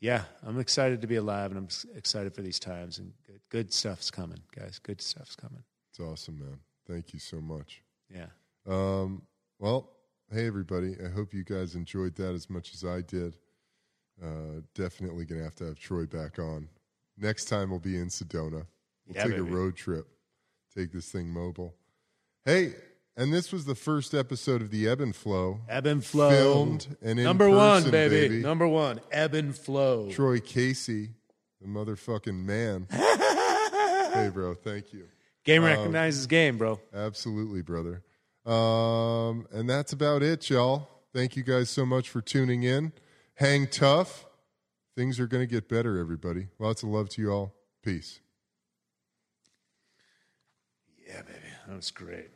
[0.00, 2.98] Yeah, I'm excited to be alive and I'm excited for these times.
[2.98, 4.78] And good, good stuff's coming, guys.
[4.78, 5.62] Good stuff's coming.
[5.90, 6.58] It's awesome, man.
[6.86, 7.82] Thank you so much.
[8.12, 8.26] Yeah.
[8.66, 9.22] Um,
[9.58, 9.90] well,
[10.32, 10.96] hey, everybody.
[11.04, 13.36] I hope you guys enjoyed that as much as I did.
[14.22, 16.68] Uh, definitely going to have to have Troy back on.
[17.16, 18.66] Next time we'll be in Sedona.
[19.06, 20.06] We'll Yeah, take a road trip,
[20.74, 21.74] take this thing mobile.
[22.44, 22.74] Hey,
[23.16, 25.60] and this was the first episode of the Ebb and Flow.
[25.68, 26.30] Ebb and flow.
[26.30, 28.28] Filmed and in Number one, baby.
[28.28, 28.42] baby.
[28.42, 29.00] Number one.
[29.10, 30.10] Ebb and flow.
[30.10, 31.10] Troy Casey,
[31.60, 32.86] the motherfucking man.
[32.90, 34.54] hey, bro.
[34.54, 35.08] Thank you.
[35.44, 36.80] Game recognizes game, bro.
[36.94, 38.02] Absolutely, brother.
[38.46, 40.88] Um, and that's about it, y'all.
[41.12, 42.92] Thank you guys so much for tuning in.
[43.34, 44.26] Hang tough.
[44.96, 46.48] Things are going to get better, everybody.
[46.58, 47.54] Lots of love to you all.
[47.82, 48.20] Peace.
[51.06, 51.38] Yeah, baby.
[51.66, 52.30] That was great.